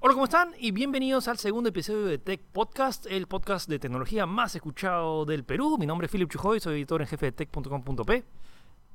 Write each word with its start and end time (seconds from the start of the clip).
Hola, 0.00 0.14
¿cómo 0.14 0.26
están? 0.26 0.50
Y 0.60 0.70
bienvenidos 0.70 1.26
al 1.26 1.38
segundo 1.38 1.70
episodio 1.70 2.04
de 2.06 2.18
Tech 2.18 2.40
Podcast, 2.52 3.06
el 3.06 3.26
podcast 3.26 3.68
de 3.68 3.80
tecnología 3.80 4.26
más 4.26 4.54
escuchado 4.54 5.24
del 5.24 5.42
Perú. 5.42 5.76
Mi 5.76 5.86
nombre 5.86 6.06
es 6.06 6.12
Philip 6.12 6.30
Chujoy, 6.30 6.60
soy 6.60 6.74
editor 6.74 7.00
en 7.00 7.08
jefe 7.08 7.26
de 7.26 7.32
tech.com.p. 7.32 8.24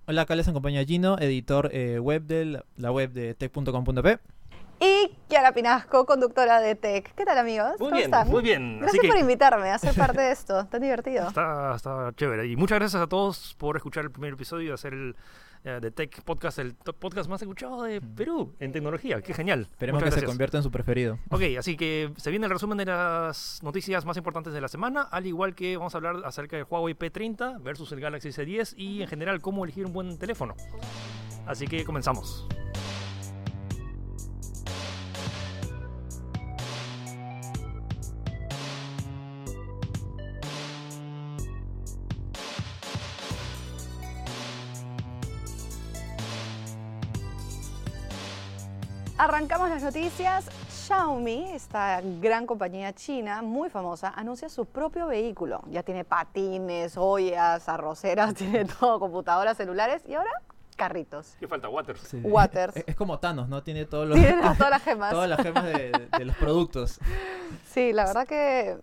Hola, 0.08 0.22
acá 0.22 0.36
les 0.36 0.48
acompaña 0.48 0.82
Gino, 0.86 1.18
editor 1.20 1.70
eh, 1.74 2.00
web 2.00 2.24
de 2.24 2.64
la 2.78 2.92
web 2.94 3.12
de 3.12 3.34
tech.com.p. 3.34 4.20
Y 4.80 5.12
Kiara 5.28 5.52
Pinasco, 5.52 6.06
conductora 6.06 6.62
de 6.62 6.76
Tech. 6.76 7.14
¿Qué 7.16 7.26
tal, 7.26 7.38
amigos? 7.38 7.72
Muy 7.72 7.90
¿Cómo 7.90 7.92
bien, 7.92 8.04
están? 8.06 8.30
muy 8.30 8.42
bien. 8.42 8.80
Gracias 8.80 9.00
Así 9.00 9.00
que 9.02 9.08
por 9.10 9.18
invitarme 9.18 9.72
a 9.72 9.78
ser 9.80 9.94
parte 9.96 10.22
de 10.22 10.32
esto. 10.32 10.66
Tan 10.68 10.82
divertido. 10.82 11.28
está, 11.28 11.76
está 11.76 12.14
chévere. 12.16 12.48
Y 12.48 12.56
muchas 12.56 12.80
gracias 12.80 13.02
a 13.02 13.08
todos 13.08 13.56
por 13.58 13.76
escuchar 13.76 14.06
el 14.06 14.12
primer 14.12 14.34
episodio 14.34 14.70
y 14.70 14.74
hacer 14.74 14.94
el 14.94 15.16
de 15.64 15.92
Tech 15.92 16.22
Podcast, 16.24 16.60
el 16.60 16.76
podcast 16.76 17.30
más 17.30 17.42
escuchado 17.42 17.84
de 17.84 18.02
Perú 18.02 18.54
en 18.60 18.72
tecnología. 18.72 19.22
Qué 19.22 19.34
genial. 19.34 19.68
Esperemos 19.72 20.02
Muchas 20.02 20.16
que 20.16 20.20
se 20.22 20.26
convierta 20.26 20.58
en 20.58 20.64
su 20.64 20.72
preferido. 20.72 21.20
Ok, 21.30 21.42
así 21.58 21.78
que 21.78 22.12
se 22.18 22.30
viene 22.32 22.46
el 22.46 22.52
resumen 22.52 22.78
de 22.78 22.86
las 22.86 23.62
noticias 23.64 24.06
más 24.06 24.18
importantes 24.18 24.54
de 24.54 24.60
la 24.60 24.68
semana, 24.68 25.04
al 25.04 25.26
igual 25.26 25.56
que 25.56 25.78
vamos 25.78 25.96
a 25.96 25.98
hablar 25.98 26.18
acerca 26.26 26.58
del 26.58 26.66
Huawei 26.70 26.96
P30 26.96 27.62
versus 27.64 27.92
el 27.94 28.02
Galaxy 28.02 28.30
S10 28.30 28.74
y 28.78 29.02
en 29.02 29.08
general 29.08 29.42
cómo 29.42 29.64
elegir 29.64 29.86
un 29.86 29.94
buen 29.94 30.18
teléfono. 30.18 30.56
Así 31.46 31.68
que 31.68 31.84
comenzamos. 31.86 32.46
Arrancamos 49.24 49.70
las 49.70 49.82
noticias. 49.82 50.50
Xiaomi, 50.68 51.54
esta 51.54 52.02
gran 52.20 52.46
compañía 52.46 52.92
china 52.92 53.42
muy 53.42 53.70
famosa, 53.70 54.12
anuncia 54.14 54.50
su 54.50 54.66
propio 54.66 55.08
vehículo. 55.08 55.62
Ya 55.72 55.82
tiene 55.82 56.04
patines, 56.04 56.98
ollas, 56.98 57.70
arroceras, 57.70 58.34
tiene 58.36 58.66
todo, 58.66 59.00
computadoras, 59.00 59.56
celulares 59.56 60.04
y 60.10 60.16
ahora 60.16 60.30
carritos. 60.76 61.38
¿Qué 61.40 61.48
falta? 61.48 61.70
Waters. 61.70 62.02
Sí. 62.02 62.20
Waters. 62.22 62.76
Es, 62.76 62.84
es 62.86 62.96
como 62.98 63.18
Thanos, 63.20 63.48
¿no? 63.48 63.64
Tiene 63.64 63.86
todos 63.86 64.10
los, 64.10 64.20
Tiene 64.20 64.42
todas 64.58 64.70
las 64.72 64.84
gemas. 64.84 65.12
todas 65.12 65.30
las 65.30 65.42
gemas 65.42 65.64
de, 65.64 66.10
de 66.18 66.26
los 66.26 66.36
productos. 66.36 67.00
Sí, 67.66 67.94
la 67.94 68.04
verdad 68.04 68.28
que, 68.28 68.78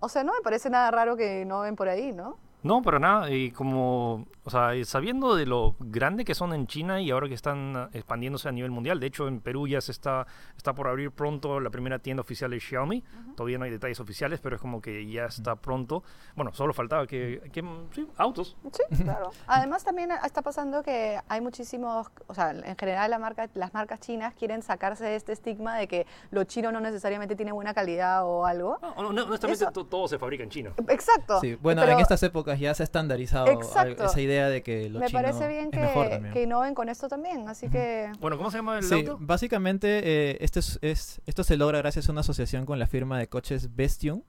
o 0.00 0.10
sea, 0.10 0.24
no 0.24 0.34
me 0.34 0.42
parece 0.42 0.68
nada 0.68 0.90
raro 0.90 1.16
que 1.16 1.46
no 1.46 1.60
ven 1.60 1.74
por 1.74 1.88
ahí, 1.88 2.12
¿no? 2.12 2.36
No, 2.62 2.82
para 2.82 2.98
nada. 2.98 3.30
Y 3.30 3.50
como, 3.52 4.26
o 4.44 4.50
sea, 4.50 4.72
sabiendo 4.84 5.36
de 5.36 5.46
lo 5.46 5.76
grande 5.78 6.24
que 6.24 6.34
son 6.34 6.52
en 6.52 6.66
China 6.66 7.00
y 7.00 7.10
ahora 7.10 7.28
que 7.28 7.34
están 7.34 7.76
ah, 7.76 7.88
expandiéndose 7.92 8.48
a 8.48 8.52
nivel 8.52 8.70
mundial. 8.72 8.98
De 8.98 9.06
hecho, 9.06 9.28
en 9.28 9.40
Perú 9.40 9.68
ya 9.68 9.80
se 9.80 9.92
está, 9.92 10.26
está 10.56 10.74
por 10.74 10.88
abrir 10.88 11.12
pronto 11.12 11.60
la 11.60 11.70
primera 11.70 11.98
tienda 12.00 12.22
oficial 12.22 12.50
de 12.50 12.58
Xiaomi. 12.58 13.04
Todavía 13.36 13.58
no 13.58 13.64
hay 13.66 13.70
detalles 13.70 14.00
oficiales, 14.00 14.40
pero 14.40 14.56
es 14.56 14.62
como 14.62 14.80
que 14.80 15.06
ya 15.08 15.26
está 15.26 15.54
pronto. 15.56 16.02
Bueno, 16.34 16.52
solo 16.54 16.72
faltaba 16.72 17.06
que, 17.06 17.40
que 17.52 17.62
sí, 17.92 18.08
autos. 18.16 18.56
Sí, 18.72 19.02
claro. 19.02 19.30
Además 19.46 19.84
también 19.84 20.10
está 20.24 20.42
pasando 20.42 20.82
que 20.82 21.20
hay 21.28 21.40
muchísimos, 21.40 22.08
o 22.26 22.34
sea, 22.34 22.50
en 22.50 22.76
general 22.76 23.10
la 23.10 23.18
marca, 23.18 23.48
las 23.54 23.74
marcas 23.74 24.00
chinas 24.00 24.34
quieren 24.34 24.62
sacarse 24.62 25.04
de 25.04 25.14
este 25.16 25.32
estigma 25.32 25.76
de 25.76 25.86
que 25.86 26.06
lo 26.30 26.42
chino 26.44 26.72
no 26.72 26.80
necesariamente 26.80 27.36
tiene 27.36 27.52
buena 27.52 27.74
calidad 27.74 28.24
o 28.24 28.44
algo. 28.44 28.78
No, 28.82 29.12
no, 29.12 29.24
honestamente, 29.24 29.64
Eso- 29.64 29.72
to- 29.72 29.86
todo 29.86 30.08
se 30.08 30.18
fabrica 30.18 30.42
en 30.42 30.50
China. 30.50 30.72
Exacto. 30.88 31.40
Sí, 31.40 31.54
bueno, 31.62 31.82
Pero 31.82 31.92
en 31.92 32.00
estas 32.00 32.22
épocas 32.22 32.45
ya 32.54 32.74
se 32.74 32.82
ha 32.82 32.84
estandarizado 32.84 33.48
Exacto. 33.48 34.04
esa 34.06 34.20
idea 34.20 34.48
de 34.48 34.62
que 34.62 34.88
lo 34.88 35.00
me 35.00 35.06
chino 35.06 35.20
parece 35.22 35.48
bien 35.48 35.68
es 35.72 35.80
mejor 35.80 36.04
que, 36.04 36.10
también. 36.10 36.32
que 36.34 36.42
innoven 36.44 36.74
con 36.74 36.88
esto 36.88 37.08
también, 37.08 37.48
así 37.48 37.68
que 37.68 38.10
Bueno, 38.20 38.38
¿cómo 38.38 38.50
se 38.50 38.58
llama 38.58 38.78
el 38.78 38.84
Sí, 38.84 38.94
auto? 38.94 39.18
básicamente 39.20 40.00
eh, 40.04 40.38
este 40.40 40.60
es, 40.60 40.78
es- 40.82 41.20
esto 41.26 41.44
se 41.44 41.56
logra 41.56 41.78
gracias 41.78 42.08
a 42.08 42.12
una 42.12 42.20
asociación 42.22 42.64
con 42.66 42.78
la 42.78 42.86
firma 42.86 43.18
de 43.18 43.28
coches 43.28 43.74
Bestune. 43.74 44.22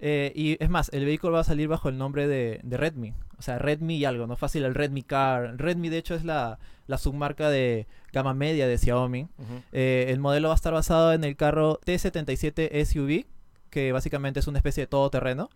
Eh, 0.00 0.32
y 0.34 0.62
es 0.62 0.68
más, 0.68 0.90
el 0.92 1.04
vehículo 1.04 1.34
va 1.34 1.40
a 1.40 1.44
salir 1.44 1.68
bajo 1.68 1.88
el 1.88 1.96
nombre 1.96 2.26
de, 2.26 2.60
de 2.62 2.76
Redmi. 2.76 3.14
O 3.38 3.42
sea, 3.42 3.58
Redmi 3.58 3.96
y 3.96 4.04
algo, 4.04 4.26
no 4.26 4.36
fácil 4.36 4.64
el 4.64 4.74
Redmi 4.74 5.02
Car. 5.02 5.54
Redmi 5.56 5.88
de 5.88 5.98
hecho 5.98 6.14
es 6.14 6.24
la, 6.24 6.58
la 6.88 6.98
submarca 6.98 7.48
de 7.48 7.86
gama 8.12 8.34
media 8.34 8.66
de 8.66 8.76
Xiaomi. 8.76 9.28
Eh, 9.72 10.06
el 10.08 10.18
modelo 10.18 10.48
va 10.48 10.54
a 10.54 10.56
estar 10.56 10.72
basado 10.72 11.12
en 11.12 11.24
el 11.24 11.36
carro 11.36 11.80
T77 11.86 12.84
SUV, 12.84 13.24
que 13.70 13.92
básicamente 13.92 14.40
es 14.40 14.46
una 14.46 14.58
especie 14.58 14.82
de 14.82 14.86
todoterreno. 14.88 15.48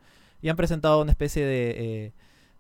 Y 0.43 0.49
han 0.49 0.57
presentado 0.57 1.01
una 1.03 1.11
especie 1.11 1.45
de, 1.45 1.71
eh, 2.07 2.13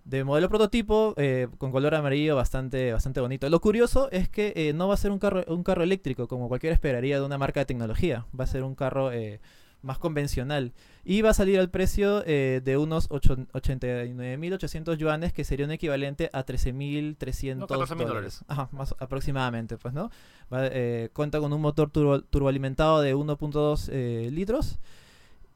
de 0.05 0.25
modelo 0.25 0.49
prototipo 0.49 1.15
eh, 1.17 1.49
con 1.59 1.71
color 1.71 1.95
amarillo 1.95 2.35
bastante, 2.37 2.93
bastante 2.93 3.21
bonito. 3.21 3.49
Lo 3.49 3.61
curioso 3.61 4.11
es 4.11 4.29
que 4.29 4.53
eh, 4.57 4.73
no 4.73 4.89
va 4.89 4.95
a 4.95 4.97
ser 4.97 5.11
un 5.11 5.19
carro, 5.19 5.45
un 5.49 5.63
carro 5.63 5.83
eléctrico 5.83 6.27
como 6.29 6.49
cualquiera 6.49 6.75
esperaría 6.75 7.19
de 7.21 7.27
una 7.27 7.39
marca 7.39 7.61
de 7.61 7.67
tecnología. 7.67 8.27
Va 8.39 8.45
a 8.45 8.47
ser 8.49 8.63
un 8.65 8.75
carro 8.75 9.13
eh, 9.13 9.41
más 9.83 9.99
convencional. 9.99 10.73
Y 11.05 11.23
va 11.23 11.31
a 11.31 11.35
salir 11.35 11.59
al 11.61 11.71
precio 11.71 12.23
eh, 12.27 12.61
de 12.65 12.77
unos 12.77 13.07
ocho- 13.11 13.37
89.800 13.53 14.97
yuanes, 14.97 15.33
que 15.33 15.45
sería 15.45 15.67
un 15.67 15.73
equivalente 15.73 16.31
a 16.33 16.45
13.300 16.45 17.57
No, 17.57 17.67
14.000 17.67 18.07
dólares. 18.07 18.45
Ajá, 18.49 18.69
más 18.73 18.95
aproximadamente, 18.99 19.77
pues, 19.79 19.95
¿no? 19.95 20.11
Va, 20.53 20.67
eh, 20.67 21.11
cuenta 21.13 21.39
con 21.41 21.53
un 21.53 21.61
motor 21.61 21.91
turbo, 21.91 22.23
turboalimentado 22.23 23.01
de 23.01 23.15
1.2 23.15 23.89
eh, 23.93 24.31
litros 24.33 24.79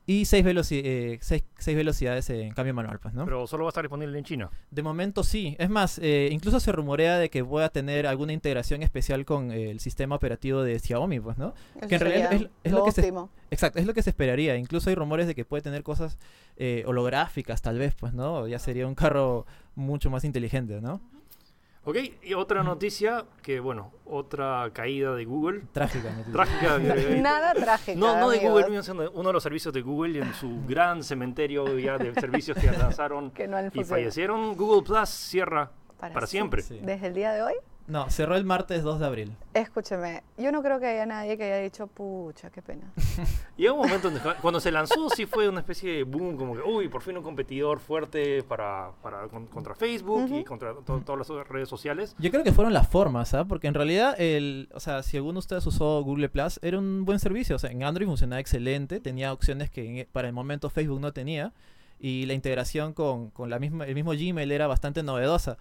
y 0.06 0.24
6 0.24 0.44
velocidades 1.64 2.28
en 2.30 2.52
cambio 2.52 2.74
manual, 2.74 2.98
pues, 2.98 3.14
¿no? 3.14 3.24
Pero 3.24 3.46
solo 3.46 3.64
va 3.64 3.68
a 3.68 3.70
estar 3.70 3.84
disponible 3.84 4.18
en 4.18 4.24
China. 4.24 4.50
De 4.70 4.82
momento 4.82 5.22
sí. 5.22 5.56
Es 5.58 5.70
más, 5.70 5.98
eh, 6.02 6.28
incluso 6.32 6.58
se 6.60 6.72
rumorea 6.72 7.18
de 7.18 7.30
que 7.30 7.42
voy 7.42 7.62
a 7.62 7.68
tener 7.68 8.06
alguna 8.06 8.32
integración 8.32 8.82
especial 8.82 9.24
con 9.24 9.52
eh, 9.52 9.70
el 9.70 9.80
sistema 9.80 10.16
operativo 10.16 10.62
de 10.62 10.78
Xiaomi, 10.78 11.20
pues, 11.20 11.38
¿no? 11.38 11.54
eso 11.76 11.86
Que 11.88 11.94
en 11.96 12.00
realidad 12.00 12.32
es- 12.32 12.48
es 12.64 12.72
lo 12.72 12.84
que 12.84 12.92
se-. 12.92 13.12
Exacto, 13.50 13.78
es 13.78 13.86
lo 13.86 13.94
que 13.94 14.02
se 14.02 14.10
esperaría. 14.10 14.56
Incluso 14.56 14.90
hay 14.90 14.96
rumores 14.96 15.26
de 15.26 15.34
que 15.34 15.44
puede 15.44 15.62
tener 15.62 15.82
cosas 15.82 16.18
eh, 16.56 16.84
holográficas, 16.86 17.62
tal 17.62 17.78
vez, 17.78 17.94
pues, 17.94 18.12
¿no? 18.12 18.46
Ya 18.48 18.58
sería 18.58 18.86
un 18.86 18.94
carro 18.94 19.46
mucho 19.74 20.10
más 20.10 20.24
inteligente, 20.24 20.80
¿no? 20.80 21.00
Ok, 21.84 21.96
y 22.22 22.34
otra 22.34 22.62
noticia 22.62 23.24
que, 23.42 23.58
bueno, 23.58 23.90
otra 24.04 24.70
caída 24.72 25.14
de 25.16 25.24
Google. 25.24 25.62
Trágica. 25.72 26.10
Trágica. 26.32 26.78
Nada 27.20 27.52
trágico. 27.54 27.98
No, 27.98 28.18
no 28.20 28.30
de 28.30 28.36
amigos, 28.36 28.52
Google, 28.62 28.70
mismo, 28.70 28.82
sino 28.84 29.02
de 29.02 29.08
uno 29.08 29.28
de 29.30 29.32
los 29.32 29.42
servicios 29.42 29.74
de 29.74 29.82
Google 29.82 30.18
y 30.18 30.22
en 30.22 30.32
su 30.34 30.64
gran 30.66 31.02
cementerio 31.02 31.76
ya 31.78 31.98
de 31.98 32.14
servicios 32.14 32.56
que 32.56 32.70
lanzaron 32.78 33.32
Que 33.32 33.48
no 33.48 33.56
han 33.56 33.72
y 33.74 33.82
fallecieron. 33.84 34.54
Google 34.56 34.82
Plus 34.82 35.08
cierra 35.08 35.72
Para 35.98 36.14
para, 36.14 36.26
sie- 36.26 36.30
siempre. 36.30 36.62
Sí. 36.62 36.78
Desde 36.82 37.08
el 37.08 37.14
día 37.14 37.32
de 37.32 37.42
hoy, 37.42 37.54
No, 37.88 38.08
cerró 38.10 38.36
el 38.36 38.44
martes 38.44 38.82
2 38.82 39.00
de 39.00 39.06
abril. 39.06 39.32
escúcheme, 39.54 40.22
yo 40.38 40.52
no 40.52 40.62
creo 40.62 40.78
que 40.80 40.86
haya 40.86 41.04
nadie 41.04 41.36
que 41.36 41.44
haya 41.44 41.58
dicho, 41.58 41.86
pucha, 41.88 42.48
qué 42.50 42.62
pena. 42.62 42.92
Y 43.56 43.62
llegó 43.62 43.74
un 43.74 43.80
momento 43.86 44.10
donde 44.10 44.20
cuando 44.40 44.60
se 44.60 44.70
lanzó 44.70 45.10
sí 45.10 45.26
fue 45.26 45.48
una 45.48 45.60
especie 45.60 45.92
de 45.92 46.02
boom, 46.04 46.36
como 46.36 46.54
que, 46.54 46.62
uy, 46.62 46.88
por 46.88 47.02
fin 47.02 47.16
un 47.18 47.22
competidor 47.22 47.80
fuerte 47.80 48.42
para, 48.44 48.92
para 49.02 49.28
con- 49.28 49.46
contra 49.46 49.74
Facebook 49.74 50.28
y 50.32 50.44
contra 50.44 50.74
to- 50.74 51.02
todas 51.04 51.18
las 51.18 51.30
otras 51.30 51.48
redes 51.48 51.68
sociales. 51.68 52.14
Yo 52.18 52.30
creo 52.30 52.44
que 52.44 52.52
fueron 52.52 52.72
las 52.72 52.88
formas, 52.88 53.34
¿ah? 53.34 53.44
Porque 53.44 53.66
en 53.66 53.74
realidad, 53.74 54.14
el, 54.18 54.68
o 54.72 54.80
sea, 54.80 55.02
si 55.02 55.16
alguno 55.16 55.34
de 55.34 55.38
ustedes 55.40 55.66
usó 55.66 56.02
Google 56.02 56.28
Plus, 56.28 56.58
era 56.62 56.78
un 56.78 57.04
buen 57.04 57.18
servicio. 57.18 57.56
O 57.56 57.58
sea, 57.58 57.70
en 57.70 57.82
Android 57.82 58.06
funcionaba 58.06 58.40
excelente, 58.40 59.00
tenía 59.00 59.32
opciones 59.32 59.70
que 59.70 60.02
en- 60.02 60.08
para 60.12 60.28
el 60.28 60.34
momento 60.34 60.70
Facebook 60.70 61.00
no 61.00 61.12
tenía. 61.12 61.52
Y 62.04 62.26
la 62.26 62.32
integración 62.34 62.94
con, 62.94 63.30
con 63.30 63.48
la 63.48 63.60
misma, 63.60 63.86
el 63.86 63.94
mismo 63.94 64.10
Gmail 64.10 64.50
era 64.50 64.66
bastante 64.66 65.04
novedosa. 65.04 65.56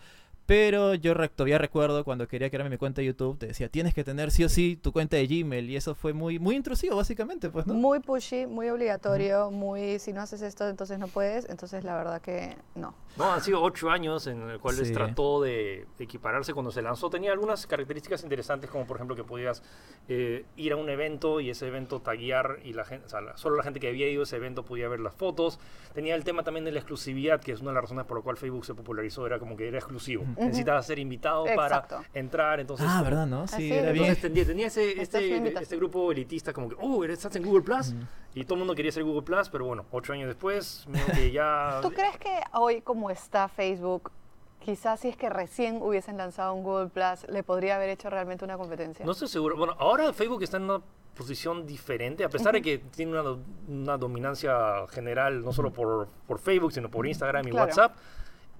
Pero 0.46 0.96
yo 0.96 1.14
re- 1.14 1.30
todavía 1.30 1.58
recuerdo 1.58 2.04
cuando 2.04 2.28
quería 2.28 2.50
crearme 2.50 2.72
mi 2.72 2.78
cuenta 2.78 3.00
de 3.02 3.08
YouTube, 3.08 3.38
te 3.38 3.48
decía, 3.48 3.70
tienes 3.70 3.94
que 3.94 4.04
tener 4.04 4.32
sí 4.32 4.44
o 4.44 4.50
sí 4.50 4.76
tu 4.82 4.92
cuenta 4.92 5.16
de 5.16 5.26
Gmail. 5.28 5.70
Y 5.70 5.76
eso 5.78 5.96
fue 5.96 6.12
muy, 6.14 6.40
muy 6.40 6.56
intrusivo, 6.56 6.98
básicamente, 6.98 7.50
pues, 7.50 7.66
¿no? 7.68 7.74
Muy 7.74 8.00
pushy, 8.00 8.46
muy 8.48 8.68
obligatorio, 8.70 9.50
muy 9.52 10.00
si 10.00 10.12
no 10.12 10.22
haces 10.22 10.42
esto 10.42 10.68
entonces 10.68 11.00
no 11.00 11.08
puedes, 11.08 11.48
entonces 11.50 11.84
la 11.84 11.96
verdad 11.96 12.22
que 12.22 12.56
no. 12.76 12.94
No, 13.18 13.32
han 13.34 13.42
sido 13.42 13.62
ocho 13.62 13.90
años 13.90 14.26
en 14.28 14.48
los 14.48 14.60
cuales 14.62 14.88
Sí. 14.88 14.94
trató 14.94 15.42
de 15.42 15.86
equipararse 16.00 16.54
cuando 16.54 16.72
se 16.72 16.82
lanzó. 16.82 17.10
Tenía 17.10 17.32
algunas 17.34 17.68
características 17.68 18.24
interesantes, 18.24 18.70
como 18.70 18.86
por 18.86 18.98
ejemplo 18.98 19.16
que 19.16 19.24
podías 19.24 19.64
eh, 20.08 20.46
ir 20.58 20.72
a 20.74 20.76
un 20.78 20.90
evento 20.90 21.40
y 21.42 21.50
ese 21.50 21.68
evento 21.68 22.02
taguear 22.02 22.60
y 22.64 22.74
la 22.74 22.84
gente, 22.86 23.06
o 23.06 23.10
sea, 23.10 23.22
la- 23.22 23.38
solo 23.38 23.56
la 23.58 23.64
gente 23.64 23.80
que 23.80 23.88
había 23.90 24.10
ido 24.10 24.22
a 24.22 24.24
ese 24.24 24.38
evento 24.38 24.64
podía 24.64 24.88
ver 24.90 25.00
las 25.02 25.14
fotos. 25.14 25.60
Tenía 25.94 26.16
el 26.16 26.24
tema 26.24 26.44
también 26.44 26.66
de 26.66 26.72
la 26.72 26.80
exclusividad, 26.80 27.42
que 27.42 27.52
es 27.52 27.60
una 27.62 27.72
de 27.72 27.76
las 27.76 27.84
razones 27.84 28.06
por 28.06 28.18
la 28.18 28.24
cual 28.24 28.38
Facebook 28.38 28.66
se 28.66 28.74
popularizó, 28.74 29.26
era 29.28 29.40
como 29.40 29.56
que 29.58 29.68
era 29.68 29.78
exclusivo. 29.78 30.24
Necesitabas 30.38 30.86
ser 30.86 31.00
invitado 31.00 31.48
Exacto. 31.48 31.98
para 31.98 32.10
entrar, 32.14 32.60
entonces... 32.60 32.86
Ah, 32.90 32.94
como- 33.00 33.04
¿verdad, 33.06 33.28
no? 33.28 33.48
Sí, 33.48 33.72
es. 33.72 33.78
era 33.84 33.92
bien. 33.92 34.06
Entonces 34.06 34.22
tenía, 34.22 34.46
tenía 34.46 34.68
ese, 34.68 35.02
este, 35.02 35.60
este 35.62 35.76
grupo 35.78 36.12
elitista 36.12 36.54
como 36.54 36.70
que, 36.70 36.76
oh, 36.80 37.04
eres- 37.04 37.18
estás 37.20 37.36
en 37.36 37.44
Google 37.44 37.62
Plus. 37.64 37.94
Y 38.34 38.44
todo 38.46 38.56
el 38.56 38.60
mundo 38.60 38.76
quería 38.76 38.92
ser 38.92 39.04
Google 39.04 39.24
Plus, 39.24 39.50
pero 39.50 39.66
bueno, 39.66 39.86
ocho 39.92 40.14
años 40.14 40.28
después, 40.28 40.86
que 41.14 41.32
ya... 41.32 41.80
¿Tú 41.82 41.92
crees 41.92 42.18
que 42.18 42.40
hoy 42.54 42.82
como 42.82 43.10
está 43.10 43.48
Facebook, 43.50 44.12
quizás 44.60 45.00
si 45.02 45.10
es 45.10 45.18
que 45.18 45.30
recién 45.30 45.82
hubiesen 45.82 46.18
lanzado 46.18 46.54
un 46.54 46.64
Google 46.64 46.88
Plus, 46.90 47.28
le 47.30 47.44
podría 47.44 47.76
haber 47.76 47.90
hecho 47.90 48.10
realmente 48.10 48.46
una 48.46 48.58
competencia? 48.58 49.06
No 49.06 49.12
estoy 49.12 49.28
seguro. 49.28 49.58
Bueno, 49.58 49.76
ahora 49.80 50.14
Facebook 50.14 50.44
está 50.44 50.58
en 50.58 50.64
una 50.64 50.82
posición 51.16 51.68
diferente, 51.68 52.24
a 52.24 52.30
pesar 52.30 52.54
de 52.54 52.62
que 52.62 52.78
tiene 52.78 53.20
una, 53.20 53.38
una 53.68 53.98
dominancia 53.98 54.88
general, 54.90 55.44
no 55.44 55.52
solo 55.52 55.72
por, 55.74 56.08
por 56.26 56.40
Facebook, 56.40 56.72
sino 56.72 56.90
por 56.90 57.06
Instagram 57.06 57.48
y 57.48 57.52
Claro. 57.52 57.66
WhatsApp. 57.68 57.96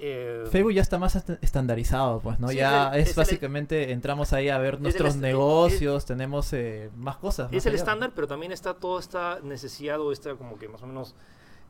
Eh, 0.04 0.46
Facebook 0.52 0.74
ya 0.74 0.82
está 0.82 0.98
más 0.98 1.16
est- 1.16 1.30
estandarizado, 1.44 2.20
pues, 2.22 2.40
¿no? 2.40 2.50
Sí, 2.50 2.56
ya 2.58 2.88
es 2.90 2.94
el- 2.96 3.00
es, 3.02 3.10
es 3.10 3.18
el- 3.18 3.22
básicamente, 3.22 3.92
entramos 3.92 4.34
ahí 4.34 4.50
a 4.50 4.58
ver 4.58 4.82
nuestros 4.82 5.10
est- 5.14 5.22
negocios, 5.22 6.06
tenemos 6.06 6.52
eh, 6.54 6.90
más 6.98 7.18
cosas. 7.18 7.48
es 7.52 7.58
más 7.58 7.66
el 7.68 7.76
estándar, 7.76 8.12
pero 8.16 8.28
también 8.28 8.52
está 8.52 8.74
toda 8.74 9.00
esta 9.00 9.40
necesidad 9.44 10.00
o 10.02 10.12
esta 10.12 10.34
como 10.36 10.58
que 10.58 10.68
más 10.68 10.82
o 10.82 10.88
menos 10.88 11.16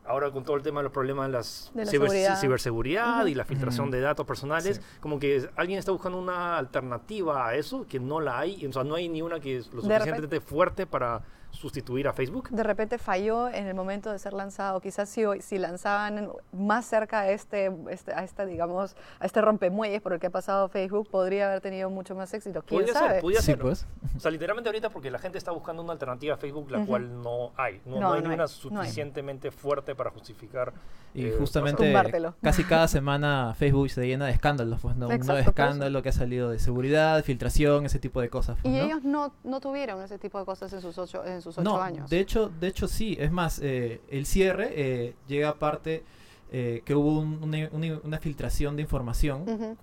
ahora 0.05 0.31
con 0.31 0.43
todo 0.43 0.55
el 0.55 0.63
tema 0.63 0.79
de 0.79 0.85
los 0.85 0.91
problemas 0.91 1.27
de 1.27 1.33
las 1.33 1.71
De 1.75 1.85
la 1.85 1.91
ciber- 1.91 2.07
seguridad. 2.07 2.39
ciberseguridad 2.41 3.25
y 3.27 3.35
la 3.35 3.45
filtración 3.45 3.91
de 3.91 3.99
datos 4.01 4.25
personales, 4.25 4.77
Sí. 4.77 4.81
como 4.99 5.19
que 5.19 5.47
alguien 5.55 5.77
está 5.77 5.91
buscando 5.91 6.17
una 6.17 6.57
alternativa 6.57 7.47
a 7.47 7.55
eso, 7.55 7.85
que 7.87 7.99
no 7.99 8.19
la 8.19 8.39
hay, 8.39 8.65
o 8.65 8.71
sea, 8.73 8.83
no 8.83 8.95
hay 8.95 9.09
ni 9.09 9.21
una 9.21 9.39
que 9.39 9.57
es 9.57 9.67
lo 9.73 9.81
suficientemente 9.81 10.39
fuerte 10.41 10.87
para 10.87 11.21
sustituir 11.51 12.07
a 12.07 12.13
Facebook. 12.13 12.49
de 12.49 12.63
repente 12.63 12.97
falló 12.97 13.47
en 13.49 13.67
el 13.67 13.73
momento 13.75 14.11
de 14.11 14.17
ser 14.19 14.33
lanzado. 14.33 14.79
Quizás 14.81 15.09
si, 15.09 15.25
hoy- 15.25 15.41
si 15.41 15.57
lanzaban 15.57 16.29
más 16.51 16.85
cerca 16.85 17.21
a 17.21 17.29
este, 17.29 17.71
este- 17.89 18.13
a 18.13 18.23
esta, 18.23 18.45
digamos, 18.45 18.95
a 19.19 19.25
este 19.25 19.41
rompemuelles 19.41 20.01
por 20.01 20.13
el 20.13 20.19
que 20.19 20.27
ha 20.27 20.31
pasado 20.31 20.69
Facebook, 20.69 21.09
podría 21.09 21.47
haber 21.47 21.61
tenido 21.61 21.89
mucho 21.89 22.15
más 22.15 22.33
éxito. 22.33 22.63
¿Quién 22.65 22.81
Podría 22.81 22.93
sabe? 22.93 23.09
ser, 23.13 23.21
podría 23.21 23.39
Sí, 23.41 23.45
ser. 23.47 23.59
pues. 23.59 23.85
O 24.15 24.19
sea, 24.19 24.31
literalmente 24.31 24.69
ahorita 24.69 24.89
porque 24.89 25.11
la 25.11 25.19
gente 25.19 25.37
está 25.37 25.51
buscando 25.51 25.83
una 25.83 25.93
alternativa 25.93 26.35
a 26.35 26.37
Facebook, 26.37 26.71
la 26.71 26.79
Ujú. 26.79 26.87
cual 26.87 27.21
no 27.21 27.51
hay. 27.57 27.81
No, 27.85 27.95
No, 27.95 27.99
no 28.01 28.07
hay 28.13 28.21
no 28.21 28.29
ninguna 28.29 28.31
hay, 28.45 28.69
no 28.71 28.79
hay. 28.81 28.87
suficientemente 28.87 29.51
fuerte 29.51 29.93
para 29.95 30.09
justificar. 30.09 30.73
Y 31.13 31.25
eh, 31.25 31.35
justamente 31.37 31.83
Tumbártelo. 31.83 32.35
casi 32.41 32.63
cada 32.63 32.87
semana 32.87 33.53
Facebook 33.57 33.89
se 33.89 34.07
llena 34.07 34.27
de 34.27 34.31
escándalos, 34.31 34.79
pues, 34.81 34.95
¿no? 34.95 35.07
Un 35.07 35.09
nuevo 35.09 35.21
Exacto, 35.21 35.33
por 35.33 35.41
eso. 35.41 35.49
escándalo 35.49 36.01
que 36.01 36.09
ha 36.09 36.13
salido 36.13 36.49
de 36.49 36.59
seguridad, 36.59 37.21
filtración, 37.23 37.85
ese 37.85 37.99
tipo 37.99 38.21
de 38.21 38.29
cosas. 38.29 38.57
pues, 38.61 38.73
Y 38.73 38.77
¿no? 38.77 38.83
ellos 38.85 39.03
no, 39.03 39.33
no 39.43 39.59
tuvieron 39.59 40.01
ese 40.01 40.17
tipo 40.17 40.39
de 40.39 40.45
cosas 40.45 40.71
en 40.71 40.79
sus 40.81 40.97
ocho, 40.97 41.25
en 41.25 41.40
sus 41.41 41.57
ocho 41.57 41.63
no, 41.63 41.81
años. 41.81 42.09
de 42.09 42.19
hecho, 42.19 42.49
de 42.59 42.67
hecho 42.67 42.87
sí. 42.87 43.17
Es 43.19 43.31
más, 43.31 43.59
eh, 43.63 44.01
el 44.09 44.25
cierre 44.25 44.71
eh, 44.75 45.15
llega 45.27 45.49
aparte 45.49 46.03
eh, 46.51 46.81
que 46.85 46.93
hubo 46.95 47.19
un- 47.19 47.99
una, 48.03 48.17
filtración 48.19 48.75
de 48.75 48.81
información. 48.81 49.77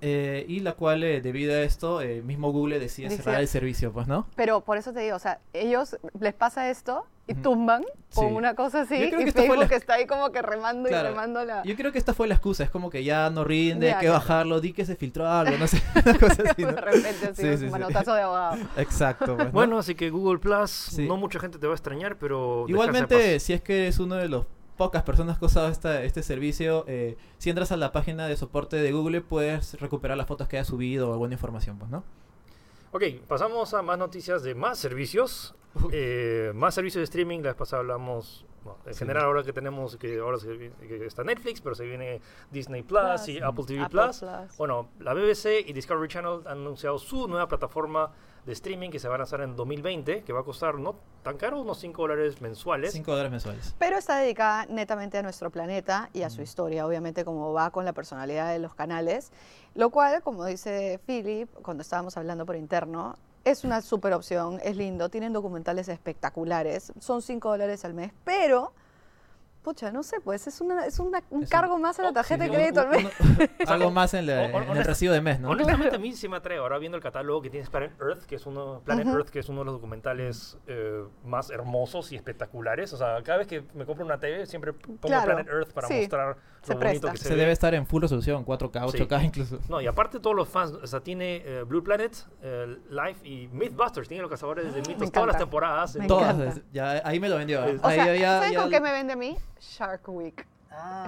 Eh, 0.00 0.44
y 0.48 0.60
la 0.60 0.72
cual, 0.72 1.02
eh, 1.04 1.20
debido 1.20 1.52
a 1.54 1.60
esto, 1.62 2.00
eh, 2.02 2.22
mismo 2.22 2.50
Google 2.52 2.78
decide 2.78 3.08
Dice- 3.08 3.22
cerrar 3.22 3.40
el 3.40 3.48
servicio, 3.48 3.92
pues, 3.92 4.06
¿no? 4.06 4.26
Pero 4.36 4.60
por 4.62 4.76
eso 4.78 4.92
te 4.92 5.00
digo, 5.00 5.16
o 5.16 5.20
sea, 5.20 5.40
ellos 5.52 5.96
les 6.20 6.34
pasa 6.34 6.70
esto 6.70 7.04
y 7.26 7.34
tumban 7.34 7.84
con 8.14 8.28
Sí. 8.28 8.34
una 8.34 8.54
cosa 8.56 8.80
así 8.80 8.98
Yo 8.98 9.06
creo 9.08 9.20
y 9.20 9.22
que 9.24 9.28
esta 9.28 9.42
fue 9.42 9.50
Facebook 9.50 9.70
la- 9.70 9.76
está 9.76 9.94
ahí 9.94 10.06
como 10.06 10.32
que 10.32 10.42
remando 10.42 10.88
Claro. 10.88 11.08
y 11.08 11.10
remando 11.12 11.44
la... 11.44 11.62
Yo 11.62 11.76
creo 11.76 11.92
que 11.92 11.98
esta 11.98 12.12
fue 12.12 12.26
la 12.26 12.34
excusa, 12.34 12.64
es 12.64 12.70
como 12.70 12.90
que 12.90 13.04
ya 13.04 13.30
no 13.30 13.44
rinde, 13.44 13.86
Ya, 13.86 13.92
hay 13.94 14.00
que 14.00 14.06
claro. 14.06 14.20
bajarlo, 14.20 14.60
di 14.60 14.72
que 14.72 14.84
se 14.84 14.96
filtró 14.96 15.28
algo, 15.28 15.56
no 15.56 15.66
sé, 15.68 15.80
una 16.04 16.18
cosa 16.18 16.42
así, 16.50 16.62
¿no? 16.62 16.72
de 16.72 16.80
repente 16.80 17.26
así, 17.30 17.42
Sí, 17.42 17.48
un 17.48 17.58
sí, 17.58 17.64
sí. 17.66 17.70
manotazo 17.70 18.14
de 18.14 18.22
abogado. 18.22 18.56
Exacto. 18.78 19.36
pues, 19.36 19.46
¿no? 19.48 19.52
Bueno, 19.52 19.78
así 19.78 19.94
que 19.94 20.10
Google 20.10 20.38
Plus, 20.40 20.70
Sí. 20.70 21.06
no 21.06 21.16
mucha 21.18 21.38
gente 21.38 21.58
te 21.58 21.66
va 21.66 21.72
a 21.74 21.76
extrañar, 21.76 22.16
pero. 22.16 22.64
Igualmente, 22.68 23.38
si 23.38 23.52
es 23.52 23.60
que 23.62 23.82
eres 23.82 23.98
uno 24.00 24.16
de 24.16 24.28
los 24.28 24.46
pocas 24.80 25.02
personas 25.02 25.38
que 25.38 25.44
ha 25.44 25.48
usado 25.48 25.68
esta- 25.68 26.02
este 26.04 26.22
servicio, 26.22 26.86
eh, 26.88 27.18
si 27.36 27.50
entras 27.50 27.70
a 27.70 27.76
la 27.76 27.92
página 27.92 28.26
de 28.26 28.34
soporte 28.38 28.76
de 28.76 28.92
Google, 28.92 29.20
puedes 29.20 29.78
recuperar 29.78 30.16
las 30.16 30.26
fotos 30.26 30.48
que 30.48 30.56
hayas 30.56 30.68
subido 30.68 31.10
o 31.10 31.12
alguna 31.12 31.34
información, 31.34 31.76
pues, 31.78 31.90
¿no? 31.90 32.02
Ok, 32.92 33.02
pasamos 33.28 33.74
a 33.74 33.82
más 33.82 33.98
noticias 33.98 34.42
de 34.42 34.54
más 34.54 34.78
servicios. 34.78 35.54
Eh, 35.92 36.50
más 36.54 36.74
servicios 36.74 37.00
de 37.00 37.04
streaming. 37.04 37.40
La 37.40 37.48
vez 37.50 37.56
pasada 37.56 37.80
hablamos. 37.80 38.46
bueno, 38.64 38.78
en 38.86 38.92
Sí. 38.92 38.98
general, 38.98 39.24
ahora 39.24 39.42
que 39.42 39.52
tenemos. 39.54 39.96
que 39.96 40.18
ahora 40.18 40.38
se 40.38 40.48
que 40.86 41.06
está 41.06 41.24
Netflix, 41.24 41.60
pero 41.62 41.74
se 41.74 41.84
viene 41.86 42.20
Disney 42.50 42.82
Plus, 42.82 43.26
y 43.28 43.38
Apple 43.40 43.64
TV 43.66 43.80
Apple 43.84 44.00
Plus. 44.02 44.18
Plus. 44.18 44.56
Bueno, 44.58 44.88
la 44.98 45.14
BBC 45.14 45.60
y 45.66 45.72
Discovery 45.72 46.08
Channel 46.08 46.40
han 46.46 46.58
anunciado 46.58 46.98
su 46.98 47.26
nueva 47.26 47.48
plataforma 47.48 48.10
de 48.46 48.52
streaming 48.52 48.90
que 48.90 48.98
se 48.98 49.08
va 49.08 49.16
a 49.16 49.18
lanzar 49.18 49.40
en 49.42 49.56
2020, 49.56 50.22
que 50.22 50.32
va 50.32 50.40
a 50.40 50.44
costar 50.44 50.76
no 50.76 50.96
tan 51.22 51.36
caro, 51.36 51.60
unos 51.60 51.78
5 51.78 52.02
dólares 52.02 52.40
mensuales. 52.40 52.92
5 52.92 53.10
dólares 53.10 53.30
mensuales. 53.30 53.74
Pero 53.78 53.98
está 53.98 54.18
dedicada 54.18 54.66
netamente 54.66 55.18
a 55.18 55.22
nuestro 55.22 55.50
planeta 55.50 56.10
y 56.12 56.22
a 56.22 56.30
su 56.30 56.42
historia, 56.42 56.86
obviamente 56.86 57.24
como 57.24 57.52
va 57.52 57.70
con 57.70 57.84
la 57.84 57.92
personalidad 57.92 58.52
de 58.52 58.58
los 58.58 58.74
canales, 58.74 59.30
lo 59.74 59.90
cual, 59.90 60.22
como 60.22 60.44
dice 60.44 61.00
Philip, 61.06 61.50
cuando 61.62 61.82
estábamos 61.82 62.16
hablando 62.16 62.46
por 62.46 62.56
interno, 62.56 63.16
es 63.44 63.64
una 63.64 63.80
super 63.80 64.12
opción, 64.12 64.60
es 64.62 64.76
lindo, 64.76 65.08
tienen 65.08 65.32
documentales 65.32 65.88
espectaculares, 65.88 66.92
son 67.00 67.22
5 67.22 67.48
dólares 67.48 67.84
al 67.84 67.94
mes, 67.94 68.12
pero, 68.24 68.72
pucha, 69.62 69.92
no 69.92 70.02
sé, 70.02 70.20
pues 70.20 70.46
es, 70.46 70.60
una, 70.60 70.86
es 70.86 70.98
una- 70.98 71.22
un 71.30 71.42
Es 71.42 71.48
un- 71.48 71.50
cargo 71.50 71.78
más 71.78 71.98
a 71.98 72.02
la 72.04 72.12
tarjeta 72.12 72.44
Sí, 72.44 72.50
de 72.50 72.56
crédito 72.56 72.80
al 72.80 72.88
mes. 72.90 73.06
algo 73.68 73.90
más 73.90 74.14
en, 74.14 74.26
la- 74.26 74.42
O- 74.52 74.56
o- 74.58 74.62
en 74.62 74.76
el 74.76 74.84
recibo 74.84 75.12
de 75.12 75.20
mes, 75.20 75.38
¿no? 75.40 75.50
Honestamente 75.50 75.94
a 75.96 75.98
mí 75.98 76.12
sí 76.14 76.28
me 76.28 76.36
atrae. 76.38 76.58
Ahora 76.58 76.78
viendo 76.78 76.96
el 76.96 77.02
catálogo 77.02 77.42
que 77.42 77.50
tienes 77.50 77.68
Planet 77.70 77.92
Earth, 78.00 78.24
que 78.24 78.36
es 78.36 78.46
uno, 78.46 78.80
Planet. 78.84 79.06
Earth, 79.06 79.28
que 79.28 79.38
es 79.40 79.48
uno 79.48 79.60
de 79.60 79.64
los 79.66 79.74
documentales 79.74 80.56
eh, 80.66 81.04
más 81.24 81.50
hermosos 81.50 82.10
y 82.12 82.16
espectaculares. 82.16 82.92
O 82.92 82.96
sea, 82.96 83.22
cada 83.22 83.38
vez 83.38 83.46
que 83.46 83.62
me 83.74 83.84
compro 83.84 84.04
una 84.04 84.18
TV 84.18 84.46
siempre 84.46 84.72
pongo 84.72 84.98
Claro, 85.00 85.24
Planet 85.26 85.48
Earth 85.48 85.72
para 85.72 85.88
sí, 85.88 85.94
mostrar 86.00 86.36
se 86.62 86.76
presta. 86.76 87.12
que 87.12 87.18
se, 87.18 87.34
debe 87.36 87.52
estar 87.52 87.74
en 87.74 87.86
full 87.86 88.02
resolución, 88.02 88.44
4K, 88.44 88.70
8K 88.92 89.24
incluso. 89.24 89.58
No, 89.68 89.80
y 89.80 89.86
aparte 89.86 90.20
todos 90.20 90.36
los 90.36 90.48
fans, 90.48 90.72
o 90.72 90.86
sea, 90.86 91.00
tiene 91.00 91.42
eh, 91.44 91.62
Blue 91.66 91.82
Planet, 91.82 92.14
eh, 92.42 92.76
Life 92.90 93.26
y 93.26 93.48
Mythbusters, 93.48 94.08
tiene 94.08 94.22
los 94.22 94.30
cazadores 94.30 94.72
de 94.74 94.82
mitos, 94.82 95.10
todas 95.10 95.28
las 95.28 95.38
temporadas. 95.38 95.96
Me 95.96 96.06
Todas, 96.06 96.34
encanta. 96.38 96.62
ya, 96.72 97.02
ahí 97.04 97.18
me 97.20 97.28
lo 97.28 97.36
vendió. 97.36 97.64
¿eh? 97.64 97.78
O 97.82 97.86
Ahí 97.86 97.96
sea, 98.00 98.14
ya- 98.16 98.38
¿saben 98.40 98.52
ya- 98.52 98.60
con 98.62 98.70
qué 98.70 98.80
me 98.80 98.92
vende 98.92 99.12
a 99.12 99.16
mí? 99.16 99.36
Shark 99.60 100.08
Week. 100.08 100.46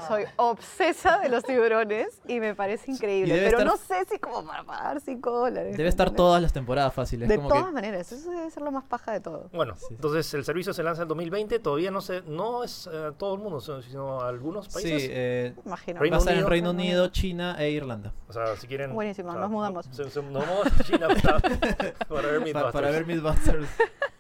Soy 0.08 0.24
obsesa 0.36 1.18
de 1.20 1.28
los 1.28 1.44
tiburones 1.44 2.20
y 2.26 2.40
me 2.40 2.54
parece 2.54 2.90
increíble, 2.90 3.34
pero 3.44 3.58
estar- 3.58 3.64
no 3.66 3.76
sé 3.76 4.04
si 4.10 4.18
como 4.18 4.44
para 4.44 4.64
pagar 4.64 5.00
5 5.00 5.30
dólares. 5.30 5.76
Debe 5.76 5.88
estar 5.88 6.10
todas 6.10 6.42
las 6.42 6.52
temporadas 6.52 6.92
fáciles. 6.92 7.28
De 7.28 7.36
como 7.36 7.48
todas 7.48 7.66
que- 7.66 7.72
maneras, 7.72 8.10
eso 8.10 8.30
debe 8.30 8.50
ser 8.50 8.62
lo 8.64 8.72
más 8.72 8.84
paja 8.84 9.12
de 9.12 9.20
todo. 9.20 9.48
Bueno, 9.52 9.76
Sí. 9.76 9.86
entonces 9.90 10.34
el 10.34 10.44
servicio 10.44 10.72
se 10.74 10.82
lanza 10.82 11.02
en 11.02 11.08
2020, 11.08 11.60
todavía 11.60 11.90
no 11.92 12.00
se, 12.00 12.22
no 12.22 12.64
es 12.64 12.88
eh, 12.92 13.12
todo 13.16 13.34
el 13.34 13.40
mundo, 13.40 13.60
sino 13.60 14.20
algunos 14.20 14.66
Sí, 14.66 14.72
países. 14.74 15.08
eh, 15.12 15.54
Imagino. 15.64 16.00
Reino 16.00 16.14
va 16.14 16.16
a 16.16 16.18
estar 16.18 16.32
en 16.34 16.38
Unido. 16.40 16.50
Reino 16.50 16.70
Unido, 16.70 17.08
China 17.08 17.56
e 17.58 17.70
Irlanda. 17.70 18.12
O 18.28 18.32
sea, 18.32 18.56
si 18.56 18.66
quieren... 18.66 18.92
Buenísimo, 18.92 19.28
o 19.28 19.32
sea, 19.32 19.40
nos 19.42 19.50
mudamos. 19.50 19.86
Se, 19.92 20.10
se- 20.10 20.22
nos 20.22 20.32
mudamos 20.32 20.66
a 20.66 20.82
China 20.84 21.08
para, 21.22 21.38
para 22.08 22.28
ver 22.28 22.40
Mythbusters. 22.40 22.72
para 22.72 22.90
ver 22.90 23.06
Mythbusters 23.06 23.68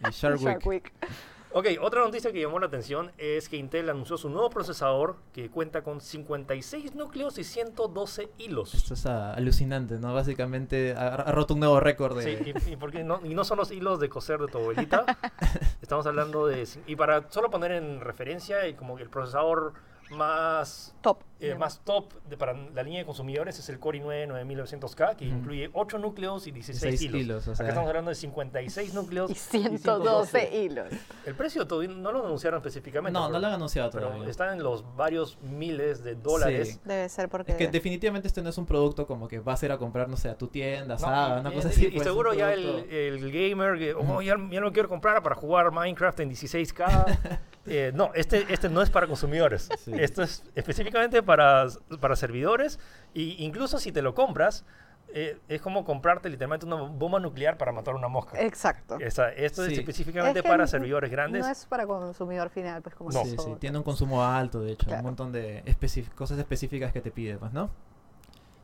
y 0.06 0.10
Shark 0.12 0.34
Week. 0.40 0.44
Shark 0.44 0.66
Week. 0.66 0.92
Ok, 1.54 1.66
otra 1.82 2.00
noticia 2.00 2.32
que 2.32 2.40
llamó 2.40 2.58
la 2.58 2.66
atención 2.66 3.12
es 3.18 3.50
que 3.50 3.58
Intel 3.58 3.90
anunció 3.90 4.16
su 4.16 4.30
nuevo 4.30 4.48
procesador 4.48 5.16
que 5.34 5.50
cuenta 5.50 5.82
con 5.82 6.00
56 6.00 6.94
núcleos 6.94 7.36
y 7.36 7.44
112 7.44 8.30
hilos. 8.38 8.72
Esto 8.72 8.94
es 8.94 9.04
ah, 9.04 9.34
alucinante, 9.34 9.98
¿no? 9.98 10.14
Básicamente 10.14 10.94
ha, 10.96 11.08
ha 11.14 11.30
roto 11.32 11.52
un 11.52 11.60
nuevo 11.60 11.78
récord 11.78 12.16
de... 12.16 12.38
Sí, 12.38 12.52
y, 12.68 12.72
y 12.72 12.76
porque 12.76 13.04
no, 13.04 13.20
y 13.22 13.34
no 13.34 13.44
son 13.44 13.58
los 13.58 13.70
hilos 13.70 14.00
de 14.00 14.08
coser 14.08 14.40
de 14.40 14.48
tu 14.48 14.58
abuelita. 14.58 15.04
Estamos 15.82 16.06
hablando 16.06 16.46
de... 16.46 16.66
Y 16.86 16.96
para 16.96 17.30
solo 17.30 17.50
poner 17.50 17.72
en 17.72 18.00
referencia, 18.00 18.74
como 18.76 18.96
que 18.96 19.02
el 19.02 19.10
procesador 19.10 19.74
más, 20.12 20.94
Top. 21.00 21.22
eh, 21.40 21.54
más 21.54 21.80
top 21.84 22.12
de, 22.28 22.36
para 22.36 22.52
la 22.54 22.82
línea 22.82 23.00
de 23.00 23.06
consumidores 23.06 23.58
es 23.58 23.68
el 23.68 23.78
Core 23.78 24.02
i9 24.02 24.28
9900K, 24.46 25.16
que 25.16 25.26
Ujú. 25.28 25.36
incluye 25.38 25.70
8 25.72 25.98
núcleos 25.98 26.46
y 26.46 26.52
16 26.52 26.82
16 26.82 27.02
hilos. 27.10 27.20
hilos, 27.20 27.48
o 27.48 27.50
Acá 27.52 27.56
sea. 27.58 27.68
estamos 27.68 27.88
hablando 27.88 28.08
de 28.10 28.14
56 28.14 28.94
núcleos 28.94 29.30
Y 29.30 29.34
112 29.34 30.56
hilos. 30.56 30.88
El 31.26 31.34
precio 31.34 31.66
todavía 31.66 31.94
no 31.94 32.12
lo 32.12 32.24
anunciaron 32.26 32.58
específicamente. 32.58 33.12
No, 33.18 33.22
no 33.26 33.28
pero- 33.28 33.40
lo 33.40 33.46
han 33.48 33.52
anunciado 33.54 33.90
Pero 33.90 34.08
todavía. 34.08 34.28
está 34.30 34.52
en 34.52 34.62
los 34.62 34.84
varios 34.96 35.38
miles 35.42 36.04
de 36.04 36.14
dólares. 36.14 36.68
Sí. 36.74 36.80
Debe 36.84 37.08
ser 37.08 37.28
porque... 37.28 37.52
Es 37.52 37.58
que 37.58 37.68
definitivamente 37.68 38.28
este 38.28 38.42
no 38.42 38.50
es 38.50 38.58
un 38.58 38.66
producto 38.66 39.06
como 39.06 39.28
que 39.28 39.40
vas 39.40 39.62
a 39.62 39.66
ir 39.66 39.72
a 39.72 39.78
comprar, 39.78 40.08
no 40.08 40.16
sé, 40.16 40.28
a 40.28 40.36
tu 40.38 40.48
tienda, 40.48 40.96
No, 41.00 41.36
y- 41.36 41.40
una 41.40 41.50
y- 41.50 41.54
cosa 41.54 41.68
y- 41.68 41.70
así. 41.72 41.86
Y, 41.86 41.90
pues, 41.92 42.04
seguro 42.04 42.34
ya 42.34 42.52
el, 42.52 42.66
el 42.90 43.32
gamer, 43.32 43.78
que, 43.78 43.94
oh, 43.94 44.22
ya, 44.22 44.36
ya 44.50 44.60
lo 44.60 44.72
quiero 44.72 44.88
comprar 44.88 45.22
para 45.22 45.34
jugar 45.34 45.70
Minecraft 45.72 46.20
en 46.20 46.30
16K. 46.30 47.40
Eh, 47.66 47.92
no, 47.94 48.10
este, 48.14 48.44
este 48.52 48.68
no 48.68 48.82
es 48.82 48.90
para 48.90 49.06
consumidores. 49.06 49.68
Sí. 49.78 49.92
Esto 49.96 50.22
es 50.22 50.44
específicamente 50.54 51.22
para, 51.22 51.66
para 52.00 52.16
servidores. 52.16 52.78
Y 53.14 53.44
incluso 53.44 53.78
si 53.78 53.92
te 53.92 54.02
lo 54.02 54.14
compras, 54.14 54.64
eh, 55.14 55.38
es 55.48 55.60
como 55.60 55.84
comprarte 55.84 56.28
literalmente 56.30 56.64
una 56.66 56.76
bomba 56.76 57.20
nuclear 57.20 57.58
para 57.58 57.70
matar 57.70 57.94
una 57.94 58.08
mosca. 58.08 58.40
Exacto. 58.40 58.98
Esa- 58.98 59.30
esto 59.30 59.62
es 59.64 59.74
Sí. 59.74 59.78
específicamente 59.80 60.38
Es 60.38 60.42
que 60.42 60.48
para 60.48 60.66
servidores 60.66 61.10
grandes. 61.10 61.44
No 61.44 61.52
es 61.52 61.66
para 61.66 61.86
consumidor 61.86 62.48
final, 62.50 62.82
pues 62.82 62.94
como 62.94 63.10
No. 63.10 63.22
Sí, 63.24 63.36
sí, 63.38 63.54
tiene 63.60 63.76
un 63.78 63.84
consumo 63.84 64.24
alto, 64.24 64.60
de 64.60 64.72
hecho, 64.72 64.86
Claro. 64.86 65.00
un 65.00 65.04
montón 65.06 65.30
de 65.32 65.62
cosas 66.16 66.38
específicas 66.38 66.92
que 66.92 67.00
te 67.00 67.10
pide, 67.10 67.36
pues, 67.36 67.52
¿no? 67.52 67.70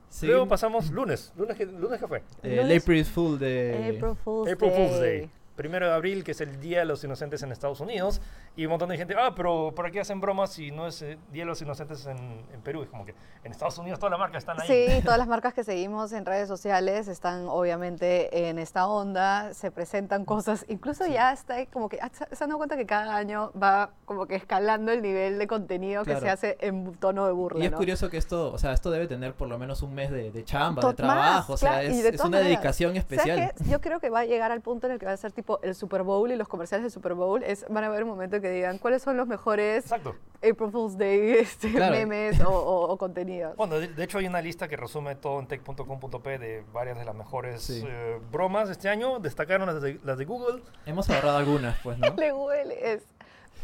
Sí, 0.09 0.27
Luego 0.27 0.49
pasamos 0.49 0.91
lunes. 0.91 1.35
¿Lunes 1.37 1.55
qué, 1.57 1.67
lunes 1.67 2.01
qué 2.01 2.07
fue? 2.09 2.19
eh, 2.19 2.23
el 2.43 2.57
lunes- 2.63 2.83
April 2.83 3.05
Fool 3.05 3.39
de... 3.39 3.93
April 3.97 4.17
Fool's 4.17 4.51
April 4.53 4.71
Fool's 4.73 5.01
Day. 5.01 5.31
Primero 5.59 5.89
de 5.89 5.93
abril, 5.93 6.23
que 6.23 6.31
es 6.31 6.41
el 6.41 6.61
Día 6.61 6.79
de 6.79 6.85
los 6.85 7.03
Inocentes 7.03 7.43
en 7.43 7.51
Estados 7.51 7.81
Unidos. 7.81 8.21
Y 8.55 8.65
un 8.65 8.71
montón 8.71 8.91
de 8.91 8.97
gente, 8.97 9.17
ah, 9.19 9.33
pero 9.35 9.73
¿para 9.75 9.91
qué 9.91 9.99
hacen 9.99 10.21
bromas 10.21 10.53
si 10.53 10.71
no 10.71 10.87
es 10.87 11.03
eh, 11.03 11.19
Día 11.33 11.43
de 11.43 11.47
los 11.47 11.61
Inocentes 11.61 12.07
en, 12.07 12.17
en 12.53 12.61
Perú? 12.63 12.85
Es 12.85 12.89
como 12.89 13.05
que 13.05 13.13
en 13.43 13.51
Estados 13.51 13.77
Unidos 13.79 13.99
todas 13.99 14.13
las 14.13 14.21
marcas 14.21 14.43
están 14.43 14.61
ahí. 14.61 14.69
Sí, 14.69 15.03
todas 15.03 15.19
las 15.19 15.27
marcas 15.27 15.55
que 15.55 15.65
seguimos 15.65 16.13
en 16.13 16.27
redes 16.27 16.47
sociales 16.47 17.09
están 17.09 17.47
obviamente 17.49 18.49
en 18.49 18.61
esta 18.61 18.87
onda, 18.87 19.53
se 19.53 19.73
presentan 19.73 20.25
cosas, 20.25 20.65
incluso 20.69 21.07
ya 21.07 21.33
está 21.33 21.67
como 21.67 21.89
que, 21.89 21.99
ah, 22.01 22.11
se 22.13 22.45
han 22.45 22.51
dado 22.51 22.59
cuenta 22.59 22.77
que 22.77 22.87
cada 22.87 23.17
año 23.17 23.51
va 23.61 23.91
como 24.05 24.27
que 24.27 24.37
escalando 24.37 24.93
el 24.93 25.03
nivel 25.03 25.39
de 25.39 25.47
contenido 25.49 26.05
que 26.05 26.21
se 26.21 26.31
hace 26.31 26.57
en 26.61 26.95
tono 26.95 27.27
de 27.27 27.33
burla. 27.33 27.65
Y 27.65 27.67
es 27.67 27.73
¿no? 27.73 27.79
curioso 27.79 28.09
que 28.11 28.17
esto, 28.17 28.53
o 28.53 28.59
sea, 28.59 28.73
esto 28.73 28.93
debe 28.93 29.09
tener 29.09 29.35
por 29.35 29.49
lo 29.49 29.59
menos 29.59 29.83
un 29.83 29.93
mes 29.93 30.11
de, 30.11 30.31
de 30.31 30.45
chamba, 30.45 30.83
de 30.83 30.87
más, 30.87 30.97
trabajo, 30.97 31.53
o 31.55 31.57
sea, 31.57 31.81
claro, 31.81 31.89
es, 31.89 32.15
una 32.15 32.25
maneras. 32.25 32.47
dedicación 32.47 32.91
¿Sabes 32.91 32.99
especial. 32.99 33.53
Yo 33.69 33.81
creo 33.81 33.99
que 33.99 34.11
va 34.11 34.21
a 34.21 34.25
llegar 34.25 34.53
al 34.53 34.61
punto 34.61 34.87
en 34.87 34.93
el 34.93 34.99
que 34.99 35.07
va 35.07 35.13
a 35.13 35.17
ser 35.17 35.33
tipo 35.33 35.48
el 35.63 35.75
Super 35.75 36.03
Bowl 36.03 36.31
y 36.31 36.37
los 36.37 36.49
comerciales 36.49 36.83
del 36.85 36.91
Super 36.93 37.15
Bowl, 37.15 37.43
es, 37.43 37.65
van 37.69 37.85
a 37.85 37.87
haber 37.89 38.05
un 38.05 38.11
momento 38.11 38.41
que 38.41 38.51
digan 38.51 38.79
cuáles 38.79 39.03
son 39.03 39.17
los 39.17 39.27
mejores 39.27 39.85
Exacto. 39.85 40.15
April 40.37 40.71
Fool's 40.71 40.97
Day 40.99 41.31
este, 41.39 41.73
Claro. 41.73 41.95
memes 41.97 42.41
o, 42.41 42.49
o- 42.51 42.91
o 42.93 42.97
contenidos. 42.99 43.57
Bueno, 43.57 43.79
de, 43.81 43.89
de 43.89 44.05
hecho 44.05 44.19
hay 44.19 44.27
una 44.27 44.41
lista 44.43 44.69
que 44.69 44.77
resume 44.77 45.15
todo 45.17 45.41
en 45.41 45.47
tech.com.p 45.49 46.39
de 46.39 46.65
varias 46.73 46.99
de 46.99 47.05
las 47.05 47.15
mejores 47.15 47.63
Sí. 47.63 47.83
eh, 47.87 48.21
bromas 48.31 48.69
este 48.71 48.89
año. 48.89 49.19
Destacaron 49.19 49.67
las 49.67 49.83
de, 49.83 49.99
las 50.05 50.19
de 50.19 50.25
Google. 50.25 50.63
Hemos 50.87 51.09
agarrado 51.11 51.39
algunas, 51.39 51.79
pues, 51.83 51.99
¿no? 51.99 52.07
Le 52.17 52.33
huele, 52.33 52.93
es 52.93 53.03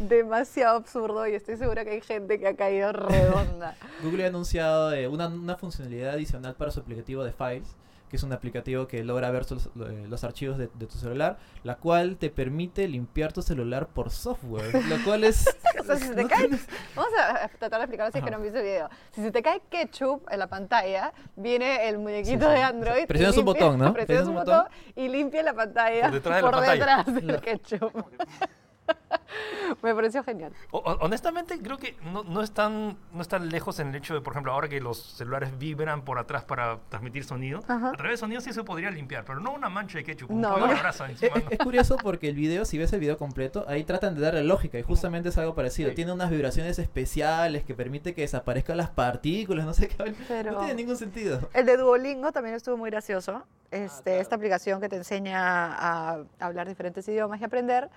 demasiado 0.00 0.76
absurdo 0.78 1.26
y 1.28 1.34
estoy 1.34 1.56
segura 1.56 1.84
que 1.84 1.90
hay 1.92 2.00
gente 2.00 2.40
que 2.40 2.48
ha 2.48 2.56
caído 2.56 2.92
redonda. 2.92 3.76
Google 4.02 4.24
ha 4.24 4.28
anunciado 4.28 4.92
eh, 4.92 5.06
una, 5.06 5.28
una 5.28 5.56
funcionalidad 5.56 6.14
adicional 6.14 6.54
para 6.56 6.70
su 6.72 6.80
aplicativo 6.80 7.22
de 7.22 7.32
Files, 7.32 7.76
que 8.14 8.18
es 8.18 8.22
un 8.22 8.32
aplicativo 8.32 8.86
que 8.86 9.02
logra 9.02 9.28
ver 9.32 9.44
sus- 9.44 9.66
eh, 9.66 10.06
los 10.08 10.22
archivos 10.22 10.56
de, 10.56 10.70
de 10.72 10.86
tu 10.86 10.96
celular, 10.98 11.36
la 11.64 11.74
cual 11.78 12.16
te 12.16 12.30
permite 12.30 12.86
limpiar 12.86 13.32
tu 13.32 13.42
celular 13.42 13.88
por 13.88 14.10
software, 14.10 14.72
lo 14.86 15.02
cual 15.04 15.24
es... 15.24 15.44
O 15.80 15.82
sea, 15.84 15.96
si 15.96 16.04
se 16.06 16.14
te 16.14 16.22
no 16.22 16.28
cae, 16.28 16.46
tienes- 16.48 16.66
vamos 16.94 17.10
a 17.18 17.48
tratar 17.58 17.80
de 17.80 17.84
explicarlo 17.86 18.12
si 18.12 18.18
es 18.18 18.24
que 18.24 18.30
no 18.30 18.36
han 18.36 18.42
visto 18.44 18.58
el 18.58 18.64
video. 18.64 18.88
Si 19.10 19.20
se 19.20 19.32
te 19.32 19.42
cae 19.42 19.60
ketchup 19.68 20.26
en 20.30 20.38
la 20.38 20.46
pantalla, 20.46 21.12
viene 21.34 21.88
el 21.88 21.98
muñequito 21.98 22.46
Sí, 22.46 22.52
sí. 22.52 22.56
de 22.58 22.62
Android. 22.62 23.02
y 23.02 23.06
Presionas 23.06 23.36
un 23.36 23.44
limpia- 23.44 23.64
botón, 23.66 23.78
¿no? 23.80 23.92
Presionas 23.94 24.28
un 24.28 24.34
botón 24.34 24.64
y 24.94 25.08
limpia 25.08 25.42
la 25.42 25.52
pantalla 25.54 26.02
Por 26.02 26.12
detrás 26.12 26.36
de 26.36 26.42
la 26.42 26.50
pantalla. 26.52 26.96
detrás 27.04 27.14
del 27.26 27.40
ketchup. 27.40 27.92
Me 29.82 29.94
pareció 29.94 30.22
genial. 30.22 30.52
O- 30.70 30.78
honestamente, 31.00 31.58
creo 31.60 31.78
que 31.78 31.96
no, 32.12 32.22
no, 32.24 32.42
están, 32.42 32.96
no 33.12 33.22
están 33.22 33.48
lejos 33.48 33.78
en 33.80 33.88
el 33.88 33.94
hecho 33.96 34.14
de, 34.14 34.20
por 34.20 34.32
ejemplo, 34.32 34.52
ahora 34.52 34.68
que 34.68 34.80
los 34.80 34.98
celulares 34.98 35.58
vibran 35.58 36.02
por 36.04 36.18
atrás 36.18 36.44
para 36.44 36.78
transmitir 36.88 37.24
sonido. 37.24 37.60
Ajá. 37.66 37.88
A 37.88 37.92
través 37.92 38.12
de 38.12 38.16
sonido 38.18 38.40
sí 38.40 38.52
se 38.52 38.62
podría 38.62 38.90
limpiar, 38.90 39.24
pero 39.24 39.40
no 39.40 39.52
una 39.52 39.68
mancha 39.68 39.98
de 39.98 40.04
ketchup, 40.04 40.30
un 40.30 40.40
No, 40.42 40.54
brasa 40.56 41.06
Es, 41.10 41.22
encima. 41.22 41.36
es- 41.38 41.52
es 41.52 41.58
curioso 41.58 41.96
porque 41.96 42.28
el 42.28 42.36
video, 42.36 42.64
si 42.64 42.78
ves 42.78 42.92
el 42.92 43.00
video 43.00 43.16
completo, 43.18 43.64
ahí 43.68 43.84
tratan 43.84 44.14
de 44.14 44.20
darle 44.20 44.44
lógica 44.44 44.78
y 44.78 44.82
justamente 44.82 45.30
es 45.30 45.38
algo 45.38 45.54
parecido. 45.54 45.90
Sí. 45.90 45.96
Tiene 45.96 46.12
unas 46.12 46.30
vibraciones 46.30 46.78
especiales 46.78 47.64
que 47.64 47.74
permite 47.74 48.14
que 48.14 48.20
desaparezcan 48.22 48.76
las 48.76 48.90
partículas, 48.90 49.64
no 49.66 49.74
sé 49.74 49.88
qué. 49.88 50.14
Pero- 50.28 50.52
No 50.52 50.58
tiene 50.60 50.74
ningún 50.74 50.96
sentido. 50.96 51.48
El 51.52 51.66
de 51.66 51.76
Duolingo 51.76 52.32
también 52.32 52.54
estuvo 52.54 52.76
muy 52.76 52.90
gracioso. 52.90 53.44
Este, 53.70 54.02
claro. 54.04 54.20
Esta 54.20 54.36
aplicación 54.36 54.80
que 54.80 54.88
te 54.88 54.96
enseña 54.96 55.40
a 55.74 56.18
hablar 56.38 56.68
diferentes 56.68 57.08
idiomas 57.08 57.40
y 57.40 57.44
aprender. 57.44 57.90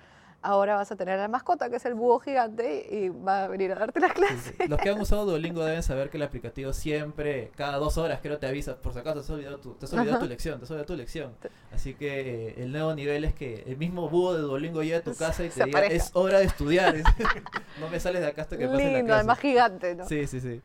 Ahora 0.44 0.76
vas 0.76 0.92
a 0.92 0.96
tener 0.96 1.16
a 1.18 1.24
la 1.24 1.28
mascota, 1.28 1.70
que 1.70 1.78
es 1.78 1.86
el 1.86 1.96
búho 1.96 2.20
gigante, 2.20 2.88
y 2.90 3.10
va 3.10 3.46
a 3.46 3.48
venir 3.48 3.72
a 3.72 3.76
darte 3.76 4.00
las 4.00 4.14
clases. 4.14 4.54
sí. 4.58 4.68
Los 4.68 4.80
que 4.80 4.90
han 4.90 5.00
usado 5.02 5.26
Duolingo 5.26 5.66
deben 5.66 5.82
saber 5.84 6.10
que 6.10 6.18
el 6.18 6.24
aplicativo 6.24 6.74
siempre, 6.74 7.52
cada 7.56 7.78
dos 7.78 7.98
horas, 7.98 8.20
creo 8.22 8.38
te 8.38 8.46
avisa, 8.48 8.78
por 8.78 8.94
si 8.94 9.00
acaso 9.00 9.16
te 9.16 9.20
has 9.22 9.30
olvidado 9.32 9.58
tu, 9.58 9.74
te 9.74 9.86
has 9.86 9.94
olvidado 9.94 10.20
tu 10.20 10.26
lección, 10.28 10.60
te 10.60 10.66
has 10.66 10.72
olvidado 10.72 10.86
tu 10.88 10.96
lección. 10.96 11.34
Así 11.74 11.96
que 11.96 12.50
eh, 12.50 12.56
el 12.64 12.72
nuevo 12.72 12.94
nivel 12.94 13.26
es 13.26 13.34
que 13.34 13.64
el 13.66 13.78
mismo 13.78 14.10
búho 14.10 14.36
de 14.36 14.42
Duolingo 14.42 14.84
llegue 14.84 14.96
a 14.98 15.04
tu 15.04 15.16
casa 15.16 15.44
y 15.44 15.50
te 15.50 15.66
diga, 15.66 15.86
es 15.88 16.12
hora 16.14 16.38
de 16.40 16.46
estudiar. 16.46 16.96
no 17.80 17.90
me 17.90 18.00
sales 18.00 18.22
de 18.22 18.28
acá 18.28 18.44
hasta 18.44 18.58
que 18.58 18.68
pase 18.68 18.78
la 18.84 18.90
Lindo, 18.90 19.06
clase. 19.06 19.14
además 19.20 19.40
gigante, 19.40 19.96
¿no? 19.96 20.08
Sí, 20.08 20.28
sí, 20.28 20.40
sí. 20.40 20.62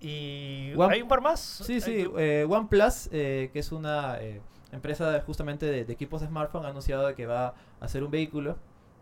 Y 0.00 0.72
One- 0.76 0.94
hay 0.94 1.02
un 1.02 1.08
par 1.08 1.20
más. 1.20 1.40
Sí, 1.40 1.80
sí. 1.80 2.06
Eh, 2.18 2.46
OnePlus, 2.48 3.08
eh, 3.12 3.50
que 3.52 3.58
es 3.58 3.72
una 3.72 4.18
eh, 4.20 4.40
empresa 4.72 5.20
justamente 5.24 5.66
de, 5.66 5.84
de 5.84 5.92
equipos 5.92 6.20
de 6.20 6.26
smartphone, 6.28 6.66
ha 6.66 6.68
anunciado 6.68 7.06
de 7.06 7.14
que 7.14 7.26
va 7.26 7.48
a 7.48 7.54
hacer 7.84 8.02
un 8.02 8.10
vehículo, 8.10 8.56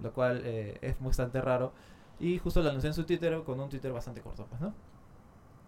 lo 0.04 0.12
cual 0.12 0.42
eh, 0.44 0.78
es 0.80 0.94
bastante 1.00 1.40
raro. 1.40 1.73
Y 2.20 2.38
justo 2.38 2.62
lo 2.62 2.68
anunció 2.68 2.88
en 2.90 2.94
su 2.94 3.04
Twitter 3.04 3.42
con 3.44 3.58
un 3.58 3.68
Twitter 3.68 3.92
bastante 3.92 4.20
corto, 4.20 4.46
pues, 4.49 4.61
¿no? 4.61 4.73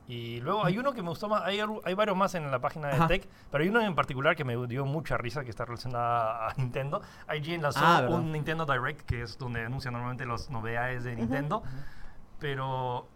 Y 0.09 0.41
luego 0.41 0.65
hay 0.65 0.79
uno 0.79 0.93
que 0.93 1.03
me 1.03 1.09
gustó 1.09 1.29
más, 1.29 1.43
hay, 1.43 1.59
hay 1.83 1.95
varios 1.95 2.17
más 2.17 2.33
en 2.37 2.49
la 2.49 2.61
página 2.61 2.87
de 2.87 2.95
Ajá. 2.95 3.07
Tech, 3.09 3.27
pero 3.51 3.65
hay 3.65 3.71
uno 3.71 3.81
en 3.81 3.97
particular 3.97 4.37
que 4.37 4.45
me 4.45 4.55
dio 4.69 4.85
mucha 4.87 5.17
risa 5.19 5.43
que 5.43 5.51
está 5.51 5.65
relacionada 5.65 6.47
a 6.49 6.55
Nintendo. 6.55 7.03
IGN 7.37 7.63
lanzó 7.63 7.81
Ah, 7.83 8.07
un 8.09 8.31
Nintendo 8.31 8.65
Direct, 8.65 9.01
que 9.01 9.23
es 9.23 9.37
donde 9.37 9.65
anuncian 9.65 9.95
normalmente 9.95 10.25
las 10.25 10.49
novedades 10.49 11.03
de 11.03 11.17
Nintendo, 11.17 11.65
pero 12.39 13.09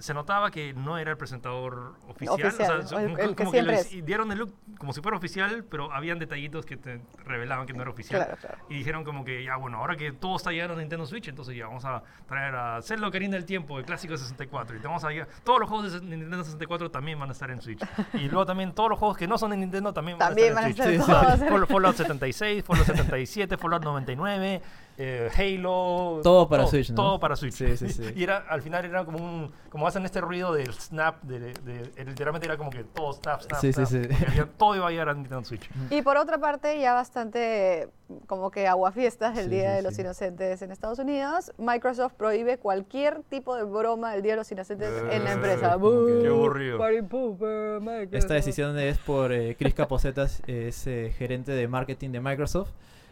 se 0.00 0.12
notaba 0.14 0.50
que 0.50 0.72
no 0.74 0.98
era 0.98 1.10
el 1.12 1.16
presentador 1.16 1.94
oficial. 2.08 2.34
Oficial, 2.46 2.80
o 2.80 2.86
sea, 2.86 3.02
el- 3.02 3.36
como, 3.36 3.52
que 3.52 3.62
les 3.62 4.04
dieron 4.04 4.32
el 4.32 4.38
look 4.38 4.52
como 4.78 4.92
si 4.92 5.00
fuera 5.00 5.16
oficial, 5.16 5.64
pero 5.70 5.92
habían 5.92 6.18
detallitos 6.18 6.66
que 6.66 6.76
te 6.76 7.00
revelaban 7.24 7.66
que 7.66 7.72
no 7.74 7.82
era 7.82 7.90
oficial. 7.90 8.24
Claro, 8.24 8.38
claro. 8.40 8.58
Y 8.70 8.74
dijeron 8.74 9.04
como 9.04 9.24
que, 9.24 9.44
ya 9.44 9.56
bueno, 9.56 9.78
ahora 9.78 9.96
que 9.96 10.10
todo 10.12 10.36
está 10.36 10.50
llegando 10.52 10.74
a 10.74 10.78
Nintendo 10.78 11.06
Switch, 11.06 11.28
entonces 11.28 11.54
ya 11.56 11.66
vamos 11.66 11.84
a 11.84 12.02
traer 12.26 12.54
a 12.54 12.82
Zelda 12.82 13.06
Ocarina 13.08 13.36
del 13.36 13.44
Tiempo, 13.44 13.78
el 13.78 13.84
clásico 13.84 14.12
de 14.14 14.18
64. 14.18 14.76
Y 14.76 14.80
te 14.80 14.86
vamos 14.86 15.04
a 15.04 15.10
llegar- 15.10 15.28
todos 15.44 15.60
los 15.60 15.68
juegos 15.68 15.92
de 15.92 16.00
Nintendo 16.00 16.42
64 16.44 16.90
también 16.90 17.18
van 17.18 17.28
a 17.28 17.32
estar 17.32 17.50
en 17.50 17.60
Switch. 17.60 17.80
Y 18.14 18.28
luego 18.28 18.46
también 18.46 18.72
todos 18.72 18.90
los 18.90 18.98
juegos 18.98 19.16
que 19.18 19.28
no 19.28 19.36
son 19.38 19.50
de 19.50 19.58
Nintendo 19.58 19.92
también, 19.92 20.16
También 20.18 20.54
van 20.54 20.64
a 20.64 20.68
van 20.68 20.70
a 20.70 20.70
estar 20.70 20.90
en 20.90 21.02
Switch. 21.02 21.68
Fallout 21.68 21.96
76, 21.96 22.64
Fallout 22.64 22.86
77, 22.86 23.56
Fallout 23.58 23.82
99, 23.84 24.62
eh, 25.02 25.30
Halo. 25.34 26.20
Todo 26.22 26.46
para 26.48 26.66
Switch, 26.66 26.90
¿no? 26.90 26.96
Todo 26.96 27.20
para 27.20 27.36
Switch. 27.36 27.54
Sí, 27.54 27.76
sí, 27.76 27.88
sí. 27.88 28.02
Y 28.16 28.22
era, 28.24 28.38
al 28.48 28.60
final 28.60 28.84
era 28.84 29.04
como 29.06 29.18
un, 29.18 29.50
como 29.70 29.86
hacen 29.86 30.04
este 30.04 30.20
ruido 30.20 30.52
del 30.52 30.72
snap, 30.74 31.22
de, 31.22 31.38
de- 31.40 31.52
de- 31.54 32.04
literalmente 32.04 32.46
era 32.46 32.56
como 32.58 32.68
que 32.70 32.84
todo 32.84 33.12
snap, 33.14 33.40
snap, 33.40 33.60
Sí, 33.60 33.72
sí, 33.72 33.86
snap, 33.86 33.88
sí. 34.12 34.24
había- 34.28 34.46
todo 34.58 34.76
iba 34.76 34.86
a 34.86 34.90
llegar 34.90 35.08
a 35.08 35.14
Nintendo 35.14 35.42
Switch. 35.44 35.70
Y 35.90 36.02
por 36.02 36.16
otra 36.18 36.36
parte, 36.38 36.78
ya 36.78 36.92
bastante 36.92 37.88
como 38.26 38.50
que 38.50 38.66
aguafiestas 38.66 39.38
el 39.38 39.44
Sí, 39.44 39.50
Día 39.50 39.70
sí, 39.70 39.76
de 39.76 39.82
los 39.82 39.94
sí. 39.94 40.02
Inocentes 40.02 40.60
en 40.62 40.72
Estados 40.72 40.98
Unidos, 40.98 41.52
Microsoft 41.58 42.14
prohíbe 42.14 42.58
cualquier 42.58 43.22
tipo 43.30 43.54
de 43.56 43.62
broma 43.62 44.12
del 44.12 44.22
Día 44.22 44.32
de 44.32 44.38
los 44.38 44.50
Inocentes 44.52 44.90
en 45.10 45.24
la 45.24 45.30
Eh, 45.30 45.34
empresa. 45.34 45.60
Qué 45.68 46.28
aburrido. 46.28 46.78
party 46.78 47.02
pooper, 47.02 47.80
Microsoft. 47.80 48.14
Esta 48.14 48.34
decisión 48.34 48.78
es 48.78 48.98
por 48.98 49.32
eh, 49.32 49.56
Chris 49.58 49.74
Caposetas, 49.74 50.42
es 50.46 50.86
eh, 50.88 51.14
gerente 51.16 51.52
de 51.52 51.68
marketing 51.68 52.10
de 52.10 52.20
Microsoft, 52.20 52.70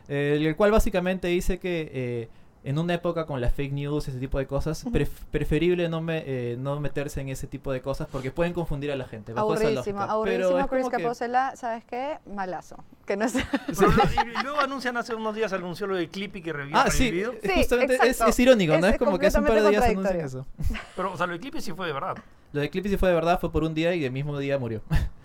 eh, 0.09 0.39
el 0.41 0.57
cual 0.57 0.71
básicamente 0.71 1.29
dice 1.29 1.59
que 1.59 1.91
eh, 1.93 2.29
en 2.65 2.77
una 2.79 2.93
época 2.95 3.25
con 3.25 3.41
las 3.41 3.55
fake 3.55 3.73
news, 3.73 4.09
ese 4.09 4.19
tipo 4.19 4.37
de 4.39 4.47
cosas, 4.47 4.85
pref- 4.87 5.09
preferible 5.31 5.89
no, 5.89 6.01
me, 6.01 6.25
eh, 6.27 6.57
no 6.59 6.79
meterse 6.81 7.21
en 7.21 7.29
ese 7.29 7.47
tipo 7.47 7.73
de 7.73 7.81
cosas 7.81 8.09
porque 8.11 8.31
pueden 8.33 8.53
confundir 8.53 8.91
a 8.91 8.97
la 8.97 9.07
gente. 9.07 9.33
Aburridísimo, 9.35 10.01
aburridísimo 10.03 10.67
Chris 10.69 10.83
como 10.83 10.91
que- 10.91 11.03
Caposela, 11.03 11.55
¿sabes 11.57 11.85
qué? 11.85 12.19
Malazo. 12.27 12.77
Que 13.07 13.17
no 13.17 13.27
lo- 13.27 13.31
y, 14.41 14.43
luego 14.43 14.61
anuncian 14.61 14.97
hace 14.97 15.15
unos 15.15 15.35
días 15.37 15.53
anunció 15.53 15.87
lo 15.87 15.97
de 15.97 16.09
Clippy 16.09 16.43
que 16.43 16.51
había 16.51 16.83
Ah, 16.83 16.91
sí, 16.91 17.11
Sí, 17.43 17.49
justamente 17.55 17.97
es, 18.03 18.21
es 18.21 18.39
irónico, 18.41 18.77
¿no? 18.77 18.87
Es 18.87 18.95
Es, 18.95 18.99
como 18.99 19.19
que 19.19 19.27
hace 19.29 19.39
un 19.39 19.47
par 19.47 19.63
de 19.63 19.71
días 19.71 19.85
anuncian 19.85 20.21
eso. 20.21 20.47
Pero, 20.97 21.13
o 21.13 21.17
sea, 21.17 21.27
lo 21.27 21.35
de 21.35 21.39
Clippy 21.41 21.61
sí 21.61 21.73
fue 21.73 21.87
de 21.87 21.93
verdad. 21.93 22.17
Lo 22.53 22.61
de 22.61 22.69
Clippy 22.71 22.89
sí 22.89 22.97
fue 22.97 23.09
de 23.11 23.15
verdad, 23.15 23.39
fue 23.41 23.53
por 23.53 23.63
un 23.63 23.73
día 23.73 23.95
y 23.95 24.05
el 24.05 24.11
mismo 24.13 24.37
día 24.39 24.59
murió. 24.59 24.83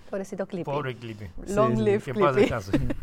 Pobrecito 0.10 0.46
Clippy. 0.46 0.66
Pobre 0.66 0.96
Clippy. 0.96 1.26
Long 1.48 1.76
Sí, 1.76 1.82
live 1.84 2.00
Clippy. 2.00 2.50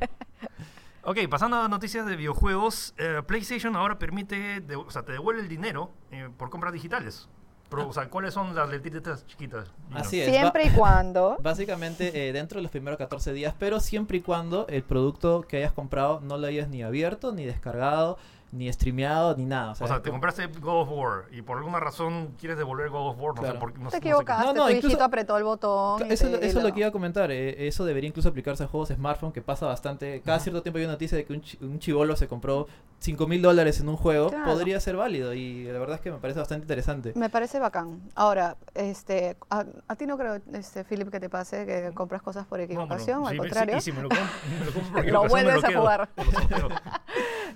ok, 1.05 1.19
pasando 1.29 1.57
a 1.57 1.69
noticias 1.69 2.07
de 2.07 2.17
videojuegos, 2.17 2.95
eh, 2.99 3.23
PlayStation 3.27 3.77
ahora 3.77 3.99
permite, 3.99 4.61
de- 4.61 4.77
o 4.77 4.91
sea, 4.91 5.03
te 5.03 5.13
devuelve 5.13 5.43
el 5.43 5.49
dinero 5.49 5.91
eh, 6.11 6.29
por 6.37 6.51
compras 6.51 6.73
digitales. 6.73 7.29
Pero, 7.69 7.89
o 7.89 7.93
sea, 7.93 8.09
¿cuáles 8.09 8.35
son 8.35 8.53
las 8.53 8.69
letritas 8.69 9.25
chiquitas? 9.27 9.69
Así 9.93 10.21
es. 10.21 10.29
Siempre 10.29 10.65
y 10.65 10.71
cuando... 10.71 11.37
Básicamente 11.43 12.29
eh, 12.29 12.33
dentro 12.33 12.59
de 12.59 12.63
los 12.63 12.71
primeros 12.73 12.99
14 12.99 13.33
días, 13.33 13.55
pero 13.61 13.79
siempre 13.79 14.19
y 14.19 14.21
cuando 14.23 14.67
el 14.67 14.83
producto 14.83 15.43
que 15.43 15.59
hayas 15.59 15.71
comprado 15.73 16.19
no 16.21 16.37
lo 16.37 16.49
hayas 16.49 16.69
ni 16.69 16.83
abierto, 16.83 17.31
ni 17.33 17.45
descargado, 17.45 18.19
ni 18.53 18.73
streameado, 18.73 19.37
ni 19.37 19.45
nada. 19.45 19.73
O 19.73 19.75
sea, 19.77 19.85
O 19.85 19.89
sea, 19.89 19.97
es 19.99 20.03
te 20.03 20.09
como- 20.11 20.21
compraste 20.21 20.47
God 20.61 20.83
of 20.83 20.89
War 20.91 21.25
y 21.31 21.41
por 21.43 21.59
alguna 21.59 21.79
razón 21.79 22.35
quieres 22.39 22.59
devolver 22.59 22.91
God 22.91 23.11
of 23.11 23.17
War, 23.21 23.35
no 23.37 23.41
Claro. 23.43 23.55
sé 23.55 23.61
por 23.61 23.73
qué. 23.73 23.79
No, 23.79 23.91
Te 23.91 23.97
equivocaste, 23.99 24.45
No, 24.47 24.53
no, 24.53 24.65
tu 24.65 24.71
incluso- 24.71 24.87
hijito 24.89 25.05
apretó 25.05 25.37
el 25.39 25.45
botón. 25.45 26.03
Eso, 26.11 26.27
te- 26.29 26.35
eso 26.47 26.59
y 26.59 26.61
es 26.61 26.65
lo 26.67 26.73
que 26.75 26.81
iba 26.81 26.89
a 26.89 26.93
comentar. 26.93 27.31
eh, 27.31 27.69
eso 27.69 27.85
debería 27.85 28.09
incluso 28.09 28.29
aplicarse 28.29 28.65
a 28.65 28.67
juegos 28.67 28.89
de 28.89 28.97
smartphone, 28.97 29.33
que 29.33 29.41
pasa 29.43 29.67
bastante. 29.67 30.21
Cada 30.23 30.41
cierto 30.41 30.63
tiempo 30.63 30.79
hay 30.79 30.85
una 30.85 30.95
noticia 30.95 31.17
de 31.17 31.25
que 31.25 31.33
un, 31.33 31.43
un 31.63 31.79
chivolo 31.79 32.17
se 32.17 32.27
compró 32.29 32.67
5 32.99 33.27
mil 33.27 33.41
dólares 33.41 33.81
en 33.81 33.89
un 33.89 33.97
juego. 33.97 34.31
Claro. 34.31 34.45
Podría 34.53 34.81
ser 34.81 34.97
válido 34.97 35.33
y 35.33 35.65
la 35.65 35.79
verdad 35.79 35.97
es 35.97 36.01
que 36.03 36.11
me 36.11 36.19
parece 36.19 36.41
bastante 36.41 36.65
interesante. 36.65 37.13
Me 37.15 37.31
parece 37.31 37.59
bacán. 37.61 38.01
Ahora, 38.15 38.57
este, 38.75 39.37
a, 39.49 39.65
a 39.89 39.97
ti 39.97 40.07
no 40.07 40.19
creo, 40.19 40.41
este, 40.55 40.85
Philip, 40.85 41.09
que 41.11 41.21
te 41.21 41.29
pase 41.31 41.65
que 41.67 41.93
compras 41.95 42.21
cosas 42.21 42.47
por 42.47 42.61
equivocación, 42.61 43.23
al 43.25 43.29
Sí, 43.29 43.33
sí, 43.35 43.39
contrario. 43.39 43.81
si 43.81 43.93
me 43.93 44.03
lo, 44.03 44.09
compro, 44.09 44.27
me 44.59 44.65
lo 44.67 44.73
compro 44.73 45.03
Lo 45.13 45.23
me 45.23 45.29
vuelves 45.29 45.65
a 45.65 45.69
quedo. 45.69 45.81
jugar. 45.81 46.09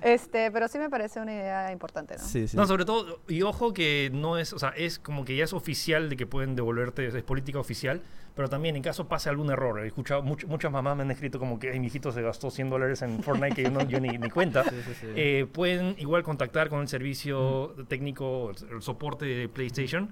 Este, 0.02 0.50
pero 0.50 0.68
sí 0.68 0.78
me 0.78 0.83
parece 0.90 1.20
una 1.20 1.32
idea 1.32 1.72
importante, 1.72 2.14
¿no? 2.16 2.22
Sí, 2.24 2.48
sí. 2.48 2.56
No, 2.56 2.66
sobre 2.66 2.84
todo, 2.84 3.20
y 3.28 3.42
ojo 3.42 3.72
que 3.72 4.10
no 4.12 4.38
es, 4.38 4.52
o 4.52 4.58
sea, 4.58 4.70
es 4.70 4.98
como 4.98 5.24
que 5.24 5.36
ya 5.36 5.44
es 5.44 5.52
oficial 5.52 6.08
de 6.08 6.16
que 6.16 6.26
pueden 6.26 6.54
devolverte, 6.56 7.06
es 7.06 7.22
política 7.22 7.58
oficial, 7.58 8.00
pero 8.34 8.48
también 8.48 8.74
en 8.76 8.82
caso 8.82 9.06
pase 9.06 9.28
algún 9.28 9.50
error, 9.50 9.80
he 9.84 9.86
escuchado, 9.86 10.22
much- 10.22 10.46
muchas 10.46 10.72
mamás 10.72 10.96
me 10.96 11.02
han 11.02 11.10
escrito 11.10 11.38
como 11.38 11.58
que 11.58 11.70
"Ay, 11.70 11.78
mi 11.80 11.86
hijito 11.86 12.10
se 12.12 12.20
gastó 12.22 12.50
100 12.50 12.68
dólares 12.70 13.00
en 13.02 13.22
Fortnite 13.22 13.54
que 13.54 13.62
yo, 13.64 13.70
no, 13.70 13.82
yo 13.88 14.00
ni, 14.00 14.08
ni 14.18 14.28
cuenta. 14.30 14.64
Sí, 14.64 14.76
sí, 14.84 14.94
sí. 15.00 15.06
Eh, 15.14 15.46
pueden 15.52 15.94
igual 15.98 16.22
contactar 16.24 16.68
con 16.68 16.80
el 16.80 16.88
servicio 16.88 17.74
técnico, 17.88 18.50
el, 18.50 18.76
el 18.76 18.82
soporte 18.82 19.24
de 19.26 19.48
PlayStation 19.48 20.10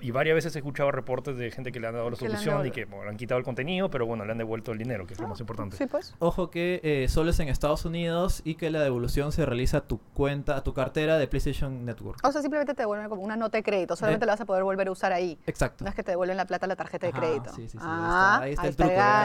y 0.00 0.10
varias 0.10 0.34
veces 0.34 0.54
he 0.54 0.58
escuchado 0.58 0.90
reportes 0.90 1.36
de 1.36 1.50
gente 1.50 1.72
que 1.72 1.80
le 1.80 1.86
han 1.86 1.94
dado 1.94 2.10
la 2.10 2.16
solución 2.16 2.66
y 2.66 2.70
que 2.70 2.84
bueno, 2.84 3.04
le 3.04 3.10
han 3.10 3.16
quitado 3.16 3.38
el 3.38 3.44
contenido, 3.44 3.90
pero 3.90 4.06
bueno, 4.06 4.24
le 4.24 4.32
han 4.32 4.38
devuelto 4.38 4.72
el 4.72 4.78
dinero, 4.78 5.06
que 5.06 5.14
es 5.14 5.20
lo 5.20 5.28
más 5.28 5.40
importante. 5.40 5.76
Sí, 5.76 5.86
pues. 5.86 6.14
Ojo 6.18 6.50
que 6.50 6.80
eh, 6.82 7.08
solo 7.08 7.30
es 7.30 7.40
en 7.40 7.48
Estados 7.48 7.84
Unidos 7.84 8.42
y 8.44 8.54
que 8.56 8.70
la 8.70 8.80
devolución 8.80 9.32
se 9.32 9.44
realiza 9.46 9.78
a 9.78 9.80
tu 9.82 9.98
cuenta, 10.14 10.56
a 10.56 10.64
tu 10.64 10.74
cartera 10.74 11.18
de 11.18 11.28
PlayStation 11.28 11.84
Network. 11.84 12.18
O 12.24 12.32
sea, 12.32 12.40
simplemente 12.42 12.74
te 12.74 12.82
devuelven 12.82 13.08
como 13.08 13.22
una 13.22 13.36
nota 13.36 13.58
de 13.58 13.62
crédito. 13.62 13.96
Solamente 13.96 14.24
Eh. 14.24 14.26
la 14.26 14.32
vas 14.34 14.40
a 14.40 14.46
poder 14.46 14.64
volver 14.64 14.88
a 14.88 14.90
usar 14.90 15.12
ahí. 15.12 15.38
Exacto. 15.46 15.84
No 15.84 15.90
es 15.90 15.96
que 15.96 16.02
te 16.02 16.12
devuelven 16.12 16.36
la 16.36 16.46
plata 16.46 16.66
a 16.66 16.68
la 16.68 16.76
tarjeta 16.76 17.06
de 17.06 17.12
Ajá, 17.12 17.20
crédito. 17.20 17.50
sí, 17.54 17.62
sí, 17.68 17.70
sí, 17.70 17.78
ahí 17.80 17.84
ah, 17.88 18.30
está- 18.32 18.44
ahí 18.44 18.52
está 18.52 18.66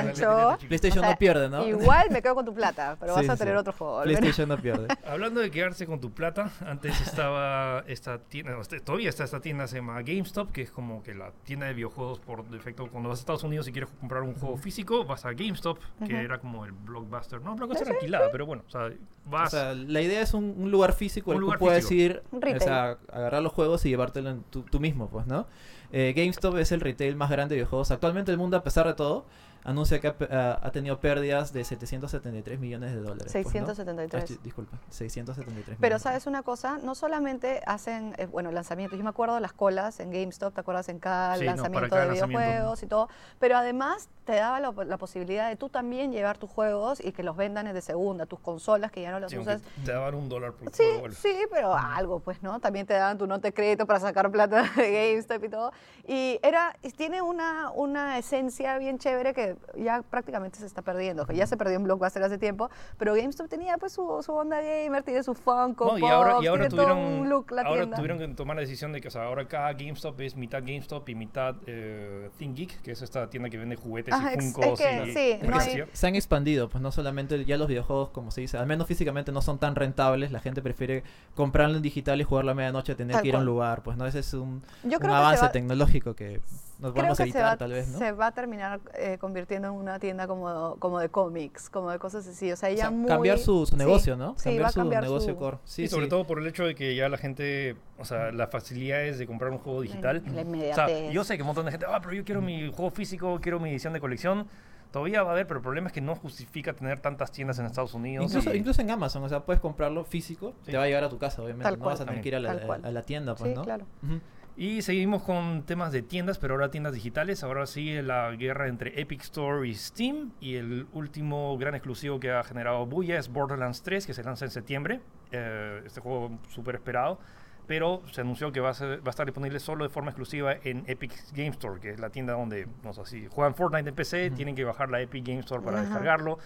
el 0.02 0.14
truco. 0.14 0.68
PlayStation 0.68 1.00
O 1.00 1.02
sea, 1.04 1.12
no 1.12 1.18
pierde, 1.18 1.50
¿no? 1.50 1.68
Igual 1.68 2.08
me 2.12 2.22
quedo 2.22 2.36
con 2.36 2.46
tu 2.46 2.54
plata, 2.56 2.98
pero 3.00 3.14
Sí, 3.16 3.22
vas 3.22 3.30
a 3.30 3.34
sí, 3.34 3.40
tener 3.40 3.56
sí. 3.56 3.60
otro 3.60 3.74
juego. 3.74 4.02
PlayStation 4.04 4.50
no 4.50 4.58
pierde. 4.62 4.88
Hablando 5.08 5.40
de 5.42 5.50
quedarse 5.52 5.86
con 5.86 6.00
tu 6.00 6.12
plata, 6.12 6.52
antes 6.66 7.00
estaba 7.02 7.84
esta 7.88 8.20
tienda, 8.20 8.58
este- 8.60 8.80
todavía 8.80 9.10
está 9.10 9.24
esta 9.24 9.40
tienda, 9.42 9.68
se 9.68 9.78
llama 9.78 10.02
GameStop, 10.02 10.43
que 10.52 10.62
es 10.64 10.72
como 10.72 11.02
que 11.04 11.14
la 11.16 11.32
tienda 11.44 11.66
de 11.68 11.74
videojuegos 11.74 12.20
por 12.20 12.48
defecto. 12.50 12.88
Cuando 12.90 13.10
vas 13.10 13.20
a 13.20 13.22
Estados 13.22 13.44
Unidos 13.44 13.68
y 13.68 13.72
quieres 13.72 13.90
comprar 14.00 14.22
un 14.24 14.34
juego 14.36 14.58
físico, 14.58 15.06
vas 15.06 15.26
a 15.26 15.34
GameStop, 15.34 15.78
que 16.00 16.06
Ujú. 16.06 16.14
era 16.16 16.40
como 16.40 16.66
el 16.66 16.72
Blockbuster. 16.72 17.42
No, 17.42 17.56
Blockbuster 17.56 17.88
era 17.88 17.96
alquilada, 17.96 18.30
pero 18.32 18.46
bueno, 18.46 18.64
o 18.68 18.72
sea, 18.72 18.88
O 18.88 19.30
vas... 19.30 19.52
sea, 19.52 19.74
la 19.74 20.02
idea 20.02 20.22
es 20.22 20.34
un, 20.34 20.54
un 20.58 20.72
lugar 20.72 20.94
físico 20.94 21.32
Un 21.32 21.36
al 21.36 21.40
que 21.40 21.42
lugar 21.42 21.60
tú 21.60 21.66
puedes 21.66 21.88
físico. 21.88 22.22
ir, 22.42 22.56
o 22.56 22.60
sea, 22.60 22.98
agarrar 23.12 23.42
los 23.42 23.54
juegos 23.54 23.86
y 23.86 23.90
llevártelo 23.90 24.30
en 24.30 24.44
tú, 24.50 24.64
tú 24.64 24.80
mismo, 24.80 25.10
pues, 25.10 25.26
¿no? 25.28 25.48
Eh, 25.92 26.14
GameStop 26.16 26.58
es 26.58 26.72
el 26.72 26.82
retail 26.82 27.16
más 27.16 27.30
grande 27.30 27.54
de 27.56 27.62
videojuegos 27.62 27.92
actualmente 27.92 28.32
del 28.32 28.40
mundo, 28.40 28.58
a 28.58 28.64
pesar 28.64 28.88
de 28.88 28.96
todo. 28.96 29.26
Anuncia 29.64 30.00
que 30.02 30.08
ha, 30.08 30.18
pe- 30.18 30.28
ha- 30.32 30.60
ha 30.62 30.72
tenido 30.72 31.00
pérdidas 31.00 31.54
de 31.54 31.64
773 31.64 32.60
millones 32.60 32.92
de 32.94 33.00
dólares. 33.02 33.32
pues, 33.32 33.46
¿no? 33.46 33.52
673. 33.52 34.32
Ah, 34.32 34.40
disculpa, 34.44 34.78
673 34.90 35.78
Pero 35.80 35.88
millones. 35.96 36.02
sabes 36.02 36.28
una 36.28 36.44
cosa, 36.44 36.80
no 36.84 36.96
solamente 36.96 37.62
hacen, 37.66 38.14
eh, 38.18 38.26
bueno, 38.26 38.52
lanzamientos. 38.52 38.98
Yo 38.98 39.04
me 39.04 39.10
acuerdo 39.12 39.36
de 39.36 39.42
las 39.42 39.54
colas 39.54 40.00
en 40.00 40.12
GameStop, 40.12 40.54
¿te 40.54 40.62
acuerdas? 40.62 40.90
En 40.90 41.00
cada 41.00 41.36
Sí, 41.36 41.42
no, 41.46 41.48
lanzamiento 41.52 41.90
cada 41.90 42.02
de 42.04 42.08
lanzamiento. 42.10 42.40
videojuegos 42.46 42.84
y 42.84 42.88
todo. 42.88 43.10
Pero 43.40 43.58
además 43.58 44.10
te 44.26 44.36
daba 44.36 44.60
la, 44.60 44.72
la 44.86 44.98
posibilidad 44.98 45.50
de 45.50 45.56
tú 45.58 45.70
también 45.70 46.12
llevar 46.12 46.38
tus 46.38 46.50
juegos 46.50 47.00
y 47.04 47.12
que 47.12 47.24
los 47.24 47.36
vendan 47.36 47.72
de 47.74 47.82
segunda, 47.82 48.26
tus 48.26 48.40
consolas 48.40 48.92
que 48.92 49.02
ya 49.02 49.12
no 49.12 49.20
las 49.20 49.32
sí, 49.32 49.38
usas. 49.38 49.62
te 49.86 49.92
daban 49.92 50.16
un 50.16 50.30
dólar 50.30 50.54
por 50.54 50.74
Sí, 50.74 50.84
juego, 51.00 51.12
sí, 51.14 51.36
pero 51.52 51.74
algo, 51.76 52.20
pues, 52.20 52.42
¿no? 52.44 52.60
También 52.60 52.86
te 52.86 52.94
daban 52.94 53.18
tu 53.18 53.28
nota 53.28 53.48
de 53.48 53.54
crédito 53.54 53.86
para 53.86 54.00
sacar 54.00 54.30
plata 54.32 54.64
de 54.76 54.92
GameStop 55.12 55.44
y 55.44 55.50
todo. 55.50 55.72
Y 56.08 56.40
era, 56.44 56.76
y 56.82 56.92
tiene 56.92 57.22
una, 57.22 57.72
una 57.72 58.18
esencia 58.18 58.78
bien 58.78 58.98
chévere 58.98 59.34
que 59.34 59.53
ya 59.78 60.02
prácticamente 60.02 60.60
se 60.60 60.66
está 60.66 60.82
perdiendo. 60.82 61.26
que 61.26 61.36
Ya 61.36 61.48
se 61.48 61.58
perdió 61.58 61.76
en 61.78 61.84
Blockbuster 61.84 62.24
hace 62.24 62.38
tiempo, 62.38 62.70
pero 62.98 63.14
GameStop 63.14 63.48
tenía 63.48 63.78
pues 63.78 63.94
su, 63.94 64.22
su 64.24 64.34
onda 64.34 64.62
gamer, 64.62 65.04
tiene 65.04 65.24
su 65.24 65.34
Funko 65.34 65.86
No, 65.86 65.98
y 65.98 66.06
ahora, 66.06 66.38
y 66.42 66.48
ahora 66.48 66.68
tiene 66.68 66.70
todo 66.70 66.94
tuvieron, 66.94 66.98
un 67.22 67.30
look 67.30 67.52
la 67.52 67.62
ahora 67.64 67.82
tienda. 67.82 67.98
tuvieron 67.98 68.18
que 68.20 68.28
tomar 68.30 68.56
la 68.56 68.62
decisión 68.62 68.92
de 68.94 69.02
que 69.02 69.08
o 69.08 69.12
sea, 69.12 69.24
ahora 69.24 69.48
cada 69.48 69.74
GameStop 69.74 70.20
es 70.22 70.36
mitad 70.36 70.60
GameStop 70.60 71.08
y 71.10 71.16
mitad 71.16 71.56
eh, 71.68 72.30
ThinkGeek, 72.38 72.82
que 72.82 72.92
es 72.92 73.02
esta 73.02 73.30
tienda 73.30 73.50
que 73.50 73.58
vende 73.58 73.76
juguetes 73.76 74.14
Ajá, 74.14 74.34
y 74.34 74.38
Funkos 74.40 74.80
es 74.80 74.86
que 74.88 75.04
y 75.10 75.14
sí, 75.14 75.48
no 75.48 75.58
hay- 75.58 75.84
se 75.94 76.08
han 76.08 76.16
expandido, 76.16 76.70
pues 76.70 76.82
no 76.82 76.92
solamente 76.92 77.44
ya 77.46 77.58
los 77.58 77.68
videojuegos, 77.68 78.10
como 78.10 78.32
se 78.32 78.42
dice, 78.42 78.58
al 78.58 78.68
menos 78.68 78.88
físicamente 78.88 79.32
no 79.32 79.42
son 79.42 79.60
tan 79.60 79.76
rentables, 79.76 80.32
la 80.32 80.40
gente 80.40 80.62
prefiere 80.62 81.04
comprarlo 81.36 81.78
en 81.78 81.82
digital 81.84 82.20
y 82.22 82.24
jugarlo 82.24 82.52
a 82.52 82.54
medianoche 82.56 82.92
a 82.94 82.96
tener 82.96 83.14
Tal 83.14 83.22
que 83.24 83.30
ir 83.30 83.36
a 83.36 83.40
un 83.40 83.46
lugar, 83.46 83.84
pues 83.84 83.98
no, 83.98 84.06
ese 84.06 84.20
es 84.20 84.34
un, 84.34 84.62
Yo 84.84 84.98
un 85.00 85.10
avance 85.10 85.46
va- 85.46 85.52
tecnológico 85.52 86.16
que 86.16 86.42
nos 86.84 86.92
Creo 86.92 87.04
vamos 87.06 87.20
a 87.20 87.24
que 87.24 87.32
se 87.32 87.38
evitar 87.40 87.54
va, 87.54 87.58
tal 87.58 87.72
vez, 87.72 87.88
¿no? 87.88 87.98
se 87.98 88.12
va 88.12 88.28
a 88.28 88.32
terminar 88.34 88.80
eh, 88.96 89.18
convirtiendo 89.20 89.70
en 89.70 89.74
una 89.74 89.98
tienda 90.00 90.28
como, 90.28 90.76
como 90.78 91.00
de 91.00 91.10
cómics, 91.10 91.70
como 91.70 91.90
de 91.90 91.98
cosas 91.98 92.28
así. 92.28 92.52
O 92.52 92.56
sea, 92.56 92.70
ya 92.70 92.76
O 92.76 92.78
sea, 92.78 92.92
muy- 92.92 93.08
cambiar 93.08 93.40
su, 93.40 93.66
su 93.66 93.72
sí, 93.72 93.76
negocio, 93.78 94.16
¿no? 94.18 94.36
Sí, 94.38 94.44
cambiar 94.44 94.64
va 94.64 94.68
a 94.68 94.72
su 94.72 94.80
cambiar 94.80 95.04
negocio 95.04 95.34
su- 95.34 95.40
core. 95.40 95.58
Sí, 95.64 95.84
y 95.84 95.88
sobre 95.88 96.06
sí. 96.06 96.10
todo 96.10 96.28
por 96.28 96.40
el 96.40 96.46
hecho 96.48 96.66
de 96.66 96.76
que 96.76 96.96
ya 96.96 97.10
la 97.10 97.18
gente, 97.18 97.78
o 97.98 98.06
sea, 98.06 98.32
las 98.32 98.50
facilidades 98.52 99.18
de 99.18 99.26
comprar 99.26 99.52
un 99.52 99.58
juego 99.60 99.82
digital. 99.82 100.22
La 100.34 100.42
O 100.42 100.76
sea, 100.76 101.10
yo 101.10 101.24
sé 101.24 101.38
que 101.38 101.42
un 101.44 101.48
montón 101.48 101.66
de 101.66 101.72
gente, 101.72 101.86
ah, 101.90 102.00
pero 102.02 102.14
yo 102.14 102.24
quiero 102.26 102.42
mi 102.42 102.70
juego 102.72 102.92
físico, 102.92 103.40
quiero 103.42 103.60
mi 103.60 103.70
edición 103.72 103.94
de 103.94 104.00
colección. 104.02 104.46
Todavía 104.92 105.24
va 105.24 105.30
a 105.30 105.34
haber, 105.34 105.48
pero 105.48 105.58
el 105.58 105.64
problema 105.64 105.88
es 105.88 105.94
que 105.94 106.02
no 106.02 106.14
justifica 106.16 106.74
tener 106.74 107.00
tantas 107.00 107.32
tiendas 107.32 107.58
en 107.58 107.66
Estados 107.66 107.96
Unidos. 107.96 108.28
Incluso, 108.28 108.54
y- 108.54 108.58
incluso 108.60 108.80
en 108.82 108.92
Amazon, 108.92 109.24
o 109.24 109.30
sea, 109.30 109.40
puedes 109.40 109.60
comprarlo 109.60 110.04
físico, 110.04 110.54
Sí. 110.66 110.70
te 110.72 110.78
va 110.78 110.84
a 110.84 110.86
llegar 110.86 111.04
a 111.04 111.10
tu 111.10 111.18
casa, 111.18 111.42
obviamente. 111.42 111.64
Tal 111.64 111.80
no 111.80 111.84
cual. 111.86 111.94
vas 111.94 112.02
a 112.02 112.06
tener 112.06 112.22
que 112.22 112.28
ir 112.28 112.36
a 112.36 112.40
la, 112.40 112.52
a 112.52 113.02
tienda, 113.02 113.34
pues, 113.34 113.50
Sí, 113.50 113.56
¿no? 113.56 113.64
claro. 113.64 113.86
Ujú. 114.04 114.20
Y 114.56 114.84
seguimos 114.84 115.24
con 115.24 115.64
temas 115.64 115.92
de 115.92 116.04
tiendas, 116.04 116.38
pero 116.38 116.54
ahora 116.54 116.70
tiendas 116.70 116.94
digitales. 116.94 117.44
Ahora 117.44 117.66
sigue 117.66 118.04
la 118.04 118.32
guerra 118.36 118.68
entre 118.68 119.02
Epic 119.02 119.22
Store 119.22 119.68
y 119.68 119.74
Steam. 119.74 120.32
Y 120.40 120.56
el 120.56 120.86
último 120.94 121.58
gran 121.58 121.74
exclusivo 121.74 122.20
que 122.20 122.32
ha 122.32 122.44
generado 122.44 122.86
bulla 122.86 123.18
es 123.18 123.30
Borderlands 123.30 123.82
3, 123.82 124.06
que 124.06 124.14
se 124.14 124.24
lanza 124.24 124.46
en 124.46 124.52
septiembre. 124.52 125.00
Eh, 125.32 125.82
este 125.86 126.02
juego 126.02 126.38
súper 126.50 126.76
esperado. 126.76 127.20
Pero 127.66 128.04
se 128.12 128.22
anunció 128.22 128.52
que 128.52 128.60
va 128.60 128.70
a, 128.70 128.74
ser- 128.76 129.00
va 129.00 129.08
a 129.08 129.10
estar 129.10 129.26
disponible 129.26 129.60
solo 129.60 129.86
de 129.86 129.90
forma 129.90 130.12
exclusiva 130.12 130.54
en 130.64 130.84
Epic 130.86 131.14
Game 131.32 131.50
Store, 131.50 131.80
que 131.80 131.90
es 131.92 132.00
la 132.00 132.10
tienda 132.10 132.34
donde, 132.34 132.68
no 132.84 132.94
sé, 132.94 133.06
si 133.06 133.28
juegan 133.28 133.56
Fortnite 133.56 133.90
en 133.90 133.96
PC, 133.96 134.32
tienen 134.32 134.54
que 134.54 134.66
bajar 134.66 134.90
la 134.92 135.00
Epic 135.02 135.26
Game 135.26 135.40
Store 135.40 135.64
para 135.64 135.80
descargarlo. 135.82 136.38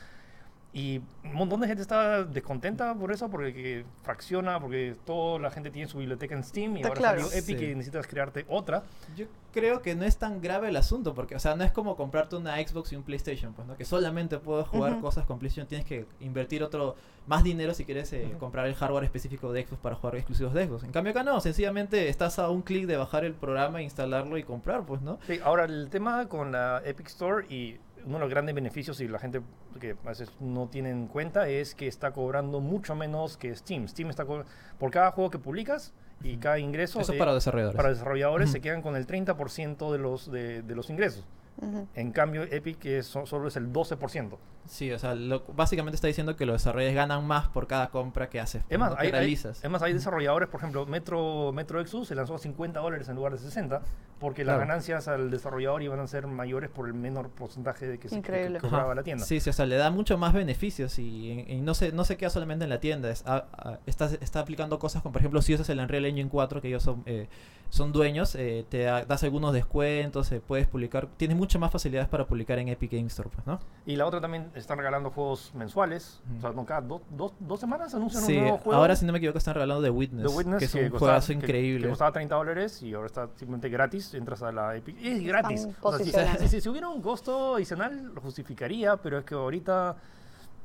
Y 0.78 1.02
un 1.24 1.34
montón 1.34 1.60
de 1.62 1.68
gente 1.68 1.82
está 1.82 2.24
descontenta 2.24 2.94
por 2.94 3.12
eso, 3.12 3.30
porque 3.32 3.52
que 3.52 3.86
fracciona, 4.04 4.60
porque 4.60 4.96
toda 5.06 5.40
la 5.40 5.50
gente 5.50 5.72
tiene 5.72 5.88
su 5.88 5.98
biblioteca 5.98 6.36
en 6.36 6.44
Steam 6.44 6.74
y 6.74 6.82
Está 6.82 6.90
ahora 6.90 7.00
claro. 7.00 7.22
salió 7.24 7.36
Epic 7.40 7.58
Sí. 7.58 7.66
y 7.66 7.70
necesitas 7.70 8.06
crearte 8.06 8.46
otra. 8.48 8.84
Yo 9.16 9.26
creo 9.52 9.82
que 9.82 9.96
no 9.96 10.06
es 10.06 10.18
tan 10.18 10.40
grave 10.40 10.70
el 10.70 10.76
asunto, 10.76 11.16
porque, 11.16 11.36
o 11.36 11.40
sea, 11.40 11.56
no 11.56 11.64
es 11.64 11.72
como 11.72 11.96
comprarte 11.96 12.36
una 12.36 12.58
Xbox 12.58 12.94
y 12.94 12.96
un 12.96 13.02
PlayStation, 13.02 13.54
pues, 13.54 13.68
¿no? 13.68 13.76
Que 13.76 13.86
solamente 13.86 14.38
puedes 14.38 14.68
jugar 14.68 15.00
cosas 15.00 15.26
con 15.26 15.40
PlayStation, 15.40 15.68
tienes 15.68 15.88
que 15.88 16.06
invertir 16.20 16.62
otro, 16.62 16.96
más 17.26 17.44
dinero 17.44 17.74
si 17.74 17.84
quieres 17.84 18.14
eh, 18.14 18.36
comprar 18.40 18.68
el 18.68 18.76
hardware 18.76 19.04
específico 19.04 19.52
de 19.52 19.66
Xbox 19.66 19.82
para 19.82 19.96
jugar 19.96 20.16
exclusivos 20.16 20.54
de 20.54 20.68
Xbox. 20.68 20.84
En 20.84 20.92
cambio 20.92 21.10
acá 21.10 21.24
no, 21.24 21.42
sencillamente 21.42 22.08
estás 22.08 22.38
a 22.38 22.50
un 22.52 22.62
clic 22.62 22.86
de 22.86 22.98
bajar 22.98 23.26
el 23.26 23.34
programa, 23.34 23.82
instalarlo 23.82 24.38
y 24.38 24.44
comprar, 24.44 24.86
pues, 24.86 25.02
¿no? 25.02 25.18
Sí, 25.26 25.40
ahora 25.44 25.66
el 25.66 25.90
tema 25.90 26.30
con 26.30 26.52
la 26.52 26.84
Epic 26.86 27.08
Store 27.08 27.48
y 27.50 27.80
uno 28.08 28.16
de 28.16 28.20
los 28.22 28.30
grandes 28.30 28.56
beneficios 28.56 29.00
y 29.02 29.08
la 29.08 29.20
gente 29.20 29.42
que 29.80 29.96
a 30.04 30.10
veces 30.10 30.32
no 30.40 30.68
tiene 30.68 30.90
en 30.90 31.08
cuenta 31.08 31.48
es 31.48 31.76
que 31.76 31.88
está 31.88 32.12
cobrando 32.12 32.60
mucho 32.62 32.96
menos 32.96 33.38
que 33.38 33.56
Steam. 33.56 33.88
Steam 33.88 34.10
está 34.10 34.26
por 34.26 34.92
cada 34.92 35.12
juego 35.12 35.30
que 35.30 35.40
publicas 35.40 35.94
y 36.24 36.38
cada 36.38 36.58
ingreso 36.58 37.00
Eso 37.00 37.14
eh, 37.14 37.18
para 37.18 37.34
desarrolladores. 37.34 37.78
para 37.78 37.90
desarrolladores 37.90 38.48
Ujú. 38.50 38.54
se 38.54 38.62
quedan 38.62 38.82
con 38.82 38.96
el 38.96 39.06
30% 39.06 39.92
de 39.92 39.98
los 40.00 40.32
de, 40.32 40.62
de 40.64 40.76
los 40.76 40.90
ingresos. 40.90 41.26
Ujú. 41.60 41.88
En 41.96 42.12
cambio 42.12 42.44
Epic 42.44 42.86
es, 42.86 43.08
so- 43.08 43.26
solo 43.26 43.48
es 43.48 43.56
el 43.56 43.74
12%. 43.74 44.38
Sí, 44.68 44.92
o 44.92 45.00
sea, 45.00 45.16
lo- 45.16 45.44
básicamente 45.56 45.96
está 45.96 46.08
diciendo 46.08 46.36
que 46.36 46.46
los 46.46 46.56
desarrolladores 46.56 46.96
ganan 46.96 47.26
más 47.26 47.48
por 47.48 47.66
cada 47.68 47.90
compra 47.90 48.30
que 48.30 48.40
haces, 48.40 48.64
Es 48.70 48.78
más, 48.78 48.92
hay, 48.98 49.08
hay- 49.08 49.12
realizas. 49.12 49.64
es 49.64 49.70
más, 49.70 49.82
hay 49.82 49.94
desarrolladores, 49.94 50.50
por 50.50 50.60
ejemplo, 50.60 50.86
Metro, 50.86 51.52
Metro 51.54 51.80
Exodus 51.82 52.10
se 52.10 52.16
lanzó 52.16 52.36
a 52.36 52.38
50 52.38 52.80
dólares 52.80 53.10
en 53.10 53.16
lugar 53.16 53.32
de 53.32 53.40
60, 53.40 53.82
porque 54.20 54.44
las 54.44 54.58
ganancias 54.60 55.08
al 55.08 55.30
desarrollador 55.32 55.82
iban 55.84 56.00
a 56.00 56.08
ser 56.08 56.28
mayores 56.28 56.70
por 56.70 56.88
el 56.88 56.94
menor 56.94 57.30
porcentaje 57.30 57.88
de 57.88 58.00
que 58.00 58.10
se 58.10 58.22
que- 58.22 58.58
cobraba 58.62 58.96
la 58.96 59.04
tienda. 59.04 59.26
Sí, 59.26 59.40
sí, 59.40 59.50
o 59.50 59.54
sea, 59.54 59.66
le 59.66 59.76
da 59.78 59.90
mucho 59.92 60.18
más 60.18 60.34
beneficios 60.34 60.98
y, 61.00 61.46
y 61.48 61.62
no, 61.62 61.74
se, 61.74 61.92
no 61.92 62.04
se 62.04 62.18
queda 62.18 62.30
solamente 62.30 62.64
en 62.64 62.70
la 62.70 62.80
tienda. 62.80 63.10
Es, 63.10 63.24
a- 63.28 63.46
a- 63.58 63.80
está, 63.86 64.06
está 64.22 64.40
aplicando 64.40 64.80
cosas 64.80 65.02
como, 65.02 65.14
por 65.14 65.22
ejemplo, 65.22 65.42
si 65.42 65.54
usas 65.54 65.70
el 65.70 65.80
Unreal 65.80 66.06
Engine 66.06 66.30
4, 66.30 66.62
que 66.62 66.68
ellos 66.70 66.84
son, 66.84 67.04
eh, 67.06 67.28
son 67.70 67.92
dueños, 67.92 68.34
eh, 68.36 68.66
te 68.70 68.84
da- 68.84 69.04
das 69.06 69.24
algunos 69.24 69.54
descuentos, 69.54 70.32
eh, 70.32 70.42
puedes 70.46 70.68
publicar, 70.68 71.08
tienes 71.18 71.36
muchas 71.38 71.60
más 71.60 71.72
facilidades 71.72 72.08
para 72.08 72.26
publicar 72.26 72.60
en 72.60 72.70
Epic 72.70 72.92
Game 72.94 73.08
Store, 73.08 73.30
pues, 73.34 73.46
¿no? 73.46 73.60
Y 73.86 73.98
la 73.98 74.06
otra 74.06 74.22
también 74.22 74.50
están 74.56 74.78
regalando 74.78 75.12
juegos 75.12 75.52
mensuales. 75.54 76.22
O 76.38 76.42
sea, 76.42 76.52
no, 76.52 76.66
cada 76.66 76.82
do- 76.82 77.02
dos- 77.12 77.34
dos 77.40 77.60
semanas 77.60 77.94
anuncian 77.94 78.24
Sí, 78.24 78.38
un 78.38 78.42
nuevo 78.44 78.58
juego. 78.60 78.80
ahora 78.80 78.96
si 78.96 79.06
no 79.06 79.12
me 79.12 79.18
equivoco 79.18 79.38
están 79.38 79.54
regalando 79.56 79.84
The 79.84 79.90
Witness, 79.90 80.28
The 80.32 80.38
Witness, 80.38 80.60
que 80.60 80.66
es 80.66 80.74
un 80.76 80.82
costaba- 80.92 81.00
juegazo 81.00 81.28
que- 81.28 81.34
increíble. 81.34 81.84
Que 81.84 81.90
costaba 81.90 82.12
30 82.14 82.36
dólares 82.36 82.82
y 82.84 82.94
ahora 82.94 83.08
está 83.08 83.28
simplemente 83.36 83.70
gratis. 83.70 84.07
Entras 84.14 84.42
a 84.44 84.52
la 84.52 84.76
Epic. 84.76 84.98
Y 85.02 85.08
es 85.10 85.24
gratis. 85.24 85.68
O 85.82 85.98
sea, 85.98 86.06
si, 86.36 86.40
si- 86.40 86.48
si- 86.50 86.62
si 86.62 86.70
hubiera 86.70 86.88
un 86.90 87.02
costo 87.02 87.56
adicional, 87.56 88.14
lo 88.14 88.22
justificaría, 88.22 88.98
pero 88.98 89.18
es 89.20 89.26
que 89.26 89.36
ahorita. 89.36 89.96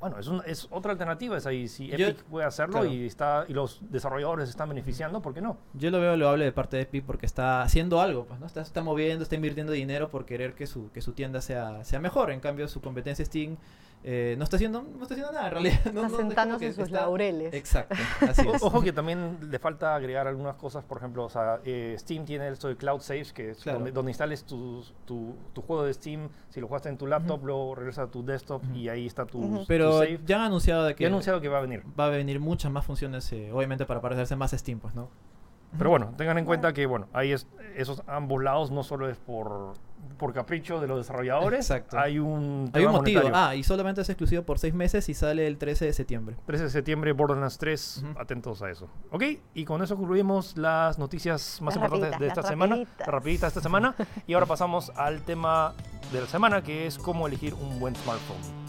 Bueno, 0.01 0.19
es, 0.19 0.27
un- 0.27 0.43
es 0.47 0.67
otra 0.73 0.91
alternativa. 0.93 1.37
Es 1.37 1.47
ahí. 1.47 1.69
Si 1.69 1.87
Yo- 1.87 2.09
Epic 2.09 2.25
puede 2.25 2.45
hacerlo 2.45 2.81
claro. 2.81 2.87
y, 2.93 3.07
está, 3.07 3.45
y 3.47 3.53
los 3.53 3.79
desarrolladores 3.89 4.47
se 4.49 4.51
están 4.51 4.69
beneficiando, 4.69 5.23
¿por 5.23 5.33
qué 5.33 5.41
no? 5.41 5.59
Yo 5.75 5.91
lo 5.93 6.01
veo 6.01 6.17
loable 6.17 6.45
de 6.45 6.51
parte 6.53 6.77
de 6.77 6.83
Epic 6.83 7.05
porque 7.05 7.25
está 7.27 7.63
haciendo 7.63 8.01
algo, 8.01 8.25
pues, 8.25 8.41
¿no? 8.41 8.47
Está, 8.47 8.63
está 8.63 8.83
moviendo, 8.83 9.23
está 9.23 9.37
invirtiendo 9.37 9.73
dinero 9.73 10.11
por 10.11 10.25
querer 10.27 10.55
que 10.55 10.67
su, 10.67 10.91
que 10.91 11.01
su 11.03 11.13
tienda 11.13 11.41
sea, 11.41 11.85
sea 11.85 12.01
mejor. 12.01 12.33
En 12.33 12.41
cambio, 12.41 12.67
su 12.67 12.81
competencia 12.81 13.25
Steam 13.25 13.57
eh, 14.05 14.35
no 14.37 14.45
está 14.45 14.57
haciendo 14.57 14.83
no 14.83 15.03
está 15.03 15.15
haciendo 15.15 15.33
nada 15.33 15.47
en 15.47 15.53
realidad. 15.53 15.81
No- 15.85 15.91
Está 15.91 15.93
no- 15.93 16.01
no 16.03 16.07
es 16.07 16.13
como 16.13 16.29
sentándose 16.29 16.67
en 16.67 16.75
sus 16.75 16.85
está- 16.85 17.01
laureles. 17.03 17.55
Exacto, 17.55 17.95
así 18.29 18.47
O- 18.49 18.55
es. 18.55 18.63
Ojo 18.63 18.83
que 18.83 18.93
también 18.93 19.39
le 19.51 19.59
falta 19.59 19.95
agregar 19.95 20.27
algunas 20.27 20.57
cosas, 20.57 20.83
por 20.85 20.99
ejemplo, 20.99 21.25
o 21.25 21.29
sea, 21.31 21.61
eh, 21.65 21.95
Steam 21.99 22.25
tiene 22.25 22.49
esto 22.49 22.69
de 22.69 22.77
Cloud 22.77 23.01
Saves, 23.01 23.33
que 23.33 23.51
es 23.51 23.59
Claro. 23.63 23.79
donde, 23.79 23.93
donde 23.93 24.11
instales 24.11 24.45
tu, 24.45 24.85
tu, 25.05 25.35
tu 25.53 25.63
juego 25.63 25.85
de 25.85 25.95
Steam, 25.95 26.29
si 26.51 26.61
lo 26.61 26.67
jugaste 26.67 26.89
en 26.89 26.99
tu 26.99 27.07
laptop, 27.07 27.39
Ujú. 27.39 27.47
luego 27.47 27.75
regresas 27.77 28.09
a 28.09 28.11
tu 28.11 28.25
desktop 28.25 28.63
y 28.75 28.89
ahí 28.89 29.07
está 29.07 29.25
tu, 29.27 29.41
tu 29.41 29.65
Pero 29.69 29.93
save. 29.99 30.21
ya 30.27 30.37
han 30.37 30.43
anunciado 30.43 30.85
de 30.85 30.95
que 30.95 31.03
Ya 31.05 31.09
anunciado 31.09 31.41
que 31.41 31.49
va 31.49 31.59
a 31.59 31.63
venir. 31.63 31.83
va 31.99 32.07
a 32.07 32.11
venir 32.11 32.41
muchas 32.41 32.73
más 32.73 32.85
funciones, 32.85 33.33
eh, 33.33 33.51
obviamente 33.53 33.87
para 33.87 34.01
parecerse 34.01 34.35
más 34.37 34.51
Steam, 34.51 34.81
pues, 34.81 34.95
¿no? 34.95 35.09
Pero 35.79 35.89
bueno, 35.89 36.13
tengan 36.19 36.37
en 36.37 36.45
cuenta 36.45 36.75
que 36.75 36.85
bueno, 36.85 37.07
hay 37.15 37.33
es- 37.33 37.47
esos 37.77 38.03
ambos 38.07 38.43
lados 38.43 38.71
no 38.71 38.83
solo 38.83 39.09
es 39.09 39.17
por, 39.17 39.73
por 40.19 40.33
capricho 40.33 40.81
de 40.81 40.87
los 40.87 40.99
desarrolladores, 40.99 41.61
Exacto. 41.71 41.99
hay 41.99 42.19
un 42.19 42.71
Hay 42.75 42.85
un 42.85 42.93
motivo. 42.93 43.21
monetario. 43.23 43.31
Ah, 43.35 43.55
y 43.57 43.63
solamente 43.63 44.01
es 44.03 44.09
exclusivo 44.09 44.43
por 44.43 44.59
seis 44.59 44.75
meses 44.75 45.09
y 45.09 45.15
sale 45.15 45.47
el 45.47 45.59
13 45.59 45.87
de 45.87 45.93
septiembre. 45.93 46.37
13 46.47 46.65
de 46.65 46.71
septiembre, 46.71 47.13
Borderlands 47.13 47.59
3, 47.59 48.05
Ujú. 48.05 48.21
atentos 48.21 48.63
a 48.63 48.71
eso. 48.71 48.89
Ok, 49.11 49.25
y 49.55 49.65
con 49.65 49.83
eso 49.83 49.97
concluimos 49.97 50.57
las 50.57 50.99
noticias 50.99 51.61
más 51.63 51.75
Las 51.75 51.85
importantes 51.85 52.11
rapiditas, 52.13 52.21
de 52.21 52.27
esta 52.29 52.41
las 52.43 52.51
semana, 52.51 52.75
rapiditas. 52.77 53.07
rapiditas 53.09 53.41
de 53.43 53.49
esta 53.49 53.61
semana, 53.61 53.95
y 54.27 54.35
ahora 54.35 54.47
pasamos 54.47 54.91
al 54.97 55.23
tema 55.23 55.75
de 56.13 56.21
la 56.21 56.27
semana, 56.27 56.63
que 56.63 56.87
es 56.87 56.99
cómo 56.99 57.27
elegir 57.27 57.55
un 57.55 57.81
buen 57.81 57.97
smartphone. 57.97 58.62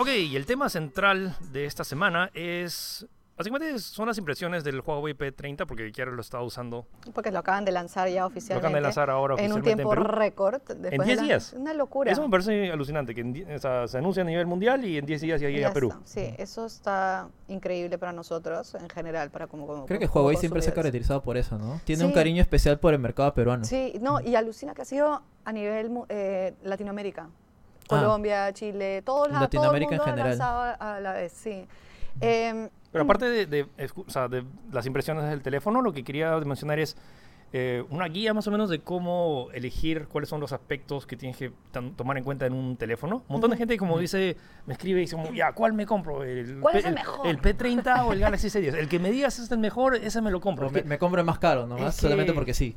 Ok, 0.00 0.08
y 0.08 0.34
el 0.36 0.46
tema 0.46 0.68
central 0.70 1.36
de 1.52 1.66
esta 1.66 1.84
semana 1.84 2.30
es. 2.34 3.06
Básicamente 3.36 3.78
son 3.78 4.06
las 4.06 4.18
impresiones 4.18 4.64
del 4.64 4.80
Huawei 4.80 5.14
P30, 5.14 5.64
porque 5.66 5.90
Kiara 5.92 6.10
lo 6.10 6.20
estaba 6.20 6.42
usando. 6.44 6.86
Porque 7.14 7.30
lo 7.30 7.38
acaban 7.38 7.64
de 7.64 7.72
lanzar 7.72 8.06
ya 8.10 8.20
Lo 8.20 8.26
oficialmente. 8.26 8.66
acaban 8.66 8.74
de 8.74 8.80
lanzar 8.82 9.08
ahora 9.08 9.34
en 9.36 9.50
un 9.52 9.60
oficialmente 9.60 9.76
tiempo 9.82 9.94
en 9.94 10.04
récord. 10.18 10.60
de 10.62 10.90
10 10.90 11.16
la- 11.16 11.22
días. 11.22 11.54
Una 11.56 11.72
locura. 11.72 12.12
Eso 12.12 12.22
me 12.22 12.28
parece 12.28 12.70
alucinante, 12.70 13.14
que 13.14 13.22
en 13.22 13.54
o 13.54 13.58
sea, 13.58 13.88
se 13.88 13.96
anuncia 13.96 14.22
a 14.22 14.26
nivel 14.26 14.46
mundial 14.46 14.84
y 14.84 14.98
en 14.98 15.06
10 15.06 15.22
días 15.22 15.40
ya 15.40 15.48
llega 15.48 15.68
a 15.68 15.72
Perú. 15.72 15.88
está. 15.88 16.00
Sí, 16.04 16.34
eso 16.36 16.66
está 16.66 17.28
increíble 17.48 17.96
para 17.96 18.12
nosotros 18.12 18.74
en 18.74 18.90
general, 18.90 19.30
para 19.30 19.46
como, 19.46 19.66
como 19.66 19.86
Creo 19.86 19.98
que 19.98 20.06
Huawei 20.06 20.36
siempre 20.36 20.60
se 20.60 20.68
ha 20.70 20.74
caracterizado 20.74 21.22
por 21.22 21.38
eso, 21.38 21.56
¿no? 21.56 21.80
Tiene 21.84 22.04
un 22.04 22.10
Sí. 22.10 22.14
cariño 22.14 22.42
especial 22.42 22.78
por 22.78 22.92
el 22.92 23.00
mercado 23.00 23.32
peruano. 23.32 23.64
Sí, 23.64 23.94
no, 24.02 24.20
y 24.20 24.34
alucina 24.34 24.74
que 24.74 24.82
ha 24.82 24.86
sido 24.86 25.22
a 25.46 25.52
nivel 25.52 25.90
eh, 26.10 26.52
Latinoamérica. 26.62 27.30
Ah. 27.96 28.00
Colombia, 28.00 28.52
Chile, 28.52 29.02
todos 29.02 29.30
lados, 29.30 29.48
todo 29.50 29.62
el 29.62 29.66
Latinoamérica 29.80 29.94
en 29.94 29.98
mundo 29.98 30.12
ha 30.12 30.16
general. 30.16 30.76
a 30.80 31.00
la 31.00 31.12
vez, 31.12 31.32
sí. 31.32 31.66
Em, 32.20 32.68
Pero 32.92 33.04
aparte 33.04 33.26
de, 33.28 33.46
de, 33.46 33.66
o 33.94 34.10
sea, 34.10 34.28
de 34.28 34.44
las 34.72 34.84
impresiones 34.86 35.24
del 35.28 35.42
teléfono, 35.42 35.80
lo 35.80 35.92
que 35.92 36.02
quería 36.04 36.36
mencionar 36.40 36.78
es 36.80 36.96
eh, 37.52 37.84
una 37.90 38.06
guía 38.06 38.32
más 38.34 38.46
o 38.46 38.50
menos 38.52 38.68
de 38.70 38.80
cómo 38.80 39.48
elegir 39.52 40.06
cuáles 40.06 40.28
son 40.28 40.40
los 40.40 40.52
aspectos 40.52 41.04
que 41.06 41.16
tienes 41.16 41.36
que 41.36 41.52
tomar 41.96 42.16
en 42.18 42.22
cuenta 42.24 42.46
en 42.46 42.52
un 42.52 42.76
teléfono. 42.76 43.16
Un 43.28 43.32
montón 43.34 43.50
de 43.50 43.56
gente, 43.56 43.76
como 43.76 43.98
dice, 43.98 44.36
me 44.66 44.74
escribe 44.74 44.98
y 45.00 45.02
dice, 45.02 45.16
ya, 45.34 45.52
¿cuál 45.52 45.72
me 45.72 45.84
compro? 45.86 46.22
¿El, 46.22 46.60
¿Cuál 46.60 46.74
P- 46.74 46.78
es 46.78 46.84
el 46.84 46.94
mejor? 46.94 47.26
¿El 47.26 47.40
P30 47.40 48.04
o 48.06 48.12
el 48.12 48.20
Galaxy 48.20 48.48
S10? 48.48 48.74
El 48.74 48.88
que 48.88 48.98
me 49.00 49.10
digas 49.10 49.38
es 49.40 49.50
el 49.50 49.58
mejor, 49.58 49.96
ese 49.96 50.20
me 50.22 50.30
lo 50.30 50.40
compro. 50.40 50.70
Me, 50.70 50.82
me 50.82 50.98
compro 50.98 51.20
el 51.20 51.26
más 51.26 51.38
caro 51.40 51.66
nomás, 51.66 51.96
solamente 51.96 52.32
que- 52.32 52.36
porque 52.36 52.54
sí. 52.54 52.76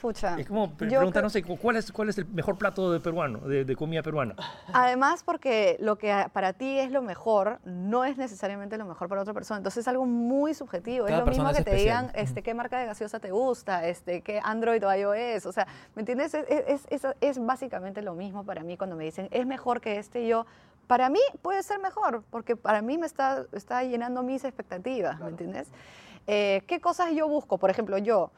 Pucha. 0.00 0.38
Es 0.40 0.46
como 0.46 0.70
pre- 0.72 0.88
Yo 0.88 0.98
preguntar, 0.98 1.20
creo- 1.20 1.22
no 1.24 1.30
sé, 1.30 1.42
cu- 1.42 1.58
¿cuál 1.58 1.76
es, 1.76 1.92
cuál 1.92 2.08
es 2.08 2.18
el 2.18 2.26
mejor 2.26 2.56
plato 2.56 2.90
de 2.92 3.00
peruano, 3.00 3.38
de, 3.40 3.64
de 3.64 3.76
comida 3.76 4.02
peruana? 4.02 4.34
Además, 4.72 5.22
porque 5.22 5.76
lo 5.80 5.96
que 5.98 6.10
a- 6.12 6.28
para 6.28 6.52
ti 6.54 6.78
es 6.78 6.90
lo 6.90 7.02
mejor, 7.02 7.58
no 7.64 8.04
es 8.04 8.16
necesariamente 8.16 8.76
lo 8.78 8.86
mejor 8.86 9.08
para 9.08 9.20
otra 9.22 9.34
persona. 9.34 9.58
Entonces 9.58 9.82
es 9.82 9.88
algo 9.88 10.06
muy 10.06 10.54
subjetivo. 10.54 11.06
Cada 11.06 11.18
es 11.18 11.24
lo 11.26 11.30
mismo 11.30 11.48
que 11.48 11.54
te 11.62 11.70
especial. 11.70 12.06
digan 12.06 12.12
este, 12.16 12.42
qué 12.42 12.54
marca 12.54 12.78
de 12.78 12.86
gaseosa 12.86 13.20
te 13.20 13.30
gusta, 13.30 13.86
este, 13.86 14.22
qué 14.22 14.40
Android 14.42 14.84
o 14.86 14.94
iOS. 14.94 15.46
O 15.46 15.52
sea, 15.52 15.66
¿me 15.94 16.00
entiendes? 16.00 16.32
Es, 16.34 16.46
es- 16.66 16.86
es- 17.04 17.16
es 17.20 17.44
básicamente 17.44 18.02
lo 18.02 18.14
mismo 18.14 18.44
para 18.44 18.62
mí 18.62 18.76
cuando 18.76 18.96
me 18.96 19.04
dicen, 19.04 19.28
es 19.30 19.46
mejor 19.46 19.80
que 19.80 19.98
este. 19.98 20.22
Y 20.22 20.28
yo, 20.28 20.46
para 20.86 21.08
mí 21.10 21.20
puede 21.42 21.62
ser 21.62 21.78
mejor, 21.78 22.24
porque 22.30 22.56
para 22.56 22.82
mí 22.82 22.96
me 22.98 23.06
está, 23.06 23.44
está 23.52 23.84
llenando 23.84 24.22
mis 24.22 24.44
expectativas, 24.44 25.20
¿me 25.20 25.28
entiendes? 25.28 25.68
Eh, 26.26 26.62
¿Qué 26.66 26.80
cosas 26.80 27.12
yo 27.12 27.28
busco? 27.28 27.58
Por 27.58 27.70
ejemplo, 27.70 27.96
yo, 27.98 28.30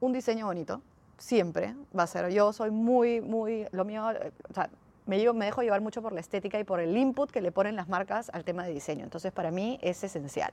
un 0.00 0.12
diseño 0.12 0.46
bonito, 0.46 0.82
siempre 1.18 1.74
va 1.96 2.04
a 2.04 2.06
ser. 2.06 2.30
Yo 2.30 2.52
soy 2.52 2.70
muy, 2.70 3.20
muy, 3.20 3.66
lo 3.72 3.84
mío, 3.84 4.04
o 4.50 4.54
sea, 4.54 4.70
me, 5.06 5.18
llevo- 5.18 5.34
me 5.34 5.44
dejo 5.44 5.62
llevar 5.62 5.80
mucho 5.80 6.02
por 6.02 6.12
la 6.12 6.20
estética 6.20 6.58
y 6.58 6.64
por 6.64 6.80
el 6.80 6.96
input 6.96 7.30
que 7.30 7.40
le 7.40 7.52
ponen 7.52 7.76
las 7.76 7.88
marcas 7.88 8.30
al 8.32 8.44
tema 8.44 8.64
de 8.64 8.72
diseño. 8.72 9.04
Entonces, 9.04 9.32
para 9.32 9.50
mí 9.50 9.78
es 9.82 10.02
esencial. 10.02 10.52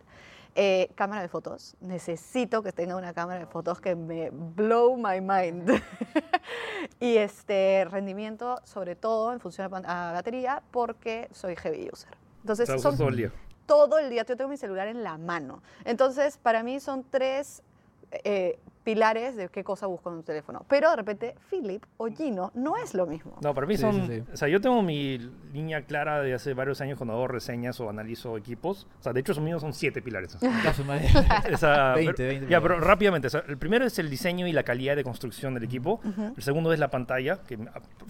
Eh, 0.55 0.91
cámara 0.95 1.21
de 1.21 1.29
fotos. 1.29 1.75
Necesito 1.79 2.61
que 2.61 2.73
tenga 2.73 2.97
una 2.97 3.13
cámara 3.13 3.39
de 3.39 3.45
fotos 3.45 3.79
que 3.79 3.95
me 3.95 4.29
blow 4.31 4.97
my 4.97 5.21
mind. 5.21 5.69
y 6.99 7.15
este 7.17 7.85
rendimiento, 7.89 8.59
sobre 8.65 8.95
todo 8.95 9.31
en 9.31 9.39
función 9.39 9.73
a, 9.85 10.11
batería, 10.11 10.61
porque 10.71 11.29
soy 11.31 11.55
heavy 11.55 11.89
user. 11.91 12.09
Entonces, 12.41 12.67
son 12.81 12.97
todo 12.97 13.07
el 13.07 13.15
día. 13.15 13.31
todo 13.65 13.99
el 13.99 14.09
día. 14.09 14.25
Yo 14.25 14.35
tengo 14.35 14.49
mi 14.49 14.57
celular 14.57 14.87
en 14.87 15.03
la 15.03 15.17
mano. 15.17 15.61
Entonces, 15.85 16.37
para 16.37 16.63
mí 16.63 16.81
son 16.81 17.05
tres 17.09 17.63
eh, 18.11 18.59
pilares 18.83 19.35
de 19.35 19.49
qué 19.49 19.63
cosa 19.63 19.85
busco 19.87 20.09
en 20.09 20.17
un 20.17 20.23
teléfono. 20.23 20.65
Pero 20.67 20.89
de 20.89 20.95
repente, 20.95 21.35
Philip 21.49 21.83
o 21.97 22.07
Gino 22.07 22.51
no 22.55 22.77
es 22.77 22.93
lo 22.93 23.05
mismo. 23.05 23.37
No, 23.41 23.53
para 23.53 23.67
mí 23.67 23.75
Sí, 23.75 23.81
son. 23.81 23.93
sí, 23.93 24.01
sí. 24.07 24.23
O 24.33 24.37
sea, 24.37 24.47
yo 24.47 24.59
tengo 24.61 24.81
mi 24.81 25.17
línea 25.53 25.83
clara 25.83 26.21
de 26.21 26.33
hace 26.33 26.53
varios 26.53 26.81
años 26.81 26.97
cuando 26.97 27.13
hago 27.13 27.27
reseñas 27.27 27.79
o 27.79 27.89
analizo 27.89 28.37
equipos. 28.37 28.87
O 28.99 29.03
sea, 29.03 29.13
de 29.13 29.19
hecho, 29.19 29.33
los 29.33 29.41
míos 29.43 29.61
son 29.61 29.73
siete 29.73 30.01
pilares. 30.01 30.35
A 30.43 30.73
su 30.73 30.83
madre. 30.85 31.07
O 31.53 31.57
sea, 31.57 31.93
20, 31.95 32.13
pero- 32.17 32.29
20 32.29 32.47
Ya, 32.49 32.61
pero 32.61 32.79
rápidamente. 32.79 33.27
o 33.27 33.29
sea, 33.29 33.43
el 33.47 33.57
primero 33.57 33.85
es 33.85 33.97
el 33.99 34.09
diseño 34.09 34.47
y 34.47 34.51
la 34.51 34.63
calidad 34.63 34.95
de 34.95 35.03
construcción 35.03 35.53
del 35.53 35.63
equipo. 35.63 35.99
El 36.35 36.41
segundo 36.43 36.73
es 36.73 36.79
la 36.79 36.89
pantalla, 36.89 37.41
que 37.47 37.57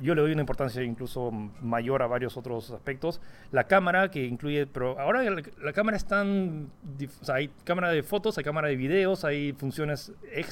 yo 0.02 0.16
le 0.16 0.22
doy 0.22 0.32
una 0.32 0.42
importancia 0.42 0.82
incluso 0.84 1.32
mayor 1.32 2.02
a 2.02 2.08
varios 2.08 2.38
otros 2.38 2.72
aspectos. 2.72 3.22
La 3.52 3.66
cámara, 3.66 4.10
que 4.12 4.26
incluye. 4.26 4.68
Pero 4.68 5.00
ahora 5.00 5.22
la, 5.24 5.42
la 5.62 5.74
cámara 5.74 5.98
es 5.98 6.06
tan. 6.06 6.70
O 7.22 7.26
sea, 7.26 7.36
hay 7.36 7.50
cámara 7.64 7.90
de 7.90 8.04
fotos, 8.04 8.38
hay 8.38 8.44
cámara 8.44 8.68
de 8.70 8.76
videos, 8.76 9.24
hay 9.26 9.54
funciones 9.54 10.12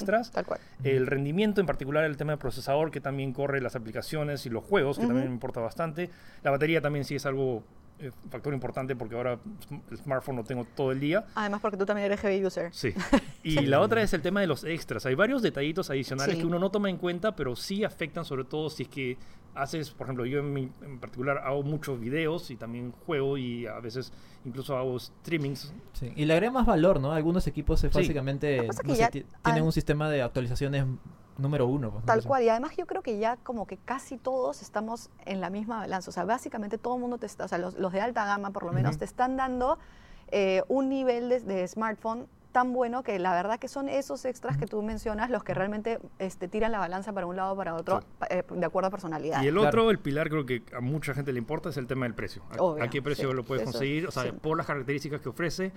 extras. 0.10 0.32
Tal 0.32 0.46
cual. 0.46 0.60
El 0.84 1.08
rendimiento, 1.08 1.62
en 1.62 1.68
particular 1.68 2.04
el 2.04 2.18
tema 2.18 2.32
del 2.32 2.40
procesador, 2.40 2.92
que 2.92 3.02
también 3.02 3.34
corre 3.34 3.62
las 3.62 3.76
aplicaciones 3.76 4.46
y 4.46 4.50
los 4.50 4.64
juegos, 4.64 4.98
que 4.98 5.06
también 5.06 5.28
me 5.28 5.34
importa 5.34 5.60
bastante. 5.60 6.10
La 6.44 6.52
batería 6.52 6.82
también 6.82 7.06
sí 7.06 7.16
es 7.16 7.26
algo, 7.26 7.64
eh, 8.00 8.12
factor 8.30 8.54
importante 8.54 8.96
porque 8.96 9.16
ahora 9.16 9.40
sm- 9.68 9.82
el 9.92 9.98
smartphone 9.98 10.38
lo 10.38 10.44
tengo 10.44 10.66
todo 10.76 10.92
el 10.92 11.00
día. 11.00 11.26
Además, 11.36 11.62
porque 11.62 11.78
tú 11.78 11.86
también 11.86 12.06
eres 12.06 12.20
heavy 12.22 12.46
user. 12.46 12.70
Sí. 12.74 12.94
Y 13.44 13.66
la 13.68 13.80
otra 13.80 14.02
es 14.02 14.14
el 14.14 14.22
tema 14.22 14.42
de 14.42 14.48
los 14.48 14.64
extras. 14.66 15.06
Hay 15.06 15.16
varios 15.16 15.42
detallitos 15.42 15.90
adicionales 15.90 16.36
Sí. 16.36 16.42
que 16.42 16.48
uno 16.48 16.60
no 16.60 16.70
toma 16.72 16.90
en 16.90 16.98
cuenta, 16.98 17.36
pero 17.36 17.56
sí 17.56 17.84
afectan 17.86 18.26
sobre 18.26 18.44
todo 18.44 18.70
si 18.70 18.84
es 18.84 18.90
que 18.90 19.18
haces, 19.56 19.90
por 19.92 20.06
ejemplo, 20.08 20.26
yo 20.26 20.40
en, 20.40 20.54
mi- 20.54 20.70
en 20.82 21.00
particular 21.00 21.40
hago 21.40 21.64
muchos 21.64 22.00
videos 22.00 22.52
y 22.52 22.56
también 22.58 22.92
juego 23.06 23.38
y 23.38 23.66
a 23.66 23.80
veces 23.80 24.12
incluso 24.46 24.78
hago 24.78 25.00
streamings. 25.00 25.74
Sí, 25.94 26.12
Y 26.16 26.26
le 26.26 26.34
agrega 26.34 26.52
más 26.52 26.66
valor, 26.66 27.00
¿no? 27.00 27.12
Algunos 27.14 27.48
equipos 27.48 27.84
es 27.84 27.92
Sí. 27.92 27.98
básicamente 28.00 28.68
no 28.86 28.96
sé, 28.96 29.26
tienen 29.44 29.64
un 29.64 29.72
sistema 29.72 30.10
de 30.10 30.22
actualizaciones 30.22 30.86
número 31.40 31.68
uno. 31.68 31.92
pues. 31.92 32.06
Tal 32.06 32.24
cual. 32.24 32.44
Y 32.44 32.50
además 32.50 32.76
yo 32.78 32.86
creo 32.86 33.02
que 33.02 33.18
ya 33.18 33.38
como 33.38 33.66
que 33.66 33.78
casi 33.78 34.18
todos 34.18 34.62
estamos 34.62 35.10
en 35.26 35.42
la 35.42 35.50
misma 35.50 35.78
balanza. 35.78 36.10
O 36.10 36.14
sea, 36.14 36.26
básicamente 36.26 36.78
todo 36.78 36.96
el 36.96 37.02
mundo 37.02 37.18
te 37.18 37.26
está, 37.26 37.46
o 37.46 37.48
sea, 37.48 37.58
los, 37.58 37.76
los 37.76 37.92
de 37.92 38.02
alta 38.02 38.26
gama 38.26 38.52
por 38.52 38.64
lo 38.64 38.72
menos, 38.72 38.98
te 38.98 39.06
están 39.06 39.38
dando 39.38 39.80
eh, 40.32 40.64
un 40.68 40.90
nivel 40.90 41.30
de, 41.30 41.40
de 41.40 41.68
smartphone 41.68 42.28
tan 42.52 42.74
bueno 42.74 43.04
que 43.04 43.20
la 43.20 43.34
verdad 43.34 43.60
que 43.60 43.68
son 43.68 43.90
esos 43.90 44.26
extras 44.26 44.58
que 44.58 44.66
tú 44.66 44.82
mencionas 44.82 45.30
los 45.30 45.44
que 45.44 45.54
realmente 45.54 46.00
este, 46.18 46.48
tiran 46.48 46.72
la 46.72 46.80
balanza 46.80 47.14
para 47.14 47.26
un 47.28 47.36
lado 47.36 47.54
o 47.54 47.56
para 47.56 47.76
otro 47.76 48.00
Sí. 48.02 48.08
pa- 48.18 48.28
eh, 48.30 48.44
de 48.50 48.66
acuerdo 48.66 48.88
a 48.88 48.92
personalidad. 48.92 49.44
Y 49.44 49.48
el 49.48 49.54
Claro. 49.54 49.68
otro, 49.68 49.92
el 49.92 50.00
pilar, 50.00 50.30
creo 50.30 50.46
que 50.46 50.64
a 50.76 50.80
mucha 50.80 51.14
gente 51.14 51.32
le 51.32 51.40
importa, 51.40 51.70
es 51.70 51.78
el 51.78 51.86
tema 51.88 52.06
del 52.06 52.16
precio. 52.16 52.42
¿A, 52.52 52.62
Obvio, 52.62 52.84
a 52.84 52.88
qué 52.90 53.02
precio 53.02 53.30
sí, 53.30 53.36
lo 53.36 53.44
puedes 53.44 53.62
eso, 53.64 53.72
conseguir? 53.72 54.08
O 54.08 54.12
sea, 54.12 54.24
sí. 54.24 54.32
por 54.32 54.58
las 54.58 54.66
características 54.66 55.22
que 55.22 55.30
ofrece, 55.30 55.72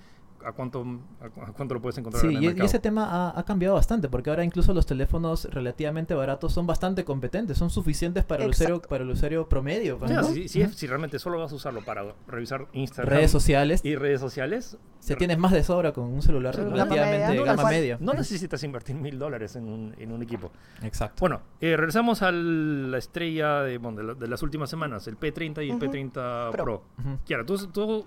¿a 0.44 0.52
cuánto, 0.52 0.80
a, 1.20 1.28
cu- 1.28 1.42
a 1.42 1.52
cuánto 1.52 1.74
lo 1.74 1.80
puedes 1.82 1.98
encontrar 1.98 2.22
Sí, 2.22 2.28
en 2.28 2.36
el 2.42 2.58
y, 2.58 2.62
y 2.62 2.64
ese 2.64 2.78
tema 2.80 3.04
ha, 3.30 3.38
ha 3.38 3.42
cambiado 3.44 3.74
bastante, 3.76 4.08
porque 4.08 4.30
ahora 4.30 4.42
incluso 4.42 4.72
los 4.74 4.86
teléfonos 4.86 5.44
relativamente 5.44 6.14
baratos 6.14 6.52
son 6.52 6.66
bastante 6.66 7.04
competentes, 7.04 7.58
son 7.58 7.70
suficientes 7.70 8.24
para 8.24 8.44
el 8.44 8.50
usuario, 8.50 8.80
para 8.82 9.04
el 9.04 9.10
usuario 9.10 9.48
promedio. 9.48 9.98
pues, 9.98 10.10
si, 10.28 10.48
si 10.48 10.66
si 10.68 10.86
realmente 10.86 11.18
solo 11.18 11.38
vas 11.38 11.52
a 11.52 11.54
usarlo 11.54 11.84
para 11.84 12.14
revisar 12.26 12.66
Instagram 12.72 13.14
Redes 13.14 13.30
sociales, 13.30 13.80
y 13.84 13.94
redes 13.94 14.20
sociales, 14.20 14.78
se 14.98 15.14
tienes 15.16 15.38
más 15.38 15.52
de 15.52 15.62
sobra 15.62 15.92
con 15.92 16.04
un 16.04 16.22
celular 16.22 16.54
relativamente 16.70 17.36
tal 17.36 17.56
gama 17.56 17.68
media. 17.68 17.96
no 18.00 18.12
necesitas 18.14 18.62
invertir 18.64 18.96
mil 18.96 19.18
dólares 19.18 19.56
en 19.56 19.68
un, 19.68 19.94
en 19.98 20.12
un 20.12 20.22
equipo. 20.22 20.50
Exacto. 20.82 21.16
Bueno, 21.20 21.40
eh, 21.60 21.76
regresamos 21.76 22.22
a 22.22 22.30
la 22.32 22.98
estrella 22.98 23.62
de, 23.62 23.78
bueno, 23.78 23.98
de, 23.98 24.04
la- 24.04 24.14
de 24.14 24.28
las 24.28 24.42
últimas 24.42 24.70
semanas, 24.70 25.06
el 25.08 25.18
P30 25.18 25.64
y 25.64 25.70
el 25.70 25.76
Ujú. 25.76 25.84
P30 25.86 26.50
Pro. 26.52 26.64
Pro. 26.64 26.84
Ujú. 26.98 27.18
Kiara, 27.24 27.44
tú, 27.44 27.56
tú 27.68 28.06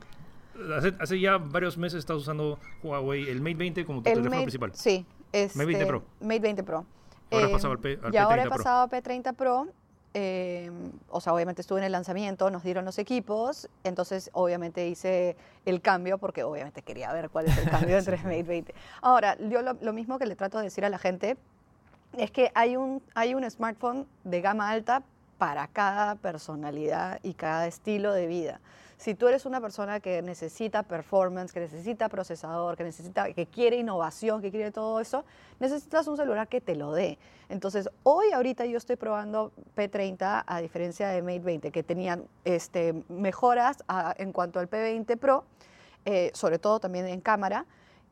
hace, 0.77 0.93
hace 0.99 1.19
ya 1.19 1.37
varios 1.37 1.77
meses 1.77 1.99
estás 1.99 2.17
usando 2.17 2.59
Huawei, 2.83 3.29
el 3.29 3.41
Mate 3.41 3.55
20 3.55 3.85
como 3.85 4.01
tu 4.01 4.09
El 4.09 4.15
teléfono 4.15 4.31
Mate- 4.35 4.43
principal. 4.43 4.71
Sí. 4.73 5.05
Este, 5.31 5.57
Mate 5.57 5.67
20 5.67 5.85
Pro. 5.85 6.03
Mate 6.21 6.39
20 6.39 6.63
Pro. 6.63 6.85
Ahora 7.31 7.45
has 7.45 7.49
Eh, 7.49 7.53
pasado 7.53 7.71
al 7.73 7.79
P- 7.79 7.99
al 8.03 8.13
y 8.13 8.17
ahora 8.17 8.43
he 8.43 8.45
P30 8.45 8.49
pasado 8.49 8.83
a 8.83 8.89
P30 8.89 9.33
Pro. 9.35 9.67
Eh, 10.17 10.71
o 11.09 11.19
sea, 11.19 11.33
obviamente 11.33 11.61
estuve 11.61 11.79
en 11.79 11.83
el 11.83 11.91
lanzamiento, 11.91 12.49
nos 12.49 12.63
dieron 12.63 12.85
los 12.85 12.97
equipos, 12.99 13.69
entonces 13.83 14.29
obviamente 14.31 14.87
hice 14.87 15.35
el 15.65 15.81
cambio 15.81 16.17
porque 16.17 16.43
obviamente 16.43 16.81
quería 16.83 17.11
ver 17.11 17.29
cuál 17.29 17.47
es 17.47 17.57
el 17.57 17.69
cambio 17.69 17.97
entre 17.97 18.15
Mate 18.19 18.43
20. 18.43 18.73
Ahora, 19.01 19.37
yo 19.49 19.61
lo, 19.61 19.73
lo 19.73 19.91
mismo 19.91 20.17
que 20.17 20.25
le 20.25 20.37
trato 20.37 20.57
de 20.59 20.63
decir 20.63 20.85
a 20.85 20.89
la 20.89 20.99
gente 20.99 21.35
es 22.17 22.31
que 22.31 22.49
hay 22.55 22.77
un, 22.77 23.03
hay 23.13 23.35
un 23.35 23.49
smartphone 23.51 24.07
de 24.23 24.39
gama 24.39 24.69
alta 24.69 25.03
para 25.37 25.67
cada 25.67 26.15
personalidad 26.15 27.19
y 27.21 27.33
cada 27.33 27.67
estilo 27.67 28.13
de 28.13 28.27
vida. 28.27 28.61
Si 28.97 29.13
tú 29.13 29.27
eres 29.27 29.45
una 29.45 29.59
persona 29.59 29.99
que 29.99 30.21
necesita 30.21 30.83
performance, 30.83 31.51
que 31.51 31.59
necesita 31.59 32.07
procesador, 32.09 32.77
que 32.77 32.83
necesita, 32.85 33.33
que 33.33 33.45
quiere 33.45 33.75
innovación, 33.77 34.41
que 34.41 34.51
quiere 34.51 34.71
todo 34.71 34.99
eso, 35.01 35.25
necesitas 35.59 36.07
un 36.07 36.15
celular 36.15 36.47
que 36.47 36.61
te 36.61 36.75
lo 36.75 36.93
dé. 36.93 37.17
Entonces, 37.49 37.89
hoy 38.03 38.31
ahorita 38.33 38.65
yo 38.65 38.77
estoy 38.77 38.95
probando 38.95 39.51
P30 39.75 40.43
a 40.47 40.61
diferencia 40.61 41.09
de 41.09 41.21
Mate 41.21 41.39
20, 41.39 41.71
que 41.71 41.83
tenían 41.83 42.23
este, 42.45 43.03
mejoras 43.09 43.83
a- 43.87 44.15
en 44.17 44.31
cuanto 44.31 44.59
al 44.59 44.69
P20 44.69 45.17
Pro, 45.17 45.43
eh, 46.05 46.31
sobre 46.33 46.57
todo 46.57 46.79
también 46.79 47.05
en 47.07 47.19
cámara. 47.19 47.65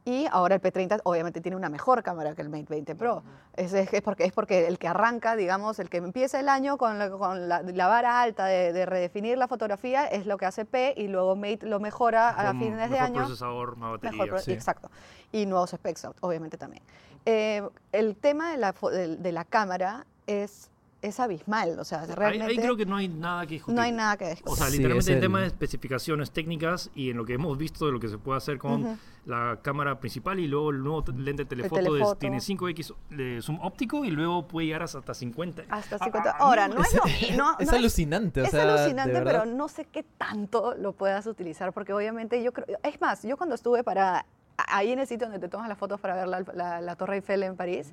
Y 0.05 0.27
ahora 0.31 0.55
el 0.55 0.61
P30 0.61 0.99
obviamente 1.05 1.39
tiene 1.39 1.55
una 1.55 1.69
mejor 1.69 2.03
cámara 2.03 2.35
que 2.35 2.41
el 2.41 2.49
Mate 2.49 2.65
20 2.69 2.93
Pro. 2.95 3.23
Es, 3.55 3.71
es- 3.73 3.93
es 3.93 4.01
porque, 4.01 4.25
es 4.25 4.33
porque 4.33 4.67
el 4.67 4.77
que 4.77 4.89
arranca, 4.89 5.35
digamos, 5.37 5.79
el 5.79 5.89
que 5.89 5.97
empieza 5.97 6.39
el 6.41 6.49
año 6.49 6.77
con 6.77 6.99
la, 6.99 7.09
con 7.09 7.47
la- 7.47 7.61
la 7.61 7.87
vara 7.87 8.21
alta 8.21 8.45
de, 8.45 8.73
de 8.73 8.85
redefinir 8.85 9.37
la 9.37 9.47
fotografía 9.47 10.05
es 10.05 10.25
lo 10.25 10.37
que 10.37 10.45
hace 10.45 10.65
P 10.65 10.93
y 10.97 11.07
luego 11.07 11.37
Mate 11.37 11.59
lo 11.61 11.79
mejora 11.79 12.29
a 12.29 12.47
Con 12.47 12.59
fines 12.59 12.77
de 12.79 12.87
mejor 12.89 12.99
año. 13.05 13.15
procesador, 13.21 13.77
más 13.77 13.91
batería. 13.91 14.23
Mejor, 14.23 14.41
sí. 14.41 14.51
exacto. 14.51 14.91
Y 15.31 15.45
nuevos 15.45 15.69
specs, 15.71 16.07
obviamente 16.19 16.57
también. 16.57 16.83
Eh, 17.25 17.61
el 17.93 18.17
tema 18.17 18.51
de 18.51 18.57
la, 18.57 18.73
de, 18.91 19.15
de 19.15 19.31
la 19.31 19.45
cámara 19.45 20.05
es, 20.27 20.69
es 21.03 21.19
abismal. 21.19 21.77
O 21.79 21.83
sea, 21.83 22.01
Ahí, 22.01 22.07
realmente 22.15 22.51
ahí 22.53 22.57
creo 22.57 22.75
que 22.75 22.85
no 22.85 22.95
hay 22.95 23.07
nada 23.07 23.45
que 23.45 23.55
discutir. 23.55 23.75
no 23.75 23.81
hay 23.83 23.91
nada 23.91 24.17
que 24.17 24.25
O 24.25 24.29
discutir. 24.29 24.57
sea, 24.57 24.67
Sí, 24.67 24.77
literalmente 24.77 25.11
es 25.11 25.15
en 25.15 25.21
tema 25.21 25.37
el- 25.39 25.43
de 25.43 25.47
especificaciones 25.49 26.31
técnicas 26.31 26.89
y 26.95 27.09
en 27.11 27.17
lo 27.17 27.25
que 27.25 27.33
hemos 27.33 27.57
visto 27.57 27.85
de 27.85 27.91
lo 27.91 27.99
que 27.99 28.07
se 28.09 28.17
puede 28.17 28.37
hacer 28.37 28.57
con 28.57 28.83
Ujú. 28.85 28.97
la 29.25 29.59
cámara 29.61 29.99
principal 29.99 30.39
y 30.39 30.47
luego 30.47 30.71
el 30.71 30.83
nuevo 30.83 31.03
lente 31.15 31.45
telefoto, 31.45 31.79
es- 31.79 31.85
telefoto. 31.85 32.15
tiene 32.15 32.39
5x 32.39 32.93
de 33.09 33.41
zoom 33.41 33.59
óptico 33.61 34.03
y 34.05 34.11
luego 34.11 34.47
puede 34.47 34.67
llegar 34.67 34.83
hasta 34.83 35.13
50. 35.13 35.63
Hasta 35.69 35.97
Ah, 35.97 36.03
50. 36.03 36.29
ah, 36.31 36.35
Ahora, 36.39 36.67
no, 36.67 36.75
no 36.75 36.81
es 36.83 36.93
lo 36.93 37.03
mismo. 37.03 37.55
es 37.59 37.67
no 37.69 37.77
alucinante, 37.77 38.41
o 38.41 38.45
es 38.45 38.51
sea, 38.51 38.65
de 38.65 38.71
alucinante, 38.71 39.21
pero 39.23 39.45
no 39.45 39.67
sé 39.67 39.85
qué 39.85 40.03
tanto 40.17 40.73
lo 40.75 40.93
puedas 40.93 41.27
utilizar, 41.27 41.73
porque 41.73 41.93
obviamente 41.93 42.41
yo 42.41 42.51
creo, 42.53 42.77
es 42.81 42.99
más, 43.01 43.23
yo 43.23 43.37
cuando 43.37 43.55
estuve 43.55 43.83
para, 43.83 44.25
ahí 44.55 44.91
en 44.91 44.99
el 44.99 45.07
sitio 45.07 45.27
donde 45.27 45.39
te 45.39 45.49
tomas 45.49 45.67
las 45.67 45.77
fotos 45.77 45.99
para 45.99 46.15
ver 46.15 46.27
la, 46.27 46.43
la- 46.53 46.79
la 46.81 46.95
Torre 46.95 47.15
Eiffel 47.17 47.43
en 47.43 47.55
París, 47.55 47.91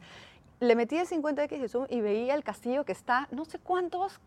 le 0.61 0.77
metí 0.77 0.97
el 0.99 1.07
50x 1.07 1.59
de 1.61 1.69
zoom 1.69 1.87
y 1.89 2.01
veía 2.01 2.35
el 2.35 2.45
castillo 2.45 2.85
que 2.85 2.93
está 2.93 3.27
no 3.33 3.45
sé 3.45 3.59
cuántos 3.59 4.21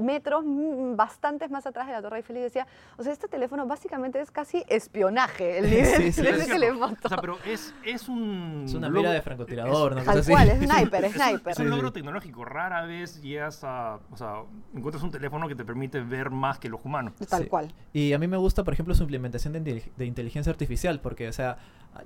metros, 0.00 0.42
mm, 0.44 0.96
bastantes 0.96 1.48
más 1.50 1.64
atrás 1.64 1.86
de 1.86 1.92
la 1.92 2.02
Torre 2.02 2.16
Eiffel 2.18 2.36
y 2.38 2.40
decía, 2.40 2.66
o 2.98 3.04
sea, 3.04 3.12
este 3.12 3.28
teléfono 3.28 3.66
básicamente 3.68 4.20
es 4.20 4.30
casi 4.32 4.64
espionaje, 4.68 5.58
el 5.58 5.64
nivel 5.70 5.86
Sí, 5.86 6.12
sí. 6.12 6.22
de 6.22 6.30
Es 6.30 6.36
ese 6.40 6.52
teléfono. 6.52 6.96
O 7.04 7.08
sea, 7.08 7.18
pero 7.18 7.38
es, 7.46 7.72
es 7.84 8.08
un... 8.08 8.64
Es 8.66 8.74
una 8.74 8.88
logro- 8.88 8.98
mira 8.98 9.12
de 9.12 9.22
francotirador, 9.22 9.94
¿no? 9.94 10.02
Tal 10.02 10.24
cual, 10.26 10.48
es 10.50 10.58
sniper, 10.58 11.04
es 11.04 11.14
un- 11.16 11.22
sniper. 11.22 11.52
Es 11.52 11.58
un 11.60 11.70
logro 11.70 11.88
sí. 11.88 11.94
tecnológico. 11.94 12.44
Rara 12.44 12.84
vez 12.84 13.22
llegas 13.22 13.62
a... 13.62 14.00
O 14.10 14.16
sea, 14.16 14.42
encuentras 14.74 15.04
un 15.04 15.12
teléfono 15.12 15.46
que 15.46 15.54
te 15.54 15.64
permite 15.64 16.00
ver 16.00 16.30
más 16.30 16.58
que 16.58 16.68
los 16.68 16.84
humanos. 16.84 17.14
Tal 17.28 17.44
Sí. 17.44 17.48
cual. 17.48 17.72
Y 17.92 18.12
a 18.12 18.18
mí 18.18 18.26
me 18.26 18.36
gusta, 18.38 18.64
por 18.64 18.74
ejemplo, 18.74 18.94
su 18.94 19.02
implementación 19.04 19.52
de, 19.52 19.84
de 19.96 20.04
inteligencia 20.04 20.50
artificial, 20.50 21.00
porque, 21.00 21.28
o 21.28 21.32
sea, 21.32 21.58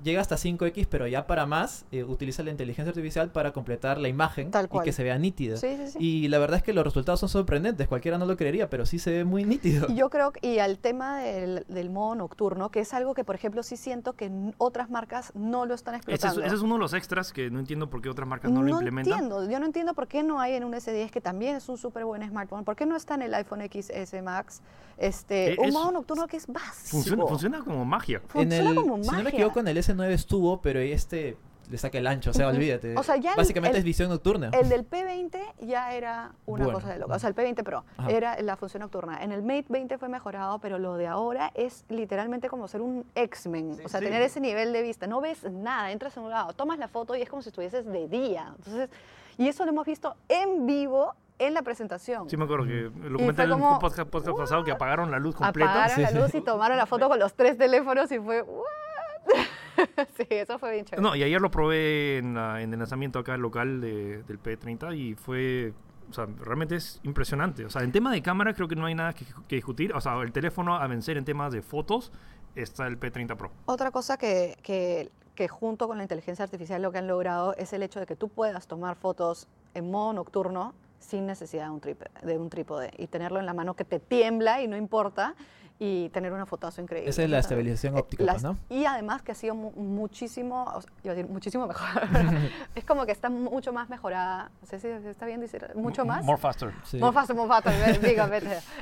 llega 0.02 0.20
hasta 0.20 0.36
5X, 0.36 0.86
pero 0.90 1.06
ya 1.06 1.26
para 1.26 1.46
más, 1.46 1.86
eh, 1.92 2.04
utiliza 2.04 2.42
la 2.42 2.50
inteligencia 2.50 2.90
artificial 2.90 3.30
para 3.32 3.52
completar 3.64 3.96
la 3.98 4.08
imagen 4.08 4.50
Tal 4.50 4.68
y 4.70 4.80
que 4.80 4.92
se 4.92 5.02
vea 5.02 5.18
nítida. 5.18 5.56
Sí, 5.56 5.74
sí, 5.76 5.88
sí. 5.92 5.98
Y 5.98 6.28
la 6.28 6.38
verdad 6.38 6.58
es 6.58 6.62
que 6.62 6.74
los 6.74 6.84
resultados 6.84 7.18
son 7.20 7.30
sorprendentes, 7.30 7.88
cualquiera 7.88 8.18
no 8.18 8.26
lo 8.26 8.36
creería, 8.36 8.68
pero 8.68 8.84
sí 8.84 8.98
se 8.98 9.10
ve 9.10 9.24
muy 9.24 9.44
nítido. 9.44 9.86
Y 9.88 9.94
Yo 9.96 10.10
creo 10.10 10.32
que, 10.32 10.46
y 10.46 10.58
al 10.58 10.78
tema 10.78 11.18
del, 11.18 11.64
del 11.68 11.88
modo 11.88 12.14
nocturno, 12.14 12.70
que 12.70 12.80
es 12.80 12.92
algo 12.92 13.14
que, 13.14 13.24
por 13.24 13.34
ejemplo, 13.34 13.62
sí 13.62 13.76
siento 13.78 14.12
que 14.12 14.30
otras 14.58 14.90
marcas 14.90 15.32
no 15.34 15.64
lo 15.64 15.72
están 15.74 15.94
Ese 15.94 16.02
es, 16.10 16.14
explotando. 16.16 16.46
ese 16.46 16.54
es 16.56 16.60
uno 16.60 16.74
de 16.74 16.80
los 16.80 16.92
extras 16.92 17.32
que 17.32 17.50
no 17.50 17.58
entiendo 17.58 17.88
por 17.88 18.02
qué 18.02 18.10
otras 18.10 18.28
marcas 18.28 18.50
no, 18.50 18.62
lo 18.62 18.68
implementan. 18.68 19.12
entiendo, 19.14 19.50
yo 19.50 19.58
no 19.58 19.64
entiendo 19.66 19.94
por 19.94 20.06
qué 20.08 20.22
no 20.22 20.40
hay 20.40 20.54
en 20.54 20.64
un 20.64 20.74
S10 20.74 21.08
que 21.10 21.20
también 21.22 21.56
es 21.56 21.66
un 21.70 21.78
súper 21.78 22.04
buen 22.04 22.22
smartphone, 22.28 22.64
por 22.64 22.76
qué 22.76 22.84
no 22.84 22.96
está 22.96 23.14
en 23.14 23.22
el 23.22 23.32
iPhone 23.34 23.60
XS 23.62 24.20
Max, 24.22 24.60
este, 24.98 25.54
Eh, 25.54 25.56
un 25.58 25.66
es- 25.68 25.72
modo 25.72 25.90
nocturno 25.90 26.26
que 26.26 26.36
es 26.36 26.46
básico. 26.46 26.90
Funciona, 26.90 27.26
funciona 27.26 27.64
como 27.64 27.84
magia. 27.86 28.18
En 28.18 28.28
Funciona 28.28 28.70
el- 28.70 28.76
como 28.76 28.96
si 29.02 29.10
no 29.10 29.16
me 29.16 29.22
magia. 29.24 29.38
equivoco, 29.38 29.60
en 29.60 29.68
el 29.68 29.78
S9 29.78 30.10
estuvo, 30.12 30.60
pero 30.60 30.80
este 30.80 31.36
le 31.70 31.78
saca 31.78 31.98
el 31.98 32.06
ancho, 32.06 32.30
o 32.30 32.32
sea, 32.32 32.48
olvídate. 32.48 32.96
O 32.96 33.02
sea, 33.02 33.16
ya 33.16 33.34
Básicamente 33.36 33.76
el- 33.76 33.80
es 33.80 33.84
visión 33.84 34.08
nocturna. 34.10 34.50
El 34.52 34.68
del 34.68 34.88
P20 34.88 35.38
ya 35.60 35.92
era 35.94 36.32
una 36.46 36.64
Bueno. 36.64 36.78
cosa 36.78 36.92
de 36.92 36.98
loca. 36.98 37.14
O 37.14 37.18
sea, 37.18 37.28
el 37.28 37.34
P20 37.34 37.62
Pro 37.64 37.84
Ajá. 37.96 38.10
era 38.10 38.40
la 38.42 38.56
función 38.56 38.80
nocturna. 38.82 39.22
En 39.22 39.32
el 39.32 39.42
Mate 39.42 39.66
20 39.68 39.98
fue 39.98 40.08
mejorado, 40.08 40.58
pero 40.58 40.78
lo 40.78 40.96
de 40.96 41.06
ahora 41.06 41.50
es 41.54 41.84
literalmente 41.88 42.48
como 42.48 42.68
ser 42.68 42.80
un 42.82 43.04
X-Men. 43.14 43.78
o 43.84 43.88
sea, 43.88 44.00
sí. 44.00 44.06
tener 44.06 44.22
ese 44.22 44.40
nivel 44.40 44.72
de 44.72 44.82
vista. 44.82 45.06
No 45.06 45.20
ves 45.20 45.44
nada, 45.50 45.90
entras 45.92 46.16
en 46.16 46.24
un 46.24 46.30
lado, 46.30 46.52
tomas 46.52 46.78
la 46.78 46.88
foto 46.88 47.14
y 47.16 47.22
es 47.22 47.28
como 47.28 47.42
si 47.42 47.48
estuvieses 47.48 47.84
de 47.86 48.08
día. 48.08 48.52
Entonces, 48.58 48.90
y 49.38 49.48
eso 49.48 49.64
lo 49.64 49.70
hemos 49.72 49.86
visto 49.86 50.14
en 50.28 50.66
vivo 50.66 51.14
en 51.38 51.52
la 51.54 51.62
presentación. 51.62 52.30
Sí 52.30 52.36
me 52.36 52.44
acuerdo 52.44 52.64
que 52.66 52.90
lo 53.08 53.18
comenté 53.18 53.42
en 53.42 53.50
como, 53.50 53.78
podcast, 53.80 54.08
podcast 54.08 54.36
pasado 54.38 54.62
que 54.64 54.70
apagaron 54.70 55.10
la 55.10 55.18
luz 55.18 55.34
completa. 55.34 55.68
Apagaron 55.70 55.96
Sí, 55.96 56.02
la 56.02 56.08
sí. 56.10 56.14
luz 56.18 56.34
y 56.36 56.40
tomaron 56.40 56.76
la 56.76 56.86
foto 56.86 57.08
con 57.08 57.18
los 57.18 57.34
tres 57.34 57.58
teléfonos 57.58 58.12
y 58.12 58.18
fue, 58.20 58.42
¿what? 58.42 58.62
sí, 60.16 60.26
eso 60.30 60.58
fue 60.58 60.72
bien 60.72 60.84
chévere. 60.84 61.02
No, 61.02 61.14
y 61.16 61.22
ayer 61.22 61.40
lo 61.40 61.50
probé 61.50 62.18
en, 62.18 62.34
la- 62.34 62.60
en 62.62 62.72
el 62.72 62.78
lanzamiento 62.78 63.18
acá 63.18 63.36
local 63.36 63.80
de- 63.80 64.22
del 64.24 64.40
P30 64.42 64.96
y 64.96 65.14
fue, 65.14 65.72
o 66.10 66.12
sea, 66.12 66.26
realmente 66.40 66.76
es 66.76 67.00
impresionante. 67.02 67.64
O 67.64 67.70
sea, 67.70 67.82
en 67.82 67.92
tema 67.92 68.12
de 68.12 68.22
cámara 68.22 68.54
creo 68.54 68.68
que 68.68 68.76
no 68.76 68.86
hay 68.86 68.94
nada 68.94 69.12
que, 69.12 69.24
que 69.48 69.56
discutir. 69.56 69.92
O 69.94 70.00
sea, 70.00 70.20
el 70.22 70.32
teléfono 70.32 70.76
a 70.76 70.86
vencer 70.86 71.16
en 71.16 71.24
temas 71.24 71.52
de 71.52 71.62
fotos 71.62 72.12
está 72.54 72.86
el 72.86 72.98
P30 73.00 73.36
Pro. 73.36 73.50
Otra 73.66 73.90
cosa 73.90 74.16
que, 74.16 74.56
que, 74.62 75.10
que 75.34 75.48
junto 75.48 75.88
con 75.88 75.96
la 75.98 76.04
inteligencia 76.04 76.44
artificial 76.44 76.80
lo 76.82 76.92
que 76.92 76.98
han 76.98 77.06
logrado 77.08 77.54
es 77.56 77.72
el 77.72 77.82
hecho 77.82 77.98
de 78.00 78.06
que 78.06 78.14
tú 78.16 78.28
puedas 78.28 78.66
tomar 78.68 78.96
fotos 78.96 79.48
en 79.74 79.90
modo 79.90 80.12
nocturno 80.12 80.72
sin 81.00 81.26
necesidad 81.26 81.64
de 81.66 81.70
un, 81.70 81.80
trip- 81.80 82.20
de 82.22 82.38
un 82.38 82.48
trípode 82.48 82.90
y 82.96 83.08
tenerlo 83.08 83.38
en 83.40 83.44
la 83.44 83.52
mano 83.52 83.74
que 83.74 83.84
te 83.84 83.98
tiembla 84.00 84.62
y 84.62 84.68
no 84.68 84.76
importa 84.76 85.34
y 85.78 86.08
tener 86.10 86.32
una 86.32 86.46
fotazo 86.46 86.80
increíble. 86.80 87.10
Esa 87.10 87.24
es 87.24 87.30
la 87.30 87.40
estabilización 87.40 87.96
eh, 87.96 88.00
óptica, 88.00 88.22
las- 88.24 88.34
pues, 88.34 88.44
¿no? 88.44 88.56
Y 88.68 88.84
además 88.84 89.22
que 89.22 89.32
ha 89.32 89.34
sido 89.34 89.54
mu- 89.56 89.72
muchísimo, 89.72 90.64
o 90.72 90.80
sea, 90.80 90.90
iba 91.02 91.12
a 91.12 91.16
decir 91.16 91.30
muchísimo 91.30 91.66
mejor. 91.66 91.88
es 92.76 92.84
como 92.84 93.04
que 93.06 93.12
está 93.12 93.28
mucho 93.28 93.72
más 93.72 93.88
mejorada, 93.88 94.50
no 94.60 94.66
sé 94.68 94.78
si 94.78 94.86
está 95.08 95.26
bien 95.26 95.40
decir, 95.40 95.66
mucho 95.74 96.04
más. 96.04 96.24
More 96.24 96.40
faster. 96.40 96.72
Sí. 96.84 96.98
More 96.98 97.12
faster, 97.12 97.34
more 97.34 97.48
faster, 97.48 98.00
diga. 98.08 98.30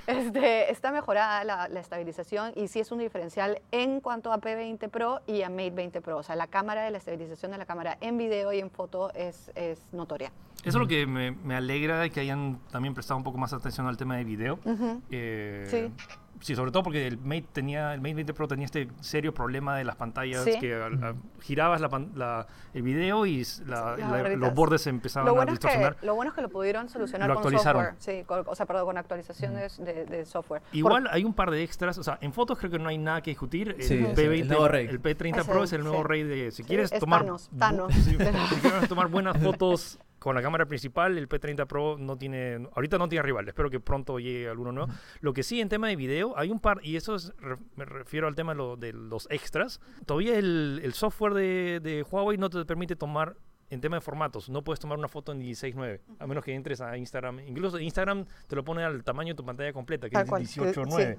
Este, 0.06 0.70
está 0.70 0.92
mejorada 0.92 1.44
la, 1.44 1.68
la 1.68 1.80
estabilización 1.80 2.52
y 2.56 2.68
sí 2.68 2.80
es 2.80 2.92
un 2.92 2.98
diferencial 2.98 3.60
en 3.70 4.00
cuanto 4.00 4.32
a 4.32 4.38
P20 4.40 4.88
Pro 4.90 5.20
y 5.26 5.42
a 5.42 5.48
Mate 5.50 5.70
20 5.70 6.00
Pro. 6.02 6.18
O 6.18 6.22
sea, 6.22 6.36
la 6.36 6.46
cámara 6.46 6.82
de 6.84 6.90
la 6.90 6.98
estabilización 6.98 7.52
de 7.52 7.58
la 7.58 7.64
cámara 7.66 7.96
en 8.00 8.18
video 8.18 8.52
y 8.52 8.58
en 8.60 8.70
foto 8.70 9.12
es, 9.14 9.50
es 9.54 9.80
notoria. 9.92 10.30
Eso 10.60 10.68
es 10.68 10.74
lo 10.82 10.86
que 10.86 11.06
me, 11.06 11.32
me 11.32 11.56
alegra 11.56 11.98
de 12.00 12.10
que 12.10 12.20
hayan 12.20 12.60
también 12.70 12.94
prestado 12.94 13.18
un 13.18 13.24
poco 13.24 13.38
más 13.38 13.52
atención 13.52 13.86
al 13.88 13.96
tema 13.96 14.16
de 14.16 14.24
video. 14.24 14.58
Ujú. 14.64 15.00
Eh, 15.10 15.66
Sí. 15.70 15.92
Sí, 16.40 16.56
sobre 16.56 16.70
todo 16.72 16.82
porque 16.82 17.06
el 17.06 17.18
Mate 17.18 17.46
tenía, 17.52 17.94
el 17.94 18.00
Mate 18.00 18.14
20 18.14 18.34
Pro 18.34 18.48
tenía 18.48 18.66
este 18.66 18.88
serio 19.00 19.32
problema 19.32 19.76
de 19.76 19.84
las 19.84 19.96
pantallas 19.96 20.44
Sí. 20.44 20.58
que 20.58 20.74
al- 20.74 21.02
al- 21.02 21.14
girabas 21.40 21.80
la 21.80 21.88
la- 22.14 22.46
el 22.74 22.82
video 22.82 23.26
y 23.26 23.44
la- 23.66 23.96
Sí, 23.96 24.36
los 24.36 24.54
bordes 24.54 24.82
se 24.82 24.90
empezaban 24.90 25.26
Lo 25.26 25.32
a 25.32 25.34
bueno, 25.34 25.52
es 25.52 25.58
que, 25.58 25.66
distorsionar. 25.68 25.96
lo 26.02 26.14
bueno 26.14 26.30
es 26.30 26.34
que 26.34 26.42
lo 26.42 26.48
pudieron 26.48 26.88
solucionar 26.88 27.28
Lo 27.28 27.34
con 27.34 27.40
actualizaron. 27.42 27.84
software. 27.96 28.18
Sí, 28.18 28.24
con- 28.24 28.44
o 28.46 28.54
sea, 28.54 28.66
perdón, 28.66 28.86
con 28.86 28.98
actualizaciones 28.98 29.78
de, 29.84 30.04
de 30.06 30.24
software. 30.24 30.62
Por- 30.62 30.76
Igual 30.76 31.08
hay 31.10 31.24
un 31.24 31.34
par 31.34 31.50
de 31.50 31.62
extras, 31.62 31.96
o 31.98 32.02
sea, 32.02 32.18
en 32.20 32.32
fotos 32.32 32.58
creo 32.58 32.70
que 32.70 32.78
no 32.78 32.88
hay 32.88 32.98
nada 32.98 33.20
que 33.22 33.30
discutir. 33.30 33.76
Sí, 33.80 33.94
el 33.94 34.06
es 34.06 34.18
P20, 34.18 34.40
el 34.42 34.48
nuevo 34.48 34.68
rey. 34.68 34.86
el 34.86 35.00
P30 35.00 35.40
Es 35.40 35.46
Pro 35.46 35.64
es 35.64 35.72
el 35.72 35.82
nuevo 35.84 35.98
sí. 36.02 36.08
rey 36.08 36.22
de 36.24 36.50
si 36.50 36.62
Sí, 36.62 36.68
quieres 36.68 36.92
es 36.92 37.00
tomar 37.00 37.20
Thanos, 37.22 37.50
Thanos. 37.58 37.92
sí, 37.94 38.02
si 38.10 38.16
quieres 38.16 38.88
tomar 38.88 39.08
buenas 39.08 39.36
fotos 39.42 39.98
con 40.22 40.34
la 40.34 40.42
cámara 40.42 40.66
principal, 40.66 41.18
el 41.18 41.28
P30 41.28 41.66
Pro 41.66 41.96
no 41.98 42.16
tiene 42.16 42.68
ahorita 42.74 42.98
no 42.98 43.08
tiene 43.08 43.22
rival, 43.22 43.48
espero 43.48 43.68
que 43.70 43.80
pronto 43.80 44.18
llegue 44.18 44.48
alguno 44.48 44.72
nuevo. 44.72 44.92
Lo 45.20 45.32
que 45.32 45.42
sí 45.42 45.60
en 45.60 45.68
tema 45.68 45.88
de 45.88 45.96
video 45.96 46.36
hay 46.38 46.50
un 46.50 46.60
par 46.60 46.80
y 46.82 46.96
eso 46.96 47.14
es, 47.16 47.32
me 47.76 47.84
refiero 47.84 48.26
al 48.28 48.34
tema 48.34 48.52
de, 48.52 48.58
lo- 48.58 48.76
de 48.76 48.92
los 48.92 49.26
extras. 49.30 49.80
Todavía 50.06 50.38
el, 50.38 50.80
el 50.82 50.92
software 50.94 51.34
de, 51.34 51.80
de 51.82 52.02
Huawei 52.02 52.38
no 52.38 52.48
te 52.50 52.64
permite 52.64 52.96
tomar 52.96 53.36
en 53.70 53.80
tema 53.80 53.96
de 53.96 54.00
formatos, 54.02 54.50
no 54.50 54.62
puedes 54.62 54.80
tomar 54.80 54.98
una 54.98 55.08
foto 55.08 55.32
en 55.32 55.40
16.9, 55.40 56.00
a 56.18 56.26
menos 56.26 56.44
que 56.44 56.54
entres 56.54 56.82
a 56.82 56.94
Instagram. 56.98 57.40
Incluso 57.40 57.78
Instagram 57.78 58.26
te 58.46 58.54
lo 58.54 58.62
pone 58.64 58.84
al 58.84 59.02
tamaño 59.02 59.30
de 59.30 59.34
tu 59.36 59.44
pantalla 59.46 59.72
completa, 59.72 60.08
que 60.10 60.12
Tal 60.12 60.24
es 60.24 60.28
cual, 60.28 60.42
que- 60.42 60.48
18.9. 60.74 61.18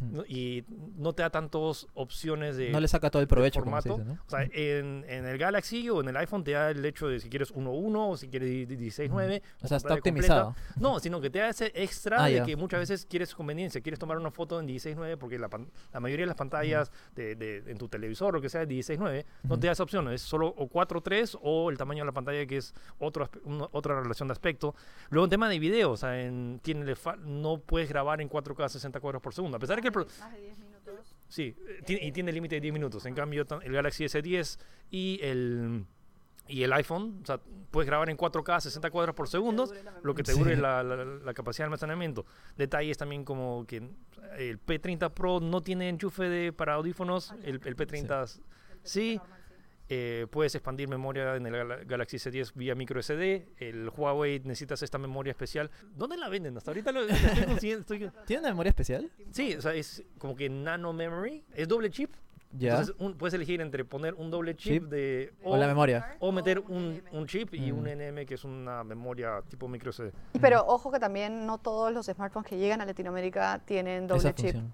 ¿no? 0.00 0.24
y 0.26 0.64
no 0.96 1.12
te 1.12 1.22
da 1.22 1.30
tantas 1.30 1.86
opciones 1.94 2.56
de 2.56 2.70
No 2.70 2.80
le 2.80 2.88
saca 2.88 3.10
todo 3.10 3.22
el 3.22 3.28
provecho, 3.28 3.60
como 3.62 3.80
se 3.80 3.88
formato. 3.88 4.10
dice, 4.10 4.16
¿no? 4.16 4.24
O 4.26 4.30
sea, 4.30 4.42
en, 4.52 5.04
en 5.08 5.26
el 5.26 5.38
Galaxy 5.38 5.88
o 5.90 6.00
en 6.00 6.08
el 6.08 6.16
iPhone 6.16 6.44
te 6.44 6.52
da 6.52 6.70
el 6.70 6.84
hecho 6.84 7.08
de 7.08 7.20
si 7.20 7.28
quieres 7.28 7.52
1.1 7.54 8.10
o 8.10 8.16
si 8.16 8.28
quieres 8.28 8.68
16.9. 8.68 9.42
O 9.62 9.66
sea, 9.68 9.76
está 9.76 9.88
completa. 9.90 9.94
optimizado. 9.94 10.56
No, 10.76 10.98
sino 11.00 11.20
que 11.20 11.30
te 11.30 11.38
da 11.38 11.48
ese 11.50 11.72
extra 11.74 12.22
Ah, 12.24 12.26
de 12.28 12.34
ya. 12.36 12.44
que 12.44 12.56
muchas 12.56 12.80
veces 12.80 13.06
quieres 13.06 13.34
conveniencia, 13.34 13.80
quieres 13.80 13.98
tomar 13.98 14.16
una 14.18 14.30
foto 14.30 14.58
en 14.60 14.66
16.9 14.68 15.16
porque 15.18 15.38
la, 15.38 15.48
la 15.92 16.00
mayoría 16.00 16.24
de 16.24 16.28
las 16.28 16.36
pantallas 16.36 16.90
de, 17.14 17.34
de- 17.36 17.62
en 17.70 17.78
tu 17.78 17.88
televisor 17.88 18.28
o 18.28 18.32
lo 18.32 18.40
que 18.40 18.48
sea 18.48 18.64
16.9 18.64 19.24
no 19.44 19.58
te 19.58 19.66
da 19.66 19.72
esa 19.72 19.82
opción, 19.82 20.08
es 20.12 20.22
solo 20.22 20.48
o 20.48 20.68
4.3 20.68 21.38
o 21.42 21.70
el 21.70 21.78
tamaño 21.78 22.02
de 22.02 22.06
la 22.06 22.12
pantalla 22.12 22.44
que 22.46 22.56
es 22.56 22.74
otro 22.98 23.28
una- 23.44 23.68
otra 23.72 24.00
relación 24.00 24.28
de 24.28 24.32
aspecto. 24.32 24.74
Luego 25.10 25.24
en 25.24 25.30
tema 25.30 25.48
de 25.48 25.58
video, 25.58 25.92
o 25.92 25.96
sea, 25.96 26.20
en, 26.20 26.60
tiene 26.62 26.94
no 27.24 27.58
puedes 27.58 27.88
grabar 27.88 28.20
en 28.20 28.28
4K 28.28 28.68
60 28.68 29.00
cuadros 29.00 29.22
por 29.22 29.34
segundo, 29.34 29.56
a 29.56 29.60
pesar 29.60 29.76
de 29.76 29.81
que 29.82 29.88
el 29.88 29.92
pro- 29.92 30.06
Más 30.20 30.32
de 30.32 30.40
10 30.40 30.58
minutos. 30.58 31.14
Sí, 31.28 31.54
eh, 31.68 31.82
tiene- 31.84 32.04
y 32.06 32.12
tiene 32.12 32.32
límite 32.32 32.54
de 32.56 32.60
10 32.62 32.72
minutos. 32.74 33.04
En 33.06 33.14
cambio, 33.14 33.46
el 33.62 33.72
Galaxy 33.72 34.04
S10 34.04 34.58
y 34.90 35.20
el 35.22 35.84
Y 36.48 36.64
el 36.64 36.72
iPhone, 36.72 37.20
o 37.22 37.24
sea, 37.26 37.40
puedes 37.70 37.86
grabar 37.86 38.10
en 38.10 38.16
4K 38.16 38.60
60 38.60 38.90
cuadros 38.90 39.14
por 39.14 39.28
segundo, 39.28 39.72
lo 40.02 40.12
que 40.12 40.24
te 40.24 40.32
Sí. 40.32 40.38
dure 40.40 40.56
la, 40.56 40.82
la- 40.82 41.04
la 41.04 41.34
capacidad 41.34 41.62
de 41.64 41.66
almacenamiento. 41.66 42.26
Detalles 42.56 42.98
también 42.98 43.24
como 43.24 43.64
que 43.64 43.76
el 44.36 44.58
P30 44.58 45.08
Pro 45.14 45.38
no 45.38 45.60
tiene 45.62 45.88
enchufe 45.88 46.24
de, 46.28 46.52
para 46.52 46.74
audífonos, 46.74 47.32
el, 47.44 47.60
el 47.64 47.76
P30 47.76 48.40
sí. 48.82 49.20
Eh, 49.88 50.26
puedes 50.30 50.54
expandir 50.54 50.88
memoria 50.88 51.36
en 51.36 51.44
el 51.46 51.52
Gal- 51.54 51.84
Galaxy 51.86 52.16
S10 52.16 52.52
vía 52.54 52.74
micro 52.74 53.00
SD. 53.02 53.48
El 53.58 53.90
Huawei 53.90 54.40
necesitas 54.40 54.82
esta 54.82 54.96
memoria 54.96 55.32
especial. 55.32 55.70
¿Dónde 55.96 56.16
la 56.16 56.28
venden? 56.30 56.56
Hasta 56.56 56.70
ahorita 56.70 56.92
lo, 56.92 57.02
la 57.04 57.12
estoy 57.14 57.44
consiguiendo, 57.46 57.80
estoy- 57.82 58.10
¿Tiene 58.26 58.40
una 58.40 58.48
memoria 58.50 58.70
especial? 58.70 59.10
Sí, 59.32 59.54
o 59.54 59.60
sea, 59.60 59.74
es 59.74 60.02
como 60.18 60.34
que 60.34 60.48
nano 60.48 60.92
memory. 60.92 61.44
Es 61.54 61.68
doble 61.68 61.90
chip. 61.90 62.10
Ya. 62.54 62.70
Entonces 62.70 62.94
un- 62.98 63.14
puedes 63.16 63.34
elegir 63.34 63.60
entre 63.60 63.84
poner 63.84 64.14
un 64.14 64.30
doble 64.30 64.54
chip, 64.54 64.82
Chip. 64.82 64.90
de 64.90 65.32
o 65.42 65.56
la 65.56 65.66
memoria. 65.66 66.16
o 66.20 66.32
meter 66.32 66.58
un, 66.60 67.02
un 67.12 67.26
chip 67.26 67.52
y 67.54 67.70
un 67.72 67.84
Mm. 67.84 67.88
NM 67.98 68.26
que 68.26 68.34
es 68.34 68.44
una 68.44 68.84
memoria 68.84 69.42
tipo 69.48 69.68
micro 69.68 69.90
SD. 69.90 70.12
Pero 70.40 70.64
ojo 70.66 70.90
que 70.92 71.00
también 71.00 71.44
no 71.46 71.58
todos 71.58 71.92
los 71.92 72.06
smartphones 72.06 72.48
que 72.48 72.56
llegan 72.58 72.80
a 72.82 72.86
Latinoamérica 72.86 73.60
tienen 73.64 74.06
doble 74.06 74.20
Esa 74.20 74.34
chip. 74.34 74.52
función. 74.52 74.72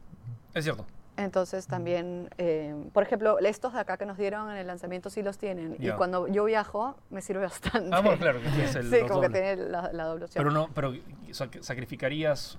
Es 0.55 0.64
cierto. 0.64 0.87
Entonces 1.18 1.66
también, 1.66 2.31
eh, 2.38 2.74
por 2.92 3.02
ejemplo, 3.02 3.40
estos 3.40 3.72
de 3.72 3.81
acá 3.81 3.96
que 3.96 4.07
nos 4.07 4.16
dieron 4.16 4.50
en 4.52 4.57
el 4.57 4.68
lanzamiento 4.68 5.11
sí 5.11 5.20
los 5.22 5.37
tienen. 5.37 5.76
Ya. 5.78 5.94
Y 5.94 5.96
cuando 5.96 6.28
yo 6.28 6.44
viajo 6.44 6.96
me 7.11 7.20
sirve 7.22 7.42
bastante. 7.42 7.90
Ah, 7.92 8.00
bueno, 8.00 8.18
claro 8.18 8.40
que 8.40 8.48
tienes 8.50 8.74
el 8.76 8.85
sí, 8.90 9.00
como 9.09 9.20
que 9.22 9.28
dobles. 9.28 9.33
tiene 9.33 9.57
la, 9.68 9.92
la 9.92 10.04
doble 10.04 10.24
opción. 10.26 10.44
Pero 10.44 10.52
no, 10.54 10.68
pero 10.72 10.92
sac- 11.31 11.61
sacrificarías 11.61 12.59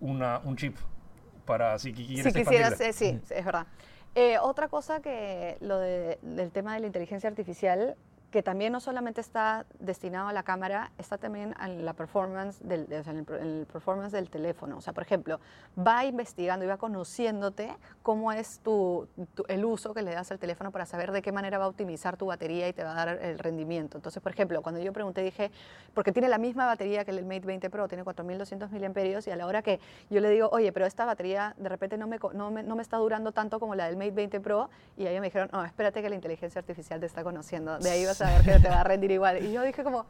una, 0.00 0.38
un 0.44 0.54
chip 0.56 0.76
para 1.46 1.78
si 1.78 1.94
qui- 1.94 2.22
si 2.22 2.32
quisieras, 2.32 2.78
eh, 2.82 2.92
sí, 2.92 3.20
sí, 3.24 3.34
es 3.34 3.44
verdad. 3.44 3.66
Eh, 4.14 4.36
otra 4.38 4.68
cosa 4.68 5.00
que 5.00 5.56
lo 5.60 5.78
de- 5.78 6.18
del 6.20 6.50
tema 6.52 6.74
de 6.74 6.80
la 6.80 6.86
inteligencia 6.86 7.28
artificial, 7.30 7.96
que 8.34 8.42
también 8.42 8.72
no 8.72 8.80
solamente 8.80 9.20
está 9.20 9.64
destinado 9.78 10.26
a 10.26 10.32
la 10.32 10.42
cámara, 10.42 10.90
está 10.98 11.18
también 11.18 11.54
a 11.56 11.68
la 11.68 11.92
performance 11.92 12.58
del, 12.66 12.92
en 12.92 13.08
el, 13.18 13.26
en 13.40 13.46
el 13.60 13.66
performance 13.72 14.10
del 14.10 14.28
teléfono. 14.28 14.76
O 14.78 14.80
sea, 14.80 14.92
por 14.92 15.04
ejemplo, 15.04 15.38
va 15.78 16.04
investigando 16.04 16.64
y 16.64 16.68
va 16.68 16.76
conociéndote 16.76 17.72
cómo 18.02 18.32
es 18.32 18.58
tu, 18.58 19.06
tu- 19.36 19.44
el 19.46 19.64
uso 19.64 19.94
que 19.94 20.02
le 20.02 20.12
das 20.12 20.32
al 20.32 20.40
teléfono 20.40 20.72
para 20.72 20.84
saber 20.84 21.12
de 21.12 21.22
qué 21.22 21.30
manera 21.30 21.58
va 21.58 21.66
a 21.66 21.68
optimizar 21.68 22.16
tu 22.16 22.26
batería 22.26 22.66
y 22.68 22.72
te 22.72 22.82
va 22.82 22.90
a 22.90 22.94
dar 23.06 23.08
el 23.22 23.38
rendimiento. 23.38 23.98
Entonces, 23.98 24.20
por 24.20 24.32
ejemplo, 24.32 24.62
cuando 24.62 24.80
yo 24.80 24.92
pregunté, 24.92 25.22
dije, 25.22 25.52
porque 25.94 26.10
tiene 26.10 26.28
la 26.28 26.38
misma 26.38 26.66
batería 26.66 27.04
que 27.04 27.12
el 27.12 27.24
Mate 27.24 27.46
20 27.46 27.70
Pro, 27.70 27.86
tiene 27.86 28.02
4200 28.02 28.68
miliamperios 28.72 29.28
y 29.28 29.30
a 29.30 29.36
la 29.36 29.46
hora 29.46 29.62
que 29.62 29.78
yo 30.10 30.20
le 30.20 30.28
digo, 30.30 30.48
oye, 30.50 30.72
pero 30.72 30.86
esta 30.86 31.04
batería 31.04 31.54
de 31.56 31.68
repente 31.68 31.96
no 31.98 32.08
me, 32.08 32.18
no 32.32 32.50
me, 32.50 32.64
no 32.64 32.74
me 32.74 32.82
está 32.82 32.96
durando 32.96 33.30
tanto 33.30 33.60
como 33.60 33.76
la 33.76 33.86
del 33.86 33.96
Mate 33.96 34.10
20 34.10 34.40
Pro, 34.40 34.70
y 34.96 35.06
ellos 35.06 35.20
me 35.20 35.28
dijeron, 35.28 35.50
no, 35.52 35.64
espérate 35.64 36.02
que 36.02 36.08
la 36.08 36.16
inteligencia 36.16 36.58
artificial 36.58 36.98
te 36.98 37.06
está 37.06 37.22
conociendo, 37.22 37.78
de 37.78 37.90
ahí 37.90 38.04
vas 38.04 38.20
a 38.22 38.23
ver 38.30 38.42
que 38.42 38.58
te 38.60 38.68
va 38.68 38.80
a 38.80 38.84
rendir 38.84 39.10
igual. 39.10 39.44
Y 39.44 39.52
yo 39.52 39.62
dije 39.62 39.82
como, 39.84 40.06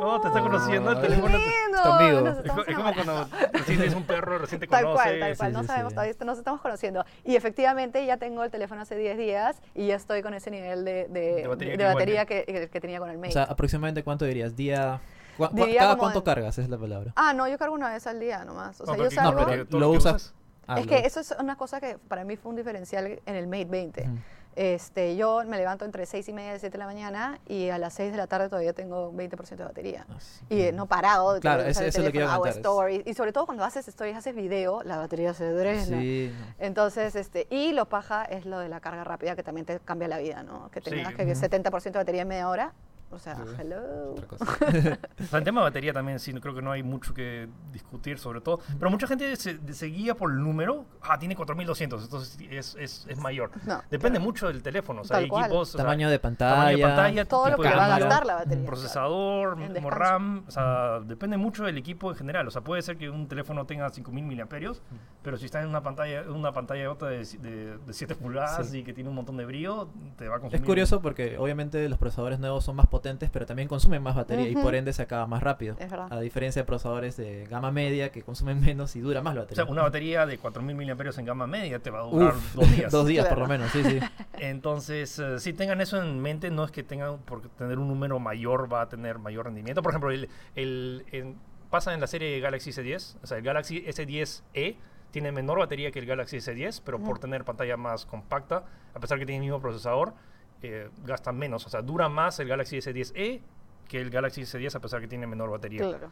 Oh, 0.00 0.20
te 0.20 0.26
está 0.26 0.40
conociendo 0.40 0.90
el 0.90 0.96
Oh, 0.98 1.00
¡qué 1.00 1.06
teléfono. 1.08 1.36
Es, 1.38 1.44
es 1.44 2.50
como 2.50 2.64
enamorando". 2.66 2.94
cuando 2.94 3.28
recién 3.52 3.78
tienes 3.78 3.94
un 3.94 4.02
perro, 4.04 4.38
recién 4.38 4.60
te 4.60 4.66
Tal 4.66 4.82
conoce. 4.84 5.02
cual, 5.04 5.20
tal 5.20 5.36
cual. 5.36 5.50
sí, 5.50 5.54
no 5.54 5.60
sí, 5.62 5.66
sabemos 5.68 5.90
sí. 5.92 5.94
todavía, 5.94 6.14
nos 6.24 6.38
estamos 6.38 6.60
conociendo. 6.60 7.04
Y 7.24 7.36
efectivamente 7.36 8.04
ya 8.04 8.16
tengo 8.16 8.42
el 8.42 8.50
teléfono 8.50 8.80
hace 8.82 8.96
10 8.96 9.16
días 9.18 9.60
y 9.72 9.86
ya 9.88 9.94
estoy 9.94 10.22
con 10.22 10.34
ese 10.34 10.50
nivel 10.50 10.84
de, 10.84 11.06
de- 11.08 11.34
De 11.42 11.46
batería 11.46 11.76
de 11.76 11.84
batería 11.84 12.24
que, 12.26 12.44
que- 12.44 12.68
que 12.68 12.80
tenía 12.80 12.98
con 12.98 13.08
el 13.08 13.18
Mate. 13.18 13.28
O 13.28 13.32
sea, 13.32 13.44
aproximadamente 13.44 14.02
cuánto 14.02 14.24
dirías? 14.24 14.56
Día. 14.56 15.00
cua- 15.38 15.50
Diría 15.52 15.80
¿Cada 15.82 15.96
cuánto 15.96 16.18
en- 16.20 16.24
cargas? 16.24 16.58
Es 16.58 16.68
la 16.68 16.78
palabra. 16.78 17.12
ah, 17.14 17.32
no, 17.32 17.46
yo 17.48 17.56
cargo 17.56 17.74
una 17.76 17.92
vez 17.92 18.04
al 18.08 18.18
día 18.18 18.44
nomás. 18.44 18.80
O 18.80 18.86
No, 18.86 18.94
sea, 18.94 19.04
yo 19.04 19.10
salgo... 19.12 19.40
no, 19.42 19.46
pero 19.46 19.64
lo 19.78 19.90
que 19.92 19.96
usas. 19.98 20.34
Ah, 20.66 20.80
es 20.80 20.86
lo- 20.86 20.90
que 20.90 21.06
eso 21.06 21.20
es 21.20 21.34
una 21.38 21.56
cosa 21.56 21.80
que 21.80 21.98
para 21.98 22.24
mí 22.24 22.36
fue 22.36 22.50
un 22.50 22.56
diferencial 22.56 23.20
en 23.24 23.34
el 23.36 23.46
Mate 23.46 23.66
20. 23.66 24.02
Ujú. 24.02 24.18
Este, 24.56 25.16
yo 25.16 25.42
me 25.46 25.56
levanto 25.56 25.84
entre 25.84 26.06
6 26.06 26.28
y 26.28 26.32
media 26.32 26.54
y 26.54 26.58
7 26.60 26.72
de 26.72 26.78
la 26.78 26.86
mañana 26.86 27.40
y 27.46 27.70
a 27.70 27.78
las 27.78 27.94
6 27.94 28.12
de 28.12 28.18
la 28.18 28.26
tarde 28.28 28.48
todavía 28.48 28.72
tengo 28.72 29.12
20% 29.12 29.56
de 29.56 29.64
batería. 29.64 30.06
Ah, 30.08 30.14
sí. 30.20 30.44
Y 30.48 30.60
eh, 30.62 30.72
no 30.72 30.86
parado 30.86 31.34
de 31.34 31.40
Claro, 31.40 31.62
eso- 31.64 31.82
es 31.82 31.98
lo 31.98 32.12
que 32.12 32.22
hago 32.22 32.46
es- 32.46 32.56
stories. 32.56 33.02
Y 33.06 33.14
sobre 33.14 33.32
todo 33.32 33.46
cuando 33.46 33.64
haces 33.64 33.88
stories, 33.88 34.16
haces 34.16 34.34
video, 34.34 34.82
la 34.84 34.98
batería 34.98 35.34
se 35.34 35.50
drena. 35.50 35.84
Sí. 36.00 36.32
Entonces, 36.58 37.16
este, 37.16 37.46
y 37.50 37.72
lo 37.72 37.88
paja 37.88 38.24
es 38.24 38.46
lo 38.46 38.58
de 38.60 38.68
la 38.68 38.80
carga 38.80 39.02
rápida 39.04 39.34
que 39.34 39.42
también 39.42 39.66
te 39.66 39.80
cambia 39.80 40.06
la 40.08 40.18
vida, 40.18 40.42
¿no? 40.42 40.70
Que 40.70 40.80
Sí. 40.80 40.90
tengas 40.90 41.14
que 41.14 41.24
Ujú. 41.24 41.34
70% 41.34 41.98
de 41.98 42.02
batería 42.04 42.22
en 42.22 42.28
media 42.28 42.48
hora. 42.48 42.72
O 43.10 43.18
sea, 43.18 43.36
Sí. 43.36 43.42
hello. 43.60 44.12
Otra 44.12 44.26
cosa. 44.26 44.44
O 45.20 45.26
sea, 45.26 45.38
en 45.38 45.44
tema 45.44 45.60
de 45.60 45.64
batería 45.64 45.92
también 45.92 46.18
sí, 46.18 46.32
creo 46.34 46.54
que 46.54 46.62
no 46.62 46.72
hay 46.72 46.82
mucho 46.82 47.14
que 47.14 47.48
discutir 47.72 48.18
sobre 48.18 48.40
todo. 48.40 48.60
Pero 48.78 48.90
mucha 48.90 49.06
gente 49.06 49.36
se, 49.36 49.58
se 49.72 49.86
guía 49.86 50.14
por 50.16 50.30
el 50.32 50.38
número. 50.42 50.84
Ah, 51.00 51.18
tiene 51.18 51.36
4200, 51.36 52.02
entonces 52.04 52.36
es, 52.50 52.74
es, 52.74 53.06
es 53.08 53.18
mayor. 53.18 53.50
No, 53.66 53.76
Depende 53.90 54.18
claro. 54.18 54.24
mucho 54.24 54.46
del 54.48 54.62
teléfono. 54.62 55.02
O 55.02 55.04
sea, 55.04 55.16
Tal 55.16 55.24
hay 55.24 55.28
cual. 55.30 55.44
equipos. 55.44 55.68
o 55.68 55.72
sea, 55.72 55.84
Tamaño 55.84 56.10
de 56.10 56.18
pantalla. 56.18 56.54
tamaño 56.56 56.76
de 56.76 56.82
pantalla, 56.82 57.24
Todo 57.26 57.50
lo 57.50 57.56
que 57.58 57.68
va 57.68 57.84
a 57.84 57.98
gastar 57.98 58.26
la 58.26 58.34
batería. 58.34 58.66
procesador. 58.66 59.58
RAM, 59.94 60.44
o 60.48 60.50
sea, 60.50 61.00
depende 61.00 61.36
mucho 61.36 61.64
del 61.64 61.78
equipo 61.78 62.10
en 62.10 62.16
general. 62.16 62.48
O 62.48 62.50
sea, 62.50 62.62
puede 62.62 62.82
ser 62.82 62.96
que 62.96 63.08
un 63.10 63.28
teléfono 63.28 63.64
tenga 63.66 63.88
5000 63.90 64.24
miliamperios, 64.24 64.82
pero 65.22 65.36
si 65.36 65.44
está 65.46 65.60
en 65.62 65.68
una 65.68 65.82
pantalla, 65.82 66.22
una 66.28 66.52
pantalla 66.52 66.90
otra 66.90 67.08
de, 67.10 67.18
de, 67.18 67.78
de 67.78 67.92
7 67.92 68.14
pulgadas 68.16 68.68
Sí. 68.68 68.78
y 68.78 68.82
que 68.84 68.92
tiene 68.92 69.08
un 69.10 69.14
montón 69.16 69.36
de 69.36 69.44
brillo, 69.44 69.88
te 70.16 70.26
va 70.28 70.34
a 70.34 70.38
Es 70.38 70.42
consumir. 70.42 70.66
curioso 70.66 71.00
porque 71.00 71.38
obviamente 71.38 71.88
los 71.88 71.98
procesadores 71.98 72.38
nuevos 72.40 72.64
son 72.64 72.76
más 72.76 72.86
potentes, 72.94 73.28
pero 73.30 73.44
también 73.44 73.66
consumen 73.66 74.00
más 74.04 74.14
batería 74.14 74.46
y 74.48 74.54
por 74.54 74.74
ende 74.76 74.92
se 74.92 75.02
acaba 75.02 75.26
más 75.26 75.42
rápido. 75.42 75.74
Es 75.80 75.90
verdad. 75.90 76.12
A 76.12 76.20
diferencia 76.20 76.62
de 76.62 76.66
procesadores 76.66 77.16
de 77.16 77.44
gama 77.50 77.72
media 77.72 78.12
que 78.12 78.22
consumen 78.22 78.60
menos 78.64 78.94
y 78.94 79.00
dura 79.00 79.20
más 79.20 79.34
la 79.34 79.40
O 79.40 79.44
batería. 79.44 79.64
sea, 79.64 79.72
una 79.72 79.82
batería 79.82 80.26
de 80.26 80.38
4000 80.38 80.76
miliamperios 80.76 81.18
en 81.18 81.24
gama 81.24 81.48
media 81.48 81.80
te 81.80 81.90
va 81.90 82.00
a 82.00 82.02
durar 82.04 82.34
Uf, 82.36 82.54
dos 82.54 82.70
días. 82.76 82.92
dos 82.92 83.06
días 83.08 83.26
por 83.26 83.38
lo 83.38 83.48
menos, 83.48 83.70
sí, 83.72 83.82
sí. 83.82 83.98
Entonces, 84.38 85.18
eh, 85.18 85.40
si 85.40 85.52
tengan 85.52 85.80
eso 85.80 86.00
en 86.00 86.20
mente, 86.20 86.50
no 86.50 86.64
es 86.64 86.70
que 86.70 86.82
tengan, 86.84 87.18
por 87.18 87.48
tener 87.50 87.78
un 87.78 87.88
número 87.88 88.18
mayor 88.20 88.72
va 88.72 88.82
a 88.82 88.88
tener 88.88 89.18
mayor 89.18 89.46
rendimiento. 89.46 89.82
Por 89.82 89.90
ejemplo, 89.92 90.10
el, 90.12 90.28
el- 90.54 91.04
en- 91.10 91.36
pasa 91.70 91.92
en 91.94 92.00
la 92.00 92.06
serie 92.06 92.38
Galaxy 92.38 92.70
S10, 92.70 93.16
o 93.22 93.26
sea, 93.26 93.38
el 93.38 93.42
Galaxy 93.42 93.82
S10e 93.84 94.76
tiene 95.10 95.32
menor 95.32 95.58
batería 95.58 95.90
que 95.90 95.98
el 95.98 96.06
Galaxy 96.06 96.36
S10, 96.36 96.82
pero 96.84 96.98
por 97.00 97.18
tener 97.18 97.44
pantalla 97.44 97.76
más 97.76 98.06
compacta, 98.06 98.64
a 98.94 99.00
pesar 99.00 99.18
que 99.18 99.26
tiene 99.26 99.38
el 99.38 99.42
mismo 99.44 99.60
procesador, 99.60 100.14
eh, 100.62 100.88
gasta 101.04 101.32
menos. 101.32 101.66
O 101.66 101.68
sea, 101.68 101.82
dura 101.82 102.08
más 102.08 102.38
el 102.40 102.48
Galaxy 102.48 102.76
S10e 102.78 103.40
que 103.88 104.00
el 104.00 104.10
Galaxy 104.10 104.42
S10 104.42 104.74
a 104.74 104.80
pesar 104.80 105.00
que 105.00 105.08
tiene 105.08 105.26
menor 105.26 105.50
batería. 105.50 105.80
Claro. 105.86 106.10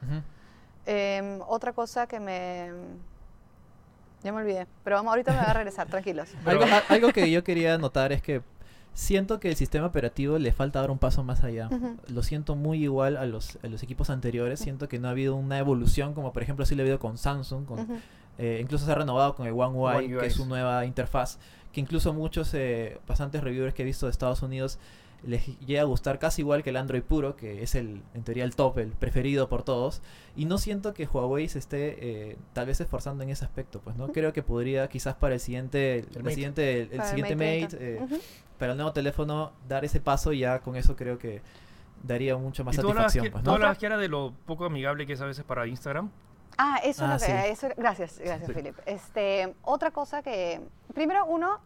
Em, 0.87 1.41
otra 1.47 1.73
cosa 1.73 2.07
que 2.07 2.21
me... 2.21 2.71
Ya 4.23 4.33
me 4.33 4.41
olvidé, 4.43 4.67
pero 4.85 4.97
vamos, 4.97 5.11
ahorita 5.11 5.33
me 5.33 5.39
va 5.39 5.45
a 5.45 5.53
regresar, 5.55 5.89
tranquilos. 5.89 6.29
Algo, 6.47 6.63
Pero- 6.65 6.75
a- 6.75 6.83
algo 6.95 7.13
que 7.13 7.29
yo 7.31 7.43
quería 7.43 7.77
notar 7.79 8.13
es 8.13 8.23
que 8.23 8.43
siento 8.95 9.41
que 9.41 9.49
el 9.49 9.57
sistema 9.57 9.87
operativo 9.87 10.39
le 10.39 10.53
falta 10.53 10.81
dar 10.81 10.91
un 10.93 10.99
paso 10.99 11.25
más 11.25 11.43
allá. 11.43 11.69
Lo 12.09 12.23
siento 12.23 12.55
muy 12.55 12.83
igual 12.85 13.17
a 13.17 13.25
los, 13.27 13.59
a 13.65 13.67
los 13.69 13.83
equipos 13.83 14.11
anteriores. 14.11 14.61
Siento 14.61 14.89
que 14.89 14.99
no 15.01 15.09
ha 15.09 15.13
habido 15.13 15.35
una 15.35 15.59
evolución 15.59 16.15
como 16.15 16.33
por 16.33 16.43
ejemplo 16.43 16.65
sí 16.67 16.75
lo 16.77 16.83
ha 16.83 16.85
habido 16.85 16.99
con 17.01 17.17
Samsung. 17.19 17.65
Con. 17.65 18.01
Eh, 18.43 18.59
incluso 18.61 18.85
se 18.85 18.93
ha 18.93 18.95
renovado 18.97 19.35
con 19.35 19.47
el 19.47 19.53
One 19.53 19.79
UI, 19.79 19.95
One 20.07 20.19
que 20.21 20.27
es 20.27 20.35
su 20.35 20.47
nueva 20.47 20.85
interfaz. 20.85 21.39
Que 21.73 21.81
incluso 21.81 22.13
muchos 22.13 22.53
eh, 22.55 22.99
bastantes 23.07 23.43
reviewers 23.43 23.73
que 23.73 23.83
he 23.83 23.85
visto 23.87 24.07
de 24.07 24.11
Estados 24.13 24.43
Unidos 24.43 24.79
les 25.25 25.57
llega 25.61 25.83
a 25.83 25.85
gustar 25.85 26.19
casi 26.19 26.43
igual 26.43 26.65
que 26.65 26.71
el 26.71 26.77
Android 26.77 27.03
puro, 27.03 27.37
que 27.37 27.63
es 27.63 27.77
el 27.77 28.03
en 28.13 28.25
teoría 28.25 28.43
el 28.43 28.57
top, 28.57 28.79
el 28.79 28.89
preferido 28.91 29.49
por 29.49 29.63
todos. 29.63 30.03
Y 30.37 30.47
no 30.47 30.59
siento 30.59 30.93
que 30.95 31.07
Huawei 31.07 31.49
se 31.49 31.61
esté 31.61 31.97
eh, 32.33 32.37
tal 32.53 32.67
vez 32.67 32.81
esforzando 32.81 33.23
en 33.23 33.31
ese 33.31 33.45
aspecto. 33.45 33.81
Pues 33.81 33.95
no 33.97 34.09
creo 34.09 34.33
que 34.33 34.43
podría 34.43 34.89
quizás 34.89 35.15
para 35.15 35.35
el 35.35 35.41
siguiente, 35.41 36.01
el, 36.01 36.23
Mate. 36.25 36.35
siguiente, 36.35 36.81
el, 36.83 36.89
Para 36.89 37.03
el 37.05 37.09
siguiente 37.09 37.37
Mate 37.37 37.61
Mate, 37.63 37.77
30. 37.77 37.85
eh, 37.85 37.99
Ujú. 38.05 38.23
para 38.59 38.73
el 38.73 38.77
nuevo 38.79 38.93
teléfono 38.93 39.53
dar 39.69 39.85
ese 39.85 40.01
paso 40.01 40.33
y 40.33 40.41
ya 40.41 40.59
con 40.59 40.75
eso 40.75 40.97
creo 40.97 41.19
que 41.19 41.41
daría 42.03 42.37
mucho 42.37 42.65
más 42.65 42.75
Y 42.75 42.81
tú 42.81 42.89
hablabas, 42.89 43.13
satisfacción. 43.13 43.33
Pues, 43.33 43.45
tú 43.45 43.51
¿no? 43.51 43.55
hablabas 43.55 43.79
que 43.79 43.87
era 43.87 43.97
de 43.99 44.09
lo 44.09 44.35
poco 44.45 44.65
amigable 44.65 45.07
que 45.07 45.13
es 45.13 45.21
a 45.21 45.27
veces 45.27 45.45
para 45.45 45.67
Instagram. 45.69 46.11
Ah, 46.59 46.79
eso 46.83 47.05
Ah, 47.05 47.17
es 47.17 47.23
lo 47.23 47.27
que... 47.27 47.33
sí. 47.43 47.49
Eso, 47.49 47.69
gracias, 47.77 48.19
gracias, 48.19 48.51
Philip. 48.53 48.77
Este, 48.87 49.55
otra 49.63 49.91
cosa 49.91 50.23
que... 50.23 50.61
Primero, 50.95 51.25
uno, 51.27 51.59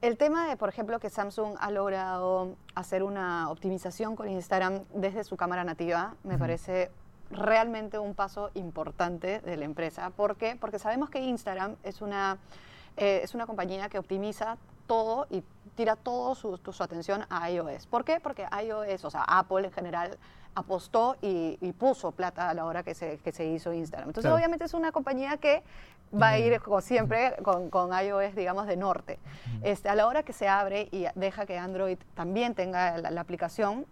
el 0.00 0.16
tema 0.16 0.48
de, 0.48 0.56
por 0.56 0.68
ejemplo, 0.68 0.98
que 0.98 1.10
Samsung 1.10 1.56
ha 1.60 1.70
logrado 1.70 2.56
hacer 2.74 3.02
una 3.02 3.50
optimización 3.50 4.16
con 4.16 4.28
Instagram 4.28 4.80
desde 4.94 5.22
su 5.24 5.36
cámara 5.36 5.62
nativa, 5.64 6.14
me 6.24 6.38
parece 6.38 6.90
realmente 7.30 7.98
un 7.98 8.14
paso 8.14 8.50
importante 8.54 9.40
de 9.40 9.56
la 9.56 9.64
empresa. 9.64 10.10
¿Por 10.10 10.36
qué? 10.36 10.56
Porque 10.60 10.78
sabemos 10.78 11.08
que 11.08 11.20
Instagram 11.20 11.76
es 11.82 12.02
una, 12.02 12.38
eh, 12.96 13.20
es 13.22 13.34
una 13.34 13.46
compañía 13.46 13.88
que 13.88 13.98
optimiza 13.98 14.56
todo 14.86 15.26
y 15.30 15.42
tira 15.76 15.96
todo 15.96 16.34
su, 16.34 16.58
tu- 16.58 16.72
su 16.72 16.82
atención 16.82 17.24
a 17.30 17.48
iOS. 17.50 17.86
¿Por 17.86 18.04
qué? 18.04 18.20
Porque 18.20 18.46
iOS, 18.64 19.04
o 19.04 19.10
sea, 19.10 19.22
Apple 19.26 19.66
en 19.66 19.72
general, 19.72 20.18
apostó 20.54 21.16
y, 21.22 21.58
y 21.60 21.72
puso 21.72 22.12
plata 22.12 22.48
a 22.50 22.54
la 22.54 22.64
hora 22.66 22.82
que 22.82 22.94
se, 22.94 23.18
que 23.18 23.32
se 23.32 23.44
hizo 23.46 23.72
Instagram. 23.72 24.10
Entonces, 24.10 24.28
Claro. 24.28 24.36
obviamente 24.36 24.64
es 24.64 24.74
una 24.74 24.92
compañía 24.92 25.36
que 25.38 25.62
va 26.14 26.28
a 26.28 26.38
ir, 26.38 26.60
como 26.60 26.80
siempre, 26.82 27.34
con, 27.42 27.70
con 27.70 27.90
iOS, 27.92 28.34
digamos, 28.34 28.66
de 28.66 28.76
norte. 28.76 29.18
Este, 29.62 29.88
a 29.88 29.94
la 29.94 30.06
hora 30.06 30.22
que 30.24 30.32
se 30.34 30.46
abre 30.48 30.88
y 30.90 31.06
deja 31.14 31.46
que 31.46 31.56
Android 31.58 31.98
también 32.14 32.54
tenga 32.54 32.98
la, 32.98 33.10
la 33.10 33.20
aplicación, 33.22 33.86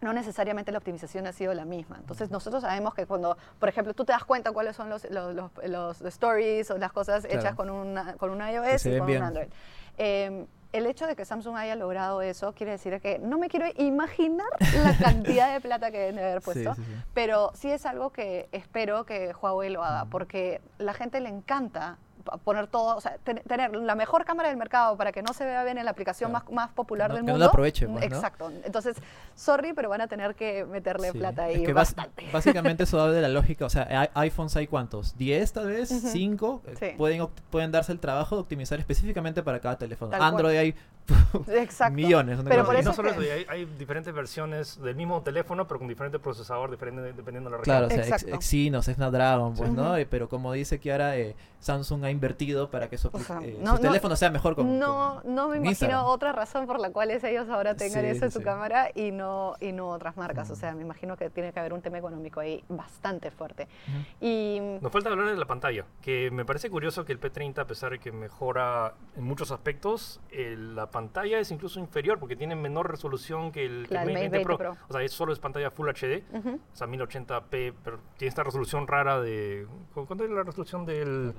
no 0.00 0.12
necesariamente 0.12 0.70
la 0.70 0.78
optimización 0.78 1.26
ha 1.26 1.32
sido 1.32 1.52
la 1.54 1.64
misma. 1.64 1.96
Entonces 1.98 2.30
nosotros 2.30 2.62
sabemos 2.62 2.94
que 2.94 3.06
cuando, 3.06 3.36
por 3.58 3.68
ejemplo, 3.68 3.92
tú 3.94 4.04
te 4.04 4.12
das 4.12 4.22
cuenta 4.24 4.52
cuáles 4.52 4.76
son 4.76 4.88
los, 4.90 5.04
los, 5.10 5.34
los- 5.34 5.50
los 5.66 6.00
stories 6.02 6.70
o 6.70 6.78
las 6.78 6.92
cosas 6.92 7.24
Claro. 7.24 7.40
hechas 7.40 7.54
con, 7.56 7.70
una, 7.70 8.12
con 8.18 8.30
un 8.30 8.38
Que 8.38 8.52
iOS 8.52 8.86
y 8.86 8.98
con 8.98 9.06
bien. 9.06 9.22
un 9.22 9.28
Android. 9.28 9.48
Eh, 9.96 10.46
el 10.74 10.86
hecho 10.86 11.06
de 11.06 11.14
que 11.14 11.24
Samsung 11.24 11.56
haya 11.56 11.76
logrado 11.76 12.20
eso 12.20 12.52
quiere 12.52 12.72
decir 12.72 13.00
que 13.00 13.20
no 13.20 13.38
me 13.38 13.48
quiero 13.48 13.66
imaginar 13.76 14.48
la 14.82 14.96
cantidad 14.98 15.52
de 15.52 15.60
plata 15.60 15.92
que 15.92 15.98
deben 15.98 16.16
de 16.16 16.24
haber 16.24 16.42
puesto, 16.42 16.74
sí, 16.74 16.82
sí. 16.84 16.92
pero 17.14 17.52
sí 17.54 17.70
es 17.70 17.86
algo 17.86 18.10
que 18.10 18.48
espero 18.50 19.04
que 19.04 19.32
Huawei 19.40 19.70
lo 19.70 19.84
haga, 19.84 20.06
porque 20.06 20.60
la 20.78 20.92
gente 20.92 21.20
le 21.20 21.28
encanta 21.28 21.98
poner 22.44 22.66
todo, 22.66 22.96
o 22.96 23.00
sea, 23.00 23.16
ten- 23.24 23.42
tener 23.46 23.74
la 23.74 23.94
mejor 23.94 24.24
cámara 24.24 24.48
del 24.48 24.56
mercado 24.58 24.96
para 24.96 25.12
que 25.12 25.22
no 25.22 25.32
se 25.32 25.44
vea 25.44 25.62
bien 25.64 25.78
en 25.78 25.84
la 25.84 25.90
aplicación 25.90 26.30
Claro. 26.30 26.44
más, 26.46 26.54
más 26.54 26.70
popular 26.70 27.10
no- 27.10 27.16
del 27.16 27.22
que 27.24 27.26
no 27.26 27.32
mundo. 27.34 27.44
la 27.44 27.48
aproveche, 27.50 27.86
pues, 27.86 28.08
¿no? 28.10 28.16
Exacto. 28.16 28.50
Entonces, 28.64 28.96
sorry, 29.34 29.72
pero 29.72 29.88
van 29.88 30.00
a 30.00 30.06
tener 30.08 30.34
que 30.34 30.64
meterle 30.64 31.12
Sí. 31.12 31.18
plata 31.18 31.48
Es 31.48 31.56
ahí 31.58 31.64
que 31.64 31.72
bastante. 31.72 32.24
básicamente 32.32 32.82
eso 32.84 33.00
habla 33.00 33.14
de 33.14 33.22
la 33.22 33.28
lógica. 33.28 33.66
O 33.66 33.70
sea, 33.70 34.10
iPhones 34.14 34.56
hay 34.56 34.66
cuántos? 34.66 35.16
¿10 35.18 35.52
tal 35.52 35.68
vez? 35.68 35.90
Ujú. 35.90 36.08
¿5? 36.08 36.60
Sí. 36.78 36.86
Pueden, 36.96 37.20
opt- 37.20 37.40
pueden 37.50 37.70
darse 37.72 37.92
el 37.92 38.00
trabajo 38.00 38.36
de 38.36 38.42
optimizar 38.42 38.78
específicamente 38.78 39.42
para 39.42 39.60
cada 39.60 39.76
teléfono. 39.78 40.10
Tal 40.10 40.20
cual. 40.20 40.30
Android 40.30 40.56
hay 40.56 40.74
Exacto. 41.48 41.94
millones. 41.94 42.38
Pero 42.48 42.64
por 42.64 42.74
y 42.74 42.78
así. 42.78 42.84
no 42.86 42.90
eso 42.92 42.96
solo 42.96 43.10
es 43.10 43.16
eso, 43.16 43.24
que- 43.24 43.32
hay, 43.32 43.46
hay 43.48 43.64
diferentes 43.78 44.14
versiones 44.14 44.80
del 44.80 44.94
mismo 44.96 45.20
teléfono, 45.22 45.66
pero 45.66 45.78
con 45.78 45.88
diferente 45.88 46.18
procesador, 46.18 46.70
diferente 46.70 47.02
dependiendo 47.12 47.50
de 47.50 47.56
la 47.58 47.62
Claro, 47.62 47.86
o 47.86 47.88
región. 47.90 48.18
sea. 48.18 48.34
Exynos, 48.34 48.86
Snapdragon, 48.86 49.54
pues, 49.54 49.70
¿no? 49.70 49.82
Ujú. 49.90 49.94
Eh, 49.96 50.06
Pero 50.06 50.28
como 50.28 50.52
dice 50.52 50.78
Kiara, 50.78 51.16
eh, 51.16 51.34
Samsung 51.60 52.04
ha 52.04 52.10
invertido 52.14 52.70
para 52.70 52.88
que 52.88 52.96
su, 52.96 53.08
O 53.12 53.18
sea, 53.18 53.40
eh, 53.42 53.56
no- 53.60 53.76
su 53.76 53.82
no- 53.82 53.88
teléfono 53.88 54.16
sea 54.16 54.30
mejor 54.30 54.54
con, 54.54 54.78
no, 54.78 55.20
con- 55.22 55.34
no 55.34 55.48
me 55.48 55.56
imagino 55.56 55.70
Instagram. 55.70 56.04
otra 56.06 56.32
razón 56.32 56.66
por 56.66 56.80
la 56.80 56.90
cual 56.90 57.10
es 57.10 57.22
ellos 57.24 57.48
ahora 57.50 57.74
tengan 57.76 58.02
Sí, 58.04 58.08
eso 58.10 58.24
en 58.24 58.30
sí, 58.30 58.34
su 58.34 58.38
sí. 58.40 58.44
cámara 58.44 58.88
y 58.94 59.10
no, 59.10 59.54
y 59.60 59.72
no 59.72 59.88
otras 59.90 60.16
marcas. 60.16 60.50
O 60.50 60.54
Mm. 60.54 60.56
sea, 60.56 60.74
me 60.74 60.82
imagino 60.82 61.16
que 61.16 61.28
tiene 61.30 61.52
que 61.52 61.60
haber 61.60 61.72
un 61.74 61.82
tema 61.82 61.98
económico 61.98 62.40
ahí 62.40 62.64
bastante 62.68 63.30
fuerte. 63.30 63.68
Ujú. 63.88 63.98
Y 64.26 64.60
Nos 64.80 64.90
falta 64.92 65.10
hablar 65.10 65.28
de 65.30 65.36
la 65.36 65.46
pantalla, 65.46 65.84
que 66.00 66.30
me 66.30 66.44
parece 66.44 66.70
curioso 66.70 67.04
que 67.04 67.12
el 67.12 67.20
P30, 67.20 67.58
a 67.62 67.66
pesar 67.66 67.90
de 67.92 67.98
que 67.98 68.12
mejora 68.12 68.94
en 69.16 69.24
muchos 69.24 69.50
aspectos, 69.50 70.20
eh, 70.30 70.56
la 70.58 70.90
pantalla 70.90 71.38
es 71.38 71.50
incluso 71.50 71.80
inferior 71.80 72.18
porque 72.18 72.36
tiene 72.36 72.54
menor 72.56 72.90
resolución 72.90 73.52
que 73.52 73.66
el, 73.66 73.86
que 73.88 73.94
el 73.94 74.00
Mate 74.00 74.12
Mate 74.12 74.28
20 74.30 74.40
Pro. 74.40 74.58
20 74.58 74.76
Pro. 74.76 74.86
O 74.88 74.92
sea, 74.92 75.02
es 75.02 75.12
solo 75.12 75.32
es 75.32 75.38
pantalla 75.38 75.70
Full 75.70 75.88
HD, 75.88 76.24
ujú, 76.32 76.60
o 76.72 76.76
sea, 76.76 76.86
1080p, 76.86 77.72
pero 77.82 77.98
tiene 78.16 78.28
esta 78.28 78.42
resolución 78.44 78.86
rara 78.86 79.20
de... 79.20 79.66
¿cu- 79.94 80.06
¿Cuánto 80.06 80.24
es 80.24 80.30
la 80.30 80.42
resolución 80.42 80.84
del...? 80.86 81.34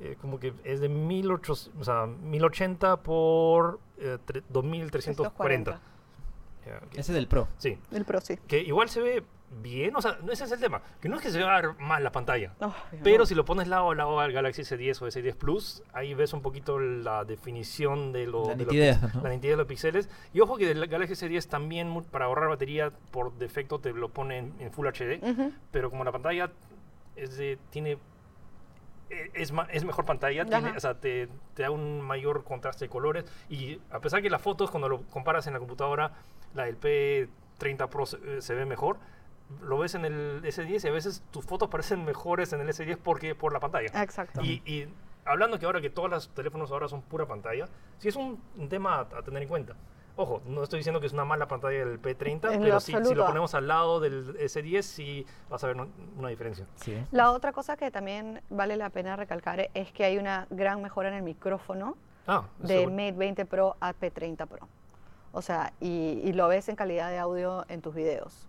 Eh, 0.00 0.16
como 0.20 0.38
que 0.40 0.52
es 0.64 0.80
de 0.80 0.88
1800, 0.88 1.70
o 1.80 1.84
sea, 1.84 2.06
1080 2.06 2.96
por 3.02 3.80
eh, 3.98 4.18
tre- 4.26 4.42
2340. 4.48 4.90
340. 4.90 5.80
Ya, 6.66 6.76
ok. 6.78 6.92
Ese 6.92 7.00
es 7.00 7.14
del 7.14 7.28
Pro. 7.28 7.48
Sí, 7.58 7.78
el 7.92 8.04
Pro 8.04 8.20
sí. 8.20 8.38
que 8.48 8.60
igual 8.60 8.88
se 8.88 9.00
ve 9.02 9.22
bien, 9.62 9.94
o 9.94 10.02
sea, 10.02 10.18
no 10.22 10.32
ese 10.32 10.44
es 10.44 10.50
el 10.52 10.58
tema, 10.58 10.82
que 11.00 11.08
no 11.08 11.14
es 11.16 11.22
que 11.22 11.30
se 11.30 11.38
vea 11.38 11.76
mal 11.78 12.02
la 12.02 12.10
pantalla, 12.10 12.54
Oh, 12.60 12.74
pero 13.04 13.18
no. 13.18 13.26
si 13.26 13.36
lo 13.36 13.44
pones 13.44 13.68
lado 13.68 13.90
a 13.90 13.94
lado 13.94 14.18
al 14.18 14.32
Galaxy 14.32 14.62
S10 14.62 15.00
o 15.02 15.06
S10 15.06 15.34
Plus, 15.36 15.82
ahí 15.92 16.12
ves 16.14 16.32
un 16.32 16.42
poquito 16.42 16.80
la 16.80 17.24
definición 17.24 18.10
de, 18.12 18.26
lo, 18.26 18.48
La 18.48 18.56
de 18.56 18.64
los 18.64 18.72
nitidez, 18.74 19.14
¿no? 19.14 19.22
la 19.22 19.28
nitidez 19.30 19.52
de 19.52 19.56
los 19.58 19.66
píxeles. 19.68 20.08
Y 20.32 20.40
ojo 20.40 20.56
que 20.56 20.72
el 20.72 20.84
Galaxy 20.88 21.14
S10 21.14 21.46
también, 21.46 22.02
para 22.10 22.24
ahorrar 22.24 22.48
batería, 22.48 22.90
por 23.12 23.32
defecto 23.34 23.78
te 23.78 23.92
lo 23.92 24.08
pone 24.08 24.38
en, 24.38 24.54
en 24.58 24.72
Full 24.72 24.88
HD, 24.88 25.22
Ujú, 25.22 25.52
pero 25.70 25.88
como 25.88 26.02
la 26.02 26.10
pantalla 26.10 26.50
es 27.14 27.36
de- 27.36 27.58
tiene... 27.70 27.96
Es, 29.34 29.52
ma- 29.52 29.68
es 29.70 29.84
mejor 29.84 30.04
pantalla, 30.04 30.44
tiene- 30.60 30.76
o 30.76 30.80
sea, 30.80 30.94
te, 31.00 31.28
te 31.54 31.62
da 31.62 31.70
un 31.70 32.00
mayor 32.00 32.44
contraste 32.44 32.84
de 32.86 32.88
colores 32.88 33.24
y 33.48 33.80
a 33.90 34.00
pesar 34.00 34.22
que 34.22 34.30
las 34.30 34.42
fotos 34.42 34.70
cuando 34.70 34.88
lo 34.88 35.02
comparas 35.02 35.46
en 35.46 35.52
la 35.52 35.58
computadora, 35.58 36.12
la 36.54 36.64
del 36.64 36.78
P30 36.80 37.88
Pro 37.88 38.06
se, 38.06 38.16
eh, 38.16 38.42
se 38.42 38.54
ve 38.54 38.64
mejor, 38.66 38.98
lo 39.62 39.78
ves 39.78 39.94
en 39.94 40.04
el 40.04 40.42
S10 40.42 40.84
y 40.84 40.88
a 40.88 40.92
veces 40.92 41.22
tus 41.30 41.44
fotos 41.44 41.68
parecen 41.68 42.04
mejores 42.04 42.52
en 42.52 42.60
el 42.60 42.68
S10 42.68 42.98
porque 43.02 43.34
por 43.34 43.52
la 43.52 43.60
pantalla. 43.60 43.88
Exacto. 44.02 44.42
Y, 44.42 44.62
y 44.64 44.88
hablando 45.24 45.58
que 45.58 45.66
ahora 45.66 45.80
que 45.80 45.90
todos 45.90 46.10
los 46.10 46.28
teléfonos 46.30 46.70
ahora 46.70 46.88
son 46.88 47.02
pura 47.02 47.26
pantalla, 47.26 47.66
sí 47.98 48.08
es 48.08 48.16
un, 48.16 48.42
un 48.56 48.68
tema 48.68 48.96
a, 48.96 49.00
a 49.00 49.22
tener 49.22 49.42
en 49.42 49.48
cuenta. 49.48 49.74
Ojo, 50.16 50.42
no 50.46 50.62
estoy 50.62 50.78
diciendo 50.78 51.00
que 51.00 51.06
es 51.06 51.12
una 51.12 51.24
mala 51.24 51.48
pantalla 51.48 51.84
del 51.84 52.00
P30, 52.00 52.52
En 52.52 52.60
lo 52.60 52.64
pero 52.66 52.80
sí, 52.80 52.92
si 53.04 53.14
lo 53.14 53.26
ponemos 53.26 53.52
al 53.54 53.66
lado 53.66 53.98
del 53.98 54.36
S10 54.38 54.82
sí 54.82 55.26
vas 55.50 55.64
a 55.64 55.66
ver 55.66 55.76
un- 55.76 55.92
una 56.16 56.28
diferencia. 56.28 56.66
Sí. 56.76 56.96
La 57.10 57.32
otra 57.32 57.52
cosa 57.52 57.76
que 57.76 57.90
también 57.90 58.40
vale 58.48 58.76
la 58.76 58.90
pena 58.90 59.16
recalcar 59.16 59.70
es 59.74 59.90
que 59.92 60.04
hay 60.04 60.16
una 60.18 60.46
gran 60.50 60.80
mejora 60.82 61.08
en 61.08 61.14
el 61.14 61.22
micrófono 61.22 61.96
Ah, 62.28 62.44
de 62.58 62.84
bueno. 62.86 62.92
Mate 62.92 63.12
20 63.12 63.44
Pro 63.44 63.76
a 63.80 63.92
P30 63.92 64.46
Pro. 64.46 64.68
O 65.32 65.42
sea, 65.42 65.72
y, 65.80 66.20
y 66.24 66.32
lo 66.32 66.46
ves 66.46 66.68
en 66.68 66.76
calidad 66.76 67.10
de 67.10 67.18
audio 67.18 67.64
en 67.68 67.82
tus 67.82 67.92
videos. 67.94 68.46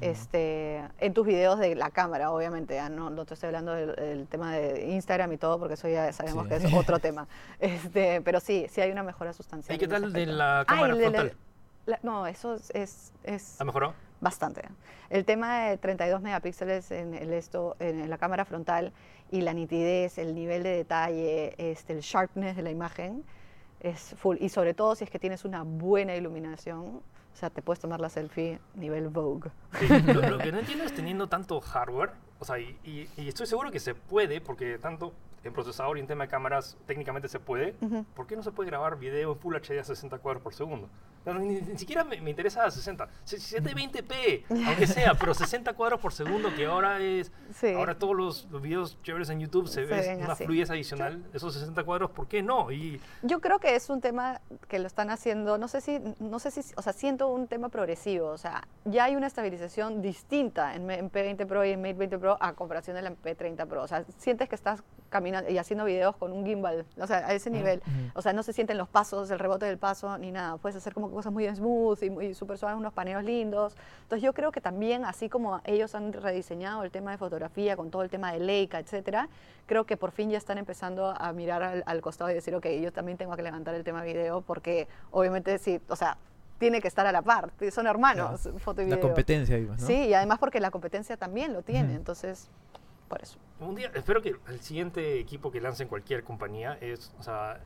Este, 0.00 0.82
en 0.98 1.14
tus 1.14 1.26
videos 1.26 1.58
de 1.58 1.74
la 1.74 1.90
cámara, 1.90 2.30
obviamente, 2.30 2.74
ya 2.74 2.88
no, 2.88 3.10
no 3.10 3.24
te 3.24 3.34
estoy 3.34 3.48
hablando 3.48 3.72
del, 3.72 3.94
del 3.96 4.26
tema 4.28 4.54
de 4.56 4.90
Instagram 4.90 5.32
y 5.32 5.36
todo, 5.36 5.58
porque 5.58 5.74
eso 5.74 5.88
ya 5.88 6.12
sabemos 6.12 6.44
Sí. 6.44 6.48
que 6.48 6.56
es 6.56 6.74
otro 6.74 6.98
tema. 6.98 7.26
Este, 7.60 8.20
pero 8.22 8.40
sí, 8.40 8.66
sí 8.70 8.80
hay 8.80 8.90
una 8.90 9.02
mejora 9.02 9.32
sustancial. 9.32 9.76
¿Y 9.76 9.78
qué 9.78 9.88
tal 9.88 10.12
de 10.12 10.26
la 10.26 10.60
Ah, 10.60 10.64
cámara 10.64 10.94
de 10.94 11.00
la- 11.10 11.10
frontal? 11.10 11.36
la- 11.86 11.98
no, 12.02 12.26
eso 12.26 12.54
es, 12.74 13.12
es, 13.24 13.60
¿Ha 13.60 13.64
mejorado? 13.64 13.94
Bastante. 14.20 14.62
El 15.08 15.24
tema 15.24 15.60
de 15.66 15.78
32 15.78 16.20
megapíxeles 16.20 16.90
en, 16.90 17.14
el 17.14 17.32
esto, 17.32 17.76
en 17.80 18.08
la 18.10 18.18
cámara 18.18 18.44
frontal 18.44 18.92
y 19.30 19.40
la 19.40 19.52
nitidez, 19.54 20.18
el 20.18 20.34
nivel 20.34 20.62
de 20.62 20.70
detalle, 20.76 21.54
este, 21.56 21.94
el 21.94 22.00
sharpness 22.00 22.54
de 22.56 22.62
la 22.62 22.70
imagen 22.70 23.24
es 23.80 24.14
full. 24.18 24.36
Y 24.40 24.50
sobre 24.50 24.74
todo 24.74 24.94
si 24.94 25.04
es 25.04 25.10
que 25.10 25.18
tienes 25.18 25.44
una 25.46 25.62
buena 25.62 26.14
iluminación, 26.16 27.00
o 27.32 27.36
sea, 27.36 27.50
te 27.50 27.62
puedes 27.62 27.80
tomar 27.80 28.00
la 28.00 28.08
selfie 28.08 28.60
nivel 28.74 29.08
Vogue. 29.08 29.50
Sí, 29.78 29.86
lo, 29.88 30.20
lo 30.28 30.38
que 30.38 30.52
no 30.52 30.58
entiendo 30.58 30.84
es 30.84 30.92
teniendo 30.94 31.28
tanto 31.28 31.60
hardware, 31.60 32.10
o 32.38 32.44
sea, 32.44 32.58
y, 32.58 32.76
y- 32.84 33.08
y 33.16 33.28
estoy 33.28 33.46
seguro 33.46 33.70
que 33.70 33.80
se 33.80 33.94
puede, 33.94 34.40
porque 34.40 34.78
tanto 34.78 35.12
en 35.42 35.52
procesador 35.54 35.96
y 35.96 36.00
en 36.00 36.06
tema 36.06 36.24
de 36.24 36.28
cámaras 36.30 36.76
técnicamente 36.86 37.26
se 37.28 37.40
puede, 37.40 37.74
Ujú. 37.80 38.04
¿por 38.14 38.26
qué 38.26 38.36
no 38.36 38.42
se 38.42 38.52
puede 38.52 38.68
grabar 38.68 38.98
video 38.98 39.32
en 39.32 39.38
Full 39.38 39.54
HD 39.56 39.78
a 39.80 39.84
60 39.84 40.18
cuadros 40.18 40.42
por 40.42 40.52
segundo? 40.52 40.88
No, 41.26 41.34
ni, 41.34 41.60
ni 41.60 41.78
siquiera 41.78 42.02
me, 42.02 42.20
me 42.20 42.30
interesa 42.30 42.64
a 42.64 42.70
60, 42.70 43.06
720p, 43.26 44.44
aunque 44.66 44.86
sea, 44.86 45.14
pero 45.14 45.34
60 45.34 45.72
cuadros 45.74 46.00
por 46.00 46.12
segundo, 46.12 46.54
que 46.54 46.66
ahora 46.66 46.98
es, 47.00 47.30
Sí. 47.54 47.72
ahora 47.74 47.98
todos 47.98 48.16
los, 48.16 48.48
los 48.50 48.62
videos 48.62 48.96
chéveres 49.02 49.28
en 49.30 49.40
YouTube 49.40 49.66
se, 49.68 49.74
Se 49.74 49.84
ve 49.84 50.00
ven 50.00 50.22
una 50.22 50.32
así. 50.32 50.44
fluidez 50.44 50.70
adicional, 50.70 51.22
esos 51.32 51.54
60 51.54 51.84
cuadros, 51.84 52.10
¿por 52.10 52.26
qué 52.28 52.42
no? 52.42 52.70
Y 52.70 53.00
Yo 53.22 53.40
creo 53.40 53.58
que 53.58 53.74
es 53.76 53.90
un 53.90 54.00
tema 54.00 54.40
que 54.68 54.78
lo 54.78 54.86
están 54.86 55.10
haciendo, 55.10 55.58
no 55.58 55.68
sé 55.68 55.80
si, 55.80 56.00
no 56.20 56.38
sé 56.38 56.50
si, 56.50 56.60
o 56.76 56.82
sea, 56.82 56.92
siento 56.92 57.28
un 57.28 57.46
tema 57.48 57.68
progresivo, 57.68 58.28
o 58.28 58.38
sea, 58.38 58.66
ya 58.84 59.04
hay 59.04 59.16
una 59.16 59.26
estabilización 59.26 60.02
distinta 60.02 60.74
en, 60.74 60.90
en 60.90 61.10
P20 61.10 61.46
Pro 61.46 61.64
y 61.64 61.70
en 61.70 61.80
Mate 61.82 61.94
20 61.94 62.18
Pro 62.18 62.36
a 62.40 62.52
comparación 62.54 62.96
de 62.96 63.02
la 63.02 63.10
P30 63.12 63.66
Pro, 63.66 63.82
o 63.82 63.88
sea, 63.88 64.04
sientes 64.18 64.48
que 64.48 64.54
estás 64.54 64.82
caminando 65.08 65.50
y 65.50 65.58
haciendo 65.58 65.84
videos 65.84 66.16
con 66.16 66.32
un 66.32 66.46
gimbal, 66.46 66.86
o 66.96 67.06
sea, 67.06 67.26
a 67.26 67.32
ese 67.34 67.50
nivel, 67.50 67.80
ujú. 67.80 68.18
o 68.18 68.22
sea, 68.22 68.32
no 68.32 68.42
se 68.42 68.52
sienten 68.52 68.78
los 68.78 68.88
pasos, 68.88 69.30
el 69.30 69.38
rebote 69.38 69.66
del 69.66 69.76
paso, 69.78 70.16
ni 70.18 70.30
nada, 70.30 70.56
puedes 70.56 70.76
hacer 70.76 70.94
como 70.94 71.09
cosas 71.12 71.32
muy 71.32 71.46
smooth 71.48 72.02
y 72.02 72.10
muy 72.10 72.34
súper 72.34 72.58
suaves, 72.58 72.78
unos 72.78 72.92
paneos 72.92 73.24
lindos, 73.24 73.76
entonces 74.02 74.22
yo 74.22 74.32
creo 74.32 74.52
que 74.52 74.60
también, 74.60 75.04
así 75.04 75.28
como 75.28 75.60
ellos 75.64 75.94
han 75.94 76.12
rediseñado 76.12 76.84
el 76.84 76.90
tema 76.90 77.10
de 77.10 77.18
fotografía 77.18 77.76
con 77.76 77.90
todo 77.90 78.02
el 78.02 78.10
tema 78.10 78.32
de 78.32 78.40
Leica, 78.40 78.78
etcétera, 78.78 79.28
creo 79.66 79.84
que 79.84 79.96
por 79.96 80.10
fin 80.10 80.30
ya 80.30 80.38
están 80.38 80.58
empezando 80.58 81.14
a 81.16 81.32
mirar 81.32 81.62
al, 81.62 81.82
al 81.86 82.00
costado 82.00 82.30
y 82.30 82.34
decir, 82.34 82.54
ok, 82.54 82.66
yo 82.80 82.92
también 82.92 83.18
tengo 83.18 83.36
que 83.36 83.42
levantar 83.42 83.74
el 83.74 83.84
tema 83.84 84.02
video 84.02 84.40
porque 84.40 84.88
obviamente 85.10 85.58
sí, 85.58 85.80
o 85.88 85.96
sea, 85.96 86.16
tiene 86.58 86.82
que 86.82 86.88
estar 86.88 87.06
a 87.06 87.12
la 87.12 87.22
par, 87.22 87.50
son 87.72 87.86
hermanos, 87.86 88.48
foto 88.58 88.82
y 88.82 88.84
video. 88.84 88.98
La 88.98 89.02
competencia, 89.02 89.58
¿no? 89.58 89.78
Sí, 89.78 90.08
y 90.08 90.14
además 90.14 90.38
porque 90.38 90.60
la 90.60 90.70
competencia 90.70 91.16
también 91.16 91.54
lo 91.54 91.62
tiene, 91.62 91.88
Ujú. 91.88 91.96
entonces, 91.96 92.50
por 93.08 93.22
eso. 93.22 93.38
Un 93.60 93.74
día, 93.74 93.90
espero 93.94 94.20
que 94.20 94.36
el 94.46 94.60
siguiente 94.60 95.18
equipo 95.18 95.50
que 95.50 95.60
lance 95.60 95.82
en 95.82 95.88
cualquier 95.88 96.22
compañía 96.22 96.76
es, 96.80 97.14
o 97.18 97.22
sea, 97.22 97.60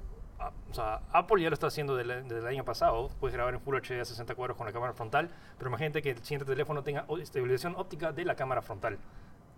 o 0.71 0.75
sea, 0.75 1.01
Apple 1.13 1.43
ya 1.43 1.49
lo 1.51 1.55
está 1.55 1.69
haciendo 1.69 1.97
desde 1.97 2.39
el 2.39 2.47
año 2.47 2.65
pasado, 2.65 3.09
puedes 3.21 3.35
grabar 3.35 3.55
en 3.55 3.61
Full 3.61 3.77
HD 3.77 4.01
a 4.01 4.05
60 4.05 4.35
cuadros 4.35 4.57
con 4.57 4.67
la 4.67 4.73
cámara 4.73 4.93
frontal, 4.93 5.31
pero 5.59 5.69
imagínate 5.71 6.03
que 6.03 6.11
el 6.11 6.19
siguiente 6.19 6.45
teléfono 6.45 6.83
tenga 6.83 7.07
estabilización 7.21 7.75
óptica 7.77 8.13
de 8.13 8.25
la 8.25 8.35
cámara 8.35 8.61
frontal 8.63 8.99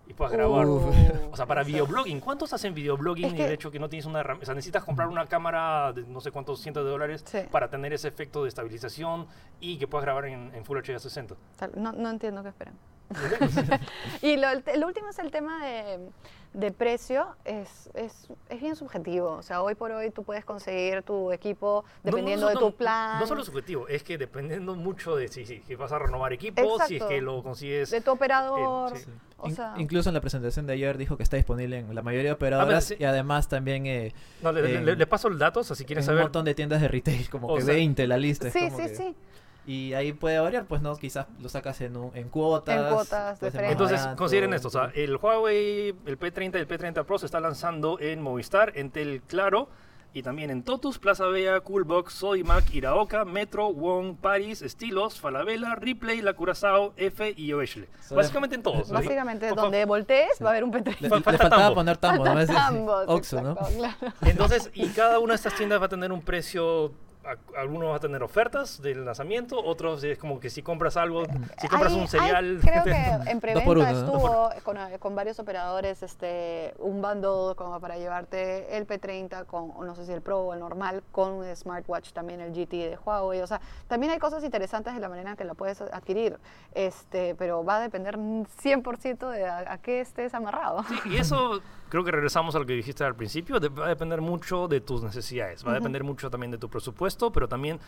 y 0.08 0.12
puedas 0.14 0.32
grabar. 0.32 0.66
Uh, 0.66 1.30
O 1.32 1.36
sea, 1.36 1.46
para 1.46 1.64
videoblogging, 1.64 2.20
¿cuántos 2.20 2.52
hacen 2.52 2.74
videoblogging 2.74 3.24
Es 3.24 3.32
y 3.34 3.42
el 3.42 3.50
hecho 3.52 3.72
que 3.72 3.80
no 3.80 3.88
tienes 3.88 4.06
una 4.06 4.22
herram- 4.22 4.40
O 4.40 4.44
sea, 4.44 4.54
necesitas 4.54 4.84
comprar 4.84 5.08
una 5.08 5.26
cámara 5.26 5.92
de 5.92 6.02
no 6.02 6.20
sé 6.20 6.30
cuántos 6.30 6.60
cientos 6.60 6.84
de 6.84 6.90
dólares 6.90 7.24
Sí. 7.26 7.40
para 7.50 7.68
tener 7.68 7.92
ese 7.92 8.06
efecto 8.06 8.42
de 8.44 8.48
estabilización 8.48 9.26
y 9.58 9.78
que 9.78 9.88
puedas 9.88 10.04
grabar 10.04 10.26
en, 10.26 10.54
en 10.54 10.64
Full 10.64 10.78
HD 10.78 10.94
a 10.94 10.98
60. 11.00 11.34
Tal- 11.56 11.72
No, 11.74 11.90
no 11.90 12.08
entiendo 12.10 12.42
qué 12.44 12.50
esperan. 12.50 12.74
y 14.22 14.36
lo, 14.36 14.48
el, 14.50 14.62
el 14.66 14.84
último 14.84 15.08
es 15.10 15.18
el 15.18 15.30
tema 15.30 15.64
de, 15.64 15.98
de 16.54 16.72
precio, 16.72 17.26
es, 17.44 17.90
es, 17.94 18.28
es 18.48 18.60
bien 18.60 18.76
subjetivo. 18.76 19.30
O 19.32 19.42
sea, 19.42 19.62
hoy 19.62 19.74
por 19.74 19.90
hoy 19.92 20.10
tú 20.10 20.24
puedes 20.24 20.44
conseguir 20.44 21.02
tu 21.02 21.32
equipo 21.32 21.84
dependiendo 22.02 22.46
No, 22.46 22.54
no, 22.54 22.58
de 22.60 22.66
tu 22.66 22.76
plan, 22.76 23.20
No 23.20 23.26
solo 23.26 23.44
subjetivo, 23.44 23.86
es 23.88 24.02
que 24.02 24.18
dependiendo 24.18 24.74
mucho 24.74 25.16
de 25.16 25.28
si, 25.28 25.44
si, 25.46 25.60
si 25.62 25.74
vas 25.74 25.92
a 25.92 25.98
renovar 25.98 26.32
equipos, 26.32 26.82
si 26.86 26.96
es 26.96 27.02
que 27.04 27.20
lo 27.20 27.42
consigues. 27.42 27.90
de 27.90 28.00
tu 28.00 28.10
operador. 28.12 28.96
Eh, 28.96 29.00
sí. 29.00 29.10
O 29.38 29.48
In- 29.48 29.54
sea, 29.54 29.74
incluso 29.76 30.08
en 30.08 30.14
la 30.14 30.22
presentación 30.22 30.66
de 30.66 30.72
ayer 30.72 30.96
dijo 30.96 31.18
que 31.18 31.22
está 31.22 31.36
disponible 31.36 31.78
en 31.80 31.94
la 31.94 32.00
mayoría 32.02 32.30
de 32.30 32.32
operadoras 32.32 32.84
sí. 32.84 32.96
y 32.98 33.04
además 33.04 33.48
también 33.48 33.84
eh, 33.86 34.14
No, 34.40 34.50
le, 34.50 34.62
le- 34.62 34.74
en- 34.76 34.86
le- 34.86 34.96
le 34.96 35.06
paso 35.06 35.28
el 35.28 35.38
dato, 35.38 35.60
o 35.60 35.64
sea, 35.64 35.76
si 35.76 35.82
en 35.82 35.86
quieres 35.88 36.04
un 36.04 36.06
saber. 36.06 36.22
montón 36.22 36.46
de 36.46 36.54
tiendas 36.54 36.80
de 36.80 36.88
retail, 36.88 37.28
como 37.28 37.54
que 37.54 37.60
sea, 37.60 37.74
20 37.74 38.06
la 38.06 38.16
lista. 38.16 38.48
es 38.48 38.54
sí, 38.54 38.60
como 38.60 38.76
sí, 38.78 38.82
que- 38.84 38.94
sí. 38.96 39.14
Y 39.66 39.94
ahí 39.94 40.12
puede 40.12 40.38
variar, 40.38 40.64
pues 40.66 40.80
no, 40.80 40.94
quizás 40.96 41.26
lo 41.40 41.48
sacas 41.48 41.80
en, 41.80 41.96
un- 41.96 42.16
en 42.16 42.28
cuotas. 42.28 42.76
En 42.88 42.94
cuotas 42.94 43.40
diferentes. 43.40 43.62
más 43.62 43.72
Entonces, 43.72 43.98
barato. 44.00 44.16
consideren 44.16 44.54
esto, 44.54 44.68
o 44.68 44.70
sea, 44.70 44.92
el 44.94 45.16
Huawei, 45.16 45.88
el 46.06 46.18
P30 46.18 46.54
y 46.54 46.58
el 46.58 46.68
P30 46.68 47.04
Pro 47.04 47.18
se 47.18 47.26
está 47.26 47.40
lanzando 47.40 47.98
en 48.00 48.22
Movistar, 48.22 48.72
en 48.76 48.90
Tel 48.90 49.22
Claro 49.26 49.68
Y 50.14 50.22
también 50.22 50.50
en 50.50 50.62
Totus, 50.62 50.98
Plaza 50.98 51.26
Vea, 51.26 51.60
Coolbox, 51.60 52.14
Sodimac, 52.14 52.72
Iraoka, 52.72 53.26
Metro, 53.26 53.70
Wong, 53.74 54.16
Paris, 54.16 54.62
Estilos, 54.62 55.20
Falabella, 55.20 55.74
Ripley, 55.74 56.22
La 56.22 56.32
Curazao, 56.32 56.94
F 56.96 57.34
y 57.36 57.52
Oeshle. 57.52 57.86
Básicamente 58.14 58.54
en 58.56 58.62
todos. 58.62 58.88
Básicamente, 58.88 59.48
donde 59.50 59.84
voltees 59.84 60.38
va 60.42 60.46
a 60.46 60.50
haber 60.52 60.64
un 60.64 60.72
P30. 60.72 61.00
Le, 61.00 61.08
le 61.08 61.08
falta 61.10 61.32
faltaba 61.32 61.62
tambo. 61.64 61.74
poner 61.74 61.96
tambo, 61.98 62.24
¿no? 62.24 62.40
Es- 62.40 62.48
Ambos, 62.48 63.04
Oxxo, 63.08 63.42
¿no? 63.42 63.56
claro. 63.56 63.94
Entonces, 64.22 64.70
y 64.72 64.86
cada 64.88 65.18
una 65.18 65.32
de 65.32 65.36
estas 65.36 65.54
tiendas 65.54 65.80
va 65.82 65.86
a 65.86 65.88
tener 65.90 66.10
un 66.12 66.22
precio. 66.22 66.92
A- 67.26 67.60
Algunos 67.60 67.90
va 67.90 67.96
a 67.96 68.00
tener 68.00 68.22
ofertas 68.22 68.80
del 68.80 69.04
lanzamiento, 69.04 69.58
otros 69.62 70.02
es 70.04 70.18
como 70.18 70.38
que 70.40 70.50
si 70.50 70.62
compras 70.62 70.96
algo, 70.96 71.24
si 71.58 71.68
compras 71.68 71.92
Hay- 71.92 71.98
un 71.98 72.02
hay- 72.02 72.08
cereal. 72.08 72.58
creo 72.62 72.84
que 72.84 72.90
en 73.30 73.40
preventa 73.40 73.70
uno, 73.70 73.82
¿no? 73.82 73.88
estuvo 73.88 74.50
con, 74.62 74.76
con 74.98 75.14
varios 75.14 75.38
operadores 75.38 76.02
este, 76.02 76.74
un 76.78 77.02
bundle 77.02 77.54
como 77.56 77.80
para 77.80 77.96
llevarte 77.96 78.76
el 78.76 78.86
P30 78.86 79.46
con, 79.46 79.72
o 79.74 79.84
no 79.84 79.94
sé 79.94 80.06
si 80.06 80.12
el 80.12 80.22
Pro 80.22 80.40
o 80.40 80.54
el 80.54 80.60
normal, 80.60 81.02
con 81.12 81.32
un 81.32 81.56
smartwatch 81.56 82.12
también 82.12 82.40
el 82.40 82.52
GT 82.52 82.70
de 82.90 82.98
Huawei. 83.04 83.40
O 83.40 83.46
sea, 83.46 83.60
también 83.88 84.12
hay 84.12 84.18
cosas 84.18 84.44
interesantes 84.44 84.94
de 84.94 85.00
la 85.00 85.08
manera 85.08 85.30
en 85.30 85.36
que 85.36 85.44
lo 85.44 85.54
puedes 85.54 85.80
adquirir, 85.80 86.38
este, 86.74 87.34
pero 87.34 87.64
va 87.64 87.76
a 87.76 87.80
depender 87.80 88.16
100% 88.16 89.30
de 89.30 89.46
a, 89.46 89.72
a 89.72 89.78
qué 89.78 90.00
estés 90.00 90.34
amarrado. 90.34 90.84
Sí, 90.84 90.94
y 91.10 91.16
eso 91.16 91.60
creo 91.88 92.04
que 92.04 92.10
regresamos 92.10 92.54
a 92.54 92.58
lo 92.58 92.66
que 92.66 92.72
dijiste 92.74 93.04
al 93.04 93.14
principio, 93.14 93.58
de- 93.60 93.68
va 93.68 93.86
a 93.86 93.88
depender 93.88 94.20
mucho 94.20 94.68
de 94.68 94.80
tus 94.80 95.02
necesidades, 95.02 95.64
va 95.66 95.70
a 95.72 95.74
depender 95.74 96.02
mucho 96.04 96.30
también 96.30 96.50
de 96.50 96.58
tu 96.58 96.68
presupuesto, 96.68 97.30
pero 97.32 97.48
también 97.48 97.78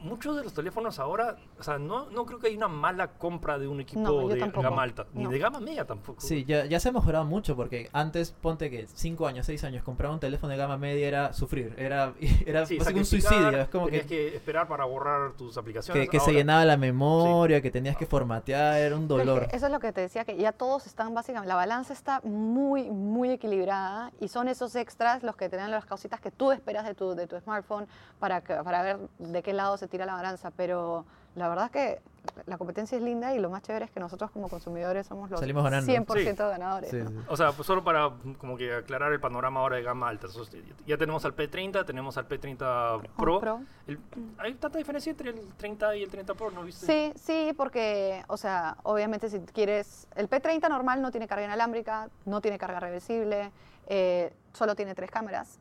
muchos 0.00 0.36
de 0.36 0.42
los 0.44 0.52
teléfonos 0.54 0.98
ahora, 0.98 1.36
o 1.58 1.62
sea, 1.62 1.78
no, 1.78 2.10
no 2.10 2.24
creo 2.26 2.38
que 2.38 2.48
hay 2.48 2.56
una 2.56 2.68
mala 2.68 3.12
compra 3.12 3.58
de 3.58 3.68
un 3.68 3.80
equipo 3.80 4.00
No, 4.00 4.28
de 4.28 4.36
tampoco. 4.36 4.62
gama 4.62 4.82
alta, 4.82 5.06
ni 5.14 5.24
No. 5.24 5.30
de 5.30 5.38
gama 5.38 5.60
media 5.60 5.86
tampoco. 5.86 6.20
Sí, 6.20 6.44
ya, 6.44 6.64
ya 6.66 6.80
se 6.80 6.88
ha 6.88 6.92
mejorado 6.92 7.24
mucho 7.24 7.56
porque 7.56 7.88
antes, 7.92 8.32
ponte 8.32 8.70
que 8.70 8.86
5 8.86 9.26
años, 9.26 9.46
6 9.46 9.62
años, 9.64 9.82
comprar 9.84 10.10
un 10.10 10.20
teléfono 10.20 10.50
de 10.52 10.56
gama 10.58 10.76
media 10.78 11.06
era 11.06 11.32
sufrir, 11.32 11.74
era, 11.78 12.12
era 12.46 12.66
Sí, 12.66 12.78
un 12.78 13.04
suicidio. 13.04 13.50
Es 13.60 13.68
como 13.68 13.86
tenías 13.86 14.02
que, 14.04 14.30
que, 14.30 14.36
esperar 14.36 14.66
para 14.68 14.84
borrar 14.84 15.32
tus 15.32 15.56
aplicaciones. 15.56 16.02
que, 16.04 16.08
que 16.10 16.20
se 16.20 16.32
llenaba 16.32 16.64
la 16.64 16.76
memoria, 16.76 17.60
que 17.60 17.70
tenías 17.70 17.96
que 17.96 18.06
formatear, 18.06 18.78
era 18.80 18.96
un 18.96 19.06
Pero 19.08 19.18
es 19.20 19.24
que 19.24 19.28
dolor. 19.30 19.48
eso 19.52 19.66
es 19.66 19.72
lo 19.72 19.80
que 19.80 19.92
te 19.92 20.00
decía, 20.00 20.24
que 20.24 20.36
ya 20.36 20.52
todos 20.52 20.86
están 20.86 21.14
básicamente, 21.14 21.48
la 21.48 21.54
balanza 21.56 21.92
está 21.92 22.20
muy, 22.22 22.90
muy 22.90 23.30
equilibrada 23.30 24.12
y 24.20 24.28
son 24.28 24.48
esos 24.48 24.74
extras 24.76 25.22
los 25.22 25.36
que 25.36 25.48
te 25.48 25.56
dan 25.56 25.70
las 25.70 25.84
cositas 25.86 26.20
que 26.20 26.30
tú 26.30 26.52
esperas 26.52 26.84
de 26.86 26.94
tu, 26.94 27.14
de 27.14 27.26
tu 27.26 27.38
smartphone 27.40 27.86
para, 28.18 28.40
que- 28.42 28.54
para 28.54 28.82
ver 28.82 28.98
de 29.18 29.42
qué 29.42 29.52
lado 29.52 29.76
se 29.76 29.88
tira 29.90 30.06
la 30.06 30.14
balanza. 30.14 30.50
Pero 30.52 31.04
la 31.34 31.48
verdad 31.48 31.66
es 31.66 31.70
que 31.70 32.02
la 32.46 32.58
competencia 32.58 32.96
es 32.98 33.02
linda 33.04 33.34
y 33.34 33.38
lo 33.38 33.48
más 33.50 33.62
chévere 33.62 33.86
es 33.86 33.90
que 33.90 33.98
nosotros 34.00 34.30
como 34.30 34.48
consumidores 34.48 35.06
somos 35.06 35.30
los 35.30 35.40
Salimos 35.40 35.64
ganando. 35.64 35.86
100% 35.90 36.44
Sí. 36.44 36.50
ganadores. 36.50 36.90
Sí, 36.90 36.96
¿no? 36.98 37.08
sí. 37.10 37.16
O 37.28 37.36
sea, 37.36 37.52
pues 37.52 37.66
solo 37.66 37.82
para 37.84 38.08
mm, 38.10 38.34
como 38.34 38.56
que 38.56 38.74
aclarar 38.74 39.12
el 39.12 39.20
panorama 39.20 39.60
ahora 39.60 39.76
de 39.76 39.82
gama 39.82 40.08
alta. 40.08 40.26
Entonces, 40.26 40.62
ya 40.86 40.96
tenemos 40.98 41.24
al 41.24 41.34
P30, 41.34 41.84
tenemos 41.86 42.16
al 42.18 42.28
P30 42.28 43.02
Pro. 43.16 43.40
Pro. 43.40 43.60
El- 43.86 43.98
¿Hay 44.38 44.54
tanta 44.54 44.78
diferencia 44.78 45.10
entre 45.10 45.30
el 45.30 45.40
30 45.56 45.96
y 45.96 46.02
el 46.02 46.10
30 46.10 46.34
Pro? 46.34 46.50
¿No 46.50 46.62
viste? 46.62 46.86
Sí, 46.86 47.12
sí, 47.18 47.52
porque, 47.56 48.22
o 48.28 48.36
sea, 48.36 48.76
obviamente 48.82 49.28
si 49.30 49.40
quieres, 49.40 50.08
el 50.16 50.28
P30 50.28 50.68
normal 50.68 51.00
no 51.02 51.10
tiene 51.10 51.26
carga 51.26 51.44
inalámbrica, 51.44 52.10
no 52.26 52.40
tiene 52.40 52.58
carga 52.58 52.80
reversible, 52.80 53.50
eh, 53.86 54.32
solo 54.52 54.74
tiene 54.74 54.94
tres 54.94 55.10
cámaras. 55.10 55.58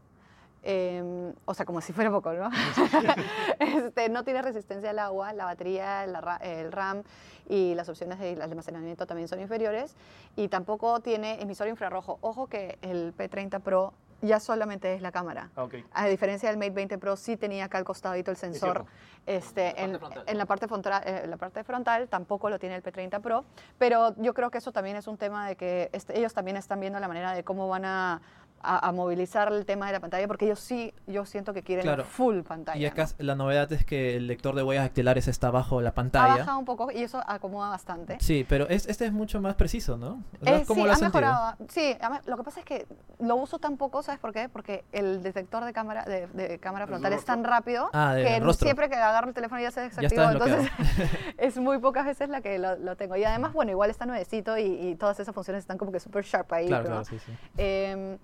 Eh, 0.64 1.34
o 1.46 1.54
sea, 1.54 1.66
como 1.66 1.82
si 1.82 1.94
fuera 1.94 2.12
poco, 2.12 2.34
¿no? 2.34 2.50
este, 3.60 4.10
no 4.10 4.24
tiene 4.24 4.42
resistencia 4.42 4.90
al 4.90 5.00
agua, 5.00 5.34
la 5.34 5.46
batería, 5.46 6.06
la 6.06 6.38
el 6.42 6.72
RAM 6.72 7.04
y 7.48 7.74
las 7.76 7.90
opciones 7.90 8.20
de 8.20 8.42
almacenamiento 8.42 9.06
también 9.06 9.28
son 9.28 9.40
inferiores. 9.40 9.96
Y 10.36 10.48
tampoco 10.48 11.00
tiene 11.00 11.42
emisor 11.42 11.68
infrarrojo. 11.68 12.18
Ojo 12.22 12.48
que 12.48 12.78
el 12.82 13.16
P30 13.16 13.62
Pro 13.62 13.94
ya 14.22 14.40
solamente 14.40 14.94
es 14.94 15.02
la 15.02 15.12
cámara. 15.12 15.50
A 15.94 16.08
diferencia 16.08 16.50
del 16.50 16.58
Mate 16.58 16.72
20 16.72 16.98
Pro, 16.98 17.16
sí 17.16 17.38
tenía 17.38 17.66
acá 17.66 17.78
al 17.78 17.86
costadito 17.86 18.32
el 18.32 18.38
sensor. 18.38 18.86
Este, 19.26 19.80
en 19.80 20.38
la 20.38 20.46
parte 20.46 20.68
frontal, 20.68 21.04
eh, 21.06 21.26
la 21.28 21.38
parte 21.38 21.64
frontal 21.64 22.08
tampoco 22.08 22.50
lo 22.50 22.58
tiene 22.58 22.76
el 22.76 22.84
P30 22.84 23.22
Pro, 23.22 23.46
pero 23.78 24.16
yo 24.18 24.34
creo 24.34 24.50
que 24.50 24.58
eso 24.58 24.72
también 24.72 24.98
es 24.98 25.08
un 25.08 25.18
tema 25.18 25.48
de 25.48 25.56
que 25.56 25.90
este, 25.94 26.18
ellos 26.18 26.34
también 26.34 26.58
están 26.58 26.80
viendo 26.80 27.00
la 27.00 27.08
manera 27.08 27.34
de 27.34 27.44
cómo 27.44 27.68
van 27.68 27.86
a, 27.86 28.22
a- 28.62 28.88
a 28.88 28.92
movilizar 28.92 29.52
el 29.52 29.66
tema 29.66 29.88
de 29.88 29.94
la 29.94 30.00
pantalla, 30.00 30.28
porque 30.28 30.46
ellos 30.46 30.60
sí, 30.60 30.94
yo 31.08 31.26
siento 31.26 31.54
que 31.54 31.64
quieren 31.64 31.84
Claro. 31.84 32.04
full 32.04 32.42
pantalla. 32.42 32.80
Y 32.80 32.86
acá 32.86 33.06
¿no? 33.06 33.26
la 33.26 33.36
novedad 33.36 33.72
es 33.72 33.86
que 33.86 34.16
el 34.18 34.28
lector 34.28 34.56
de 34.56 34.64
huellas 34.64 34.84
dactilares 34.86 35.28
está 35.28 35.52
bajo 35.52 35.82
la 35.82 35.90
Ha 35.90 35.94
pantalla. 35.94 36.38
bajado 36.38 36.60
un 36.60 36.66
poco 36.66 36.92
y 36.92 37.04
eso 37.04 37.22
acomoda 37.28 37.70
bastante. 37.70 38.18
Sí, 38.20 38.46
pero 38.48 38.68
es, 38.70 38.88
este 38.88 39.06
es 39.06 39.12
mucho 39.14 39.42
más 39.42 39.56
preciso, 39.56 39.98
¿no? 39.98 40.24
Eh, 40.46 40.64
¿Cómo 40.68 40.82
sí, 40.82 40.86
lo 40.86 40.92
ha 40.92 40.94
has 40.94 41.00
sentido? 41.00 41.22
mejorado. 41.22 41.56
Sí, 41.70 41.96
lo 42.26 42.38
que 42.38 42.44
pasa 42.44 42.60
es 42.60 42.66
que 42.66 42.88
lo 43.20 43.36
uso 43.36 43.60
tan 43.60 43.78
poco, 43.78 44.02
¿sabes 44.04 44.20
por 44.20 44.34
qué? 44.34 44.50
Porque 44.50 44.84
el 44.92 45.24
detector 45.24 45.64
de 45.66 45.74
cámara 45.74 46.04
de, 46.06 46.28
de 46.28 46.60
cámara 46.60 46.84
¿El 46.86 46.90
frontal 46.90 47.14
es 47.14 47.26
tan 47.26 47.44
rápido 47.44 47.90
Ah, 47.94 48.14
de 48.14 48.24
que 48.24 48.54
siempre 48.54 48.90
que 48.90 48.96
agarro 48.96 49.28
el 49.30 49.34
teléfono 49.34 49.62
ya 49.62 49.72
se 49.72 49.82
desbloqueado. 49.82 50.32
entonces 50.32 50.72
es 51.38 51.58
muy 51.58 51.78
pocas 51.80 52.06
veces 52.06 52.30
la 52.30 52.42
que 52.42 52.60
lo, 52.60 52.76
lo 52.78 52.96
tengo. 52.96 53.16
Y 53.16 53.24
además, 53.24 53.54
bueno, 53.54 53.72
igual 53.72 53.90
está 53.90 54.06
nuevecito 54.06 54.58
y, 54.58 54.64
y 54.64 54.96
todas 54.96 55.20
esas 55.20 55.34
funciones 55.34 55.62
están 55.62 55.78
como 55.78 55.92
que 55.92 56.00
súper 56.00 56.24
sharp 56.24 56.52
ahí. 56.54 56.68
Claro, 56.68 56.84
¿no? 56.84 56.90
claro, 56.90 57.06
sí, 57.06 57.20
sí. 57.20 57.32
Em, 57.58 58.18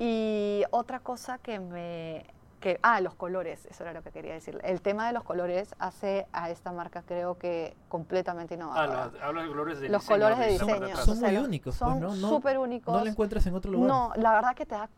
y 0.00 0.64
otra 0.70 0.98
cosa 1.00 1.38
que 1.38 1.60
me... 1.60 2.24
Que, 2.58 2.78
ah, 2.82 3.00
los 3.00 3.14
colores, 3.14 3.64
eso 3.70 3.84
era 3.84 3.94
lo 3.94 4.02
que 4.02 4.10
quería 4.10 4.34
decir. 4.34 4.58
El 4.64 4.82
tema 4.82 5.06
de 5.06 5.14
los 5.14 5.22
colores 5.24 5.74
hace 5.78 6.26
a 6.34 6.50
esta 6.50 6.72
marca 6.72 7.02
creo 7.06 7.38
que 7.38 7.74
completamente 7.88 8.52
Ah, 8.52 8.56
innovadora. 8.58 9.10
la- 9.18 9.26
hablas 9.26 9.44
de 9.44 9.48
colores 9.50 9.80
de 9.80 9.88
Los 9.88 10.02
diseño, 10.02 10.14
colores 10.18 10.38
de 10.38 10.46
diseño. 10.52 10.96
Son 10.98 11.16
o 11.16 11.20
sea, 11.20 11.28
muy 11.30 11.38
únicos, 11.38 11.74
son 11.74 12.00
pues, 12.00 12.00
¿no? 12.02 12.16
No- 12.16 12.28
súper 12.28 12.58
únicos. 12.58 12.94
No 12.94 13.02
lo 13.02 13.10
encuentras 13.10 13.46
en 13.46 13.54
otro 13.54 13.70
lugar. 13.72 13.88
No, 13.88 14.12
la 14.16 14.32
verdad 14.34 14.54
que 14.54 14.66
te 14.66 14.74
da 14.74 14.90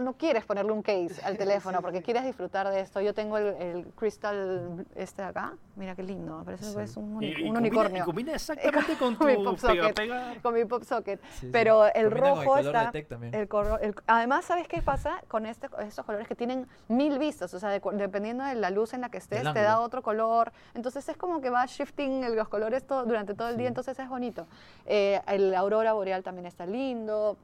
no 0.00 0.14
quieres 0.14 0.44
ponerle 0.44 0.72
un 0.72 0.82
case 0.82 1.20
al 1.24 1.36
teléfono 1.38 1.80
porque 1.82 2.02
quieres 2.02 2.24
disfrutar 2.24 2.68
de 2.70 2.80
esto. 2.80 3.00
Yo 3.00 3.14
tengo 3.14 3.38
el, 3.38 3.46
el 3.60 3.86
crystal 3.94 4.86
este 4.94 5.22
de 5.22 5.28
acá. 5.28 5.54
Mira 5.76 5.94
qué 5.94 6.02
lindo, 6.02 6.42
parece 6.44 6.64
Sí. 6.64 6.74
que 6.76 6.82
es 6.84 6.96
un, 6.96 7.16
uni- 7.16 7.26
y 7.26 7.30
un 7.30 7.34
combina, 7.54 7.58
unicornio. 7.58 8.02
y 8.02 8.06
combina 8.06 8.32
exactamente 8.34 8.94
con 8.96 9.16
tu 9.18 9.24
mi 9.24 9.36
pop 9.36 9.58
socket. 9.58 9.94
pega. 9.94 10.34
Con 10.42 10.54
mi 10.54 10.64
pop 10.64 10.82
socket. 10.84 11.20
Sí, 11.32 11.38
sí. 11.40 11.48
Pero 11.52 11.86
el 11.86 12.04
Combina 12.08 12.10
con 12.20 12.28
el 12.28 12.34
rojo 12.36 12.44
color 12.44 12.62
de 12.64 12.78
está. 12.78 12.90
Tech 12.92 13.08
también. 13.08 13.34
el 13.34 13.48
corro- 13.48 13.78
el- 13.80 13.94
además, 14.06 14.44
¿sabes 14.44 14.66
qué 14.68 14.80
pasa 14.82 15.22
con 15.28 15.46
este, 15.46 15.68
estos 15.80 16.04
colores 16.04 16.26
que 16.26 16.34
tienen 16.34 16.66
mil 16.88 17.18
vistas? 17.18 17.52
O 17.54 17.58
sea, 17.60 17.68
de 17.68 17.80
dependiendo 17.92 18.44
de 18.44 18.54
la 18.54 18.70
luz 18.70 18.94
en 18.94 19.00
la 19.02 19.10
que 19.10 19.18
estés, 19.18 19.42
te 19.52 19.60
da 19.62 19.80
otro 19.80 20.02
color. 20.02 20.52
Entonces 20.74 21.08
es 21.08 21.16
como 21.16 21.40
que 21.40 21.50
va 21.50 21.66
shifting 21.66 22.24
el- 22.24 22.34
los 22.36 22.48
colores 22.48 22.86
todo, 22.86 23.04
durante 23.04 23.34
todo 23.34 23.48
el 23.48 23.56
día, 23.56 23.68
entonces 23.68 23.98
es 23.98 24.08
bonito. 24.08 24.46
Eh, 24.86 25.20
el 25.28 25.54
aurora 25.54 25.92
boreal 25.92 26.22
también 26.22 26.46
está 26.46 26.64
lindo. 26.66 27.36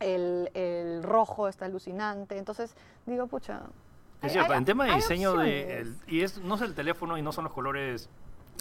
El, 0.00 0.50
el 0.54 1.02
rojo 1.02 1.48
está 1.48 1.64
alucinante. 1.66 2.36
Entonces 2.38 2.74
digo, 3.06 3.26
pucha. 3.26 3.62
Es 4.20 4.24
hay- 4.24 4.30
cierto, 4.30 4.52
hay- 4.52 4.58
en 4.58 4.64
tema 4.64 4.84
de 4.86 4.94
diseño, 4.94 5.34
de, 5.36 5.80
el- 5.80 5.96
y 6.06 6.22
es, 6.22 6.38
no 6.38 6.54
es 6.56 6.62
el 6.62 6.74
teléfono 6.74 7.16
y 7.18 7.22
no 7.22 7.32
son 7.32 7.44
los 7.44 7.52
colores 7.52 8.08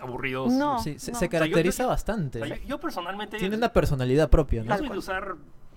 aburridos. 0.02 0.52
No. 0.54 0.80
Sí, 0.80 1.00
se, 1.00 1.12
no. 1.12 1.18
se 1.20 1.26
O 1.26 1.28
sea, 1.28 1.28
yo 1.28 1.32
caracteriza 1.32 1.86
bastante. 1.86 2.42
O 2.42 2.46
sea, 2.46 2.58
yo, 2.58 2.64
yo 2.68 2.80
personalmente 2.80 3.38
Tiene 3.38 3.56
una 3.56 3.72
personalidad 3.72 4.30
propia, 4.30 4.64
yo 4.64 4.70
¿no? 4.70 4.78
soy 4.78 4.90
de 4.90 4.98
usar 4.98 5.36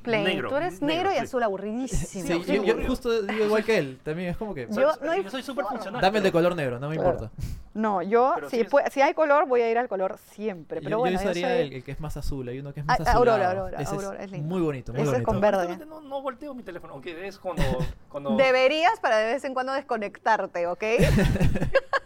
Plain. 0.09 0.25
negro. 0.25 0.49
Tú 0.49 0.57
eres 0.57 0.83
negro, 0.83 1.11
y 1.11 1.15
sí. 1.15 1.21
azul, 1.21 1.43
aburridísimo. 1.43 2.27
Sí, 2.27 2.43
sí, 2.45 2.53
yo, 2.57 2.65
yo 2.65 2.87
justo 2.87 3.23
digo 3.23 3.45
igual 3.47 3.65
que 3.65 3.79
él. 3.79 3.99
También 4.03 4.31
es 4.31 4.37
como 4.37 4.55
que. 4.55 4.67
Yo- 4.71 4.93
Soy- 4.95 5.05
no 5.07 5.11
hay 5.13 5.23
yo 5.23 5.31
soy 5.31 5.43
súper 5.43 5.65
funcional. 5.67 6.01
Dame 6.01 6.19
el 6.19 6.25
de 6.25 6.33
color 6.33 6.55
negro, 6.57 6.79
no 6.81 6.89
me 6.89 6.97
Claro. 6.97 7.11
importa. 7.13 7.33
No, 7.75 8.03
yo, 8.03 8.33
Pero 8.35 8.51
si, 8.51 8.57
sí 8.57 8.63
es- 8.87 8.93
si 8.93 9.01
hay 9.03 9.15
color, 9.15 9.47
voy 9.47 9.61
a 9.61 9.71
ir 9.71 9.79
al 9.79 9.89
color 9.89 10.19
siempre. 10.33 10.81
Pero 10.81 10.91
yo, 10.91 10.99
bueno, 10.99 11.17
yo 11.19 11.23
yo 11.25 11.31
usaría 11.31 11.49
soy- 11.49 11.67
el, 11.69 11.73
el 11.75 11.85
que 11.85 11.93
es 11.93 12.01
más 12.01 12.17
azul. 12.17 12.49
Hay 12.49 12.59
uno 12.59 12.75
que 12.75 12.81
es 12.81 12.87
más 12.87 12.99
Ah, 12.99 13.03
azul. 13.05 13.17
Aurora, 13.29 13.51
Aurora, 13.51 13.81
Ese 13.81 13.95
Aurora, 13.95 14.23
es 14.25 14.31
lindo. 14.33 14.49
Muy 14.49 14.61
bonito, 14.63 14.93
muy 14.93 15.03
Ese 15.03 15.11
bonito. 15.13 15.27
con 15.31 15.41
verde. 15.41 15.67
Honestamente, 15.67 15.87
No, 15.95 16.01
no 16.01 16.23
volteo 16.23 16.55
mi 16.55 16.63
teléfono, 16.65 16.95
aunque 16.95 17.27
es 17.29 17.39
cuando... 17.39 17.63
cuando 18.09 18.37
Deberías 18.37 18.99
para 19.01 19.19
de 19.19 19.33
vez 19.35 19.45
en 19.45 19.55
cuando 19.55 19.73
desconectarte, 19.75 20.67
¿ok? 20.67 20.83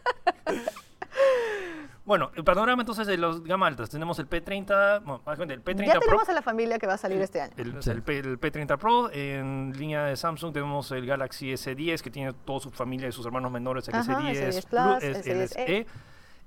Bueno, 2.13 2.31
el 2.37 2.45
panorama 2.45 2.83
entonces 2.83 3.07
de 3.07 3.17
los 3.17 3.43
gama 3.43 3.67
altas. 3.67 3.89
Tenemos 3.89 4.19
el 4.19 4.29
P30, 4.29 5.01
bueno, 5.03 5.23
más 5.25 5.39
bien 5.39 5.51
el 5.51 5.65
P30 5.65 5.87
ya 5.87 5.93
Pro. 5.93 6.01
tenemos 6.01 6.29
a 6.29 6.33
la 6.35 6.43
familia 6.43 6.79
que 6.79 6.87
va 6.87 6.93
a 6.93 6.99
salir 6.99 7.19
este 7.23 7.41
año. 7.41 7.55
El, 7.57 7.83
Sí. 7.83 7.89
el 7.89 8.03
P- 8.03 8.19
el 8.19 8.39
P30 8.39 8.77
Pro, 8.77 9.11
en 9.11 9.73
línea 9.79 10.05
de 10.05 10.15
Samsung 10.15 10.53
tenemos 10.53 10.91
el 10.93 11.07
Galaxy 11.07 11.55
S10 11.55 12.03
que 12.03 12.11
tiene 12.11 12.35
toda 12.45 12.61
su 12.61 12.71
familia 12.71 13.09
y 13.09 13.13
sus 13.13 13.25
hermanos 13.25 13.51
menores, 13.51 13.89
el 13.89 13.95
Ajá, 13.95 14.13
S10 14.21 14.37
S10 14.37 14.67
Plus, 14.67 14.83
Plus, 14.83 15.03
es- 15.05 15.27
el 15.27 15.41
S10e. 15.41 15.49
SE. 15.49 15.87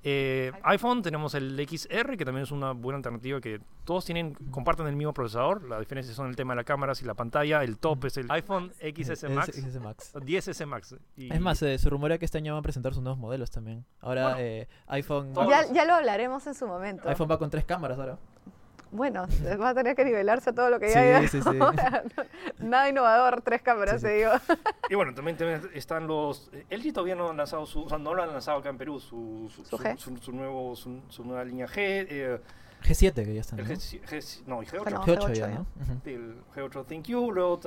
Eh, 0.08 0.52
iPhone 0.62 1.02
tenemos 1.02 1.34
el 1.34 1.58
XR 1.68 2.16
que 2.16 2.24
también 2.24 2.44
es 2.44 2.52
una 2.52 2.70
buena 2.70 2.98
alternativa 2.98 3.40
que 3.40 3.60
todos 3.84 4.04
tienen 4.04 4.34
comparten 4.52 4.86
el 4.86 4.94
mismo 4.94 5.12
procesador 5.12 5.68
la 5.68 5.80
diferencia 5.80 6.14
son 6.14 6.28
el 6.28 6.36
tema 6.36 6.52
de 6.52 6.58
la 6.58 6.64
cámara 6.64 6.92
y 7.00 7.04
la 7.04 7.14
pantalla 7.14 7.64
el 7.64 7.78
top 7.78 8.04
es 8.04 8.16
el 8.18 8.30
iPhone 8.30 8.72
XS 8.80 9.28
Max 9.28 9.48
Es- 9.48 9.64
es 9.64 9.80
Max. 9.80 10.12
10S 10.14 10.64
Max 10.66 10.94
y- 11.16 11.32
Es 11.34 11.40
más, 11.40 11.60
eh, 11.62 11.76
se 11.76 11.90
rumorea 11.90 12.18
que 12.18 12.24
este 12.24 12.38
año 12.38 12.52
van 12.52 12.60
a 12.60 12.62
presentar 12.62 12.94
sus 12.94 13.02
nuevos 13.02 13.18
modelos 13.18 13.50
también. 13.50 13.84
Ahora 14.00 14.22
Bueno, 14.34 14.38
eh, 14.38 14.68
iPhone, 14.86 15.32
Ya, 15.48 15.72
ya 15.72 15.84
lo 15.84 15.94
hablaremos 15.94 16.46
en 16.46 16.54
su 16.54 16.68
momento. 16.68 17.08
iPhone 17.08 17.28
va 17.28 17.36
con 17.38 17.50
tres 17.50 17.64
cámaras 17.64 17.98
ahora. 17.98 18.16
Bueno, 18.92 19.26
va 19.60 19.70
a 19.70 19.74
tener 19.74 19.94
que 19.96 20.04
nivelarse 20.04 20.50
a 20.50 20.52
todo 20.54 20.70
lo 20.70 20.78
que 20.78 20.88
Sí, 20.88 20.94
ya 20.94 21.18
hay 21.18 21.28
sí, 21.28 21.42
sí. 21.42 21.48
Nada 22.58 22.88
innovador, 22.88 23.42
tres 23.42 23.62
cámaras, 23.62 24.00
Sí, 24.00 24.06
te 24.06 24.12
sí. 24.12 24.18
digo. 24.18 24.32
y 24.88 24.94
bueno 24.94 25.14
también, 25.14 25.36
también 25.36 25.68
están 25.74 26.06
los 26.06 26.48
eh, 26.52 26.64
LG 26.70 26.92
todavía 26.92 27.14
no 27.16 27.30
han 27.30 27.36
lanzado 27.36 27.66
su 27.66 27.82
o 27.82 27.88
sea 27.88 27.98
no 27.98 28.14
lo 28.14 28.22
han 28.22 28.30
lanzado 28.30 28.58
acá 28.58 28.68
en 28.70 28.78
Perú 28.78 29.00
su 29.00 29.50
su, 29.54 29.64
Su 29.64 29.76
G. 29.78 29.96
su- 29.96 30.16
su 30.18 30.32
nuevo 30.32 30.74
su, 30.76 31.00
su 31.08 31.24
nueva 31.24 31.44
línea 31.44 31.66
G 31.66 31.72
eh, 31.76 32.40
G7 32.82 33.12
que 33.24 33.34
ya 33.34 33.40
están. 33.40 33.58
El 33.58 33.66
¿no? 33.68 33.74
G, 33.74 34.00
G- 34.02 34.42
no, 34.46 34.62
y 34.62 34.66
G8. 34.66 34.82
Pero- 34.84 35.02
G8 35.02 35.18
G8 35.18 35.32
ya. 35.32 35.48
¿no? 35.48 35.60
Ujú. 35.60 36.00
El 36.04 36.36
G8 36.54 36.86
Thank 36.86 37.04
You, 37.06 37.32
luego 37.32 37.58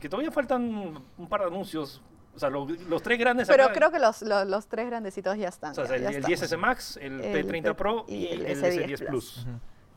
que 0.00 0.08
todavía 0.08 0.30
faltan 0.30 1.02
un 1.16 1.28
par 1.28 1.40
de 1.40 1.46
anuncios. 1.46 2.00
O 2.36 2.38
sea, 2.38 2.50
lo- 2.50 2.66
los 2.66 3.02
tres 3.02 3.18
grandes 3.18 3.48
Pero 3.48 3.64
acá- 3.64 3.72
creo 3.74 3.90
que 3.92 3.98
los, 4.00 4.20
los, 4.22 4.46
los 4.46 4.66
tres 4.66 4.86
grandecitos 4.86 5.36
ya 5.38 5.48
están. 5.48 5.70
o 5.72 5.74
sea, 5.74 5.84
ya- 5.86 5.94
el, 5.96 6.02
ya 6.02 6.08
el 6.10 6.16
están. 6.32 6.48
10S 6.48 6.58
Max, 6.58 6.98
el, 7.00 7.20
El 7.20 7.46
P30 7.46 7.62
P- 7.62 7.74
Pro 7.74 8.04
y 8.08 8.14
y 8.14 8.26
el 8.28 8.46
el, 8.46 8.62
S10 8.62 8.86
S10 8.98 9.06
Plus. 9.06 9.38
Ujú. 9.46 9.50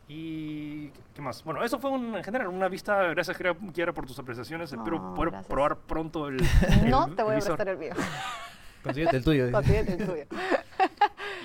Y 0.08 0.89
qué 1.14 1.22
más. 1.22 1.43
Bueno, 1.43 1.64
eso 1.64 1.80
fue 1.80 1.91
un- 1.91 2.16
en 2.16 2.24
general 2.24 2.47
una 2.47 2.70
vista. 2.70 3.03
Gracias, 3.10 3.38
Kiara, 3.74 3.93
por 3.93 4.05
tus 4.05 4.18
apreciaciones. 4.20 4.72
Espero 4.72 4.99
No, 4.99 5.14
poder 5.14 5.32
gracias. 5.32 5.47
probar 5.51 5.78
pronto 5.78 6.28
el. 6.30 6.38
No 6.89 7.08
el 7.08 7.16
te 7.16 7.24
voy 7.24 7.34
a 7.34 7.36
visor. 7.36 7.55
prestar 7.58 7.70
el 7.74 7.78
mío. 7.78 7.93
Consíguete 8.84 9.18
el 9.18 9.24
tuyo. 9.24 9.51
Consíguete 9.51 9.93
el 9.93 10.05
tuyo. 10.08 10.24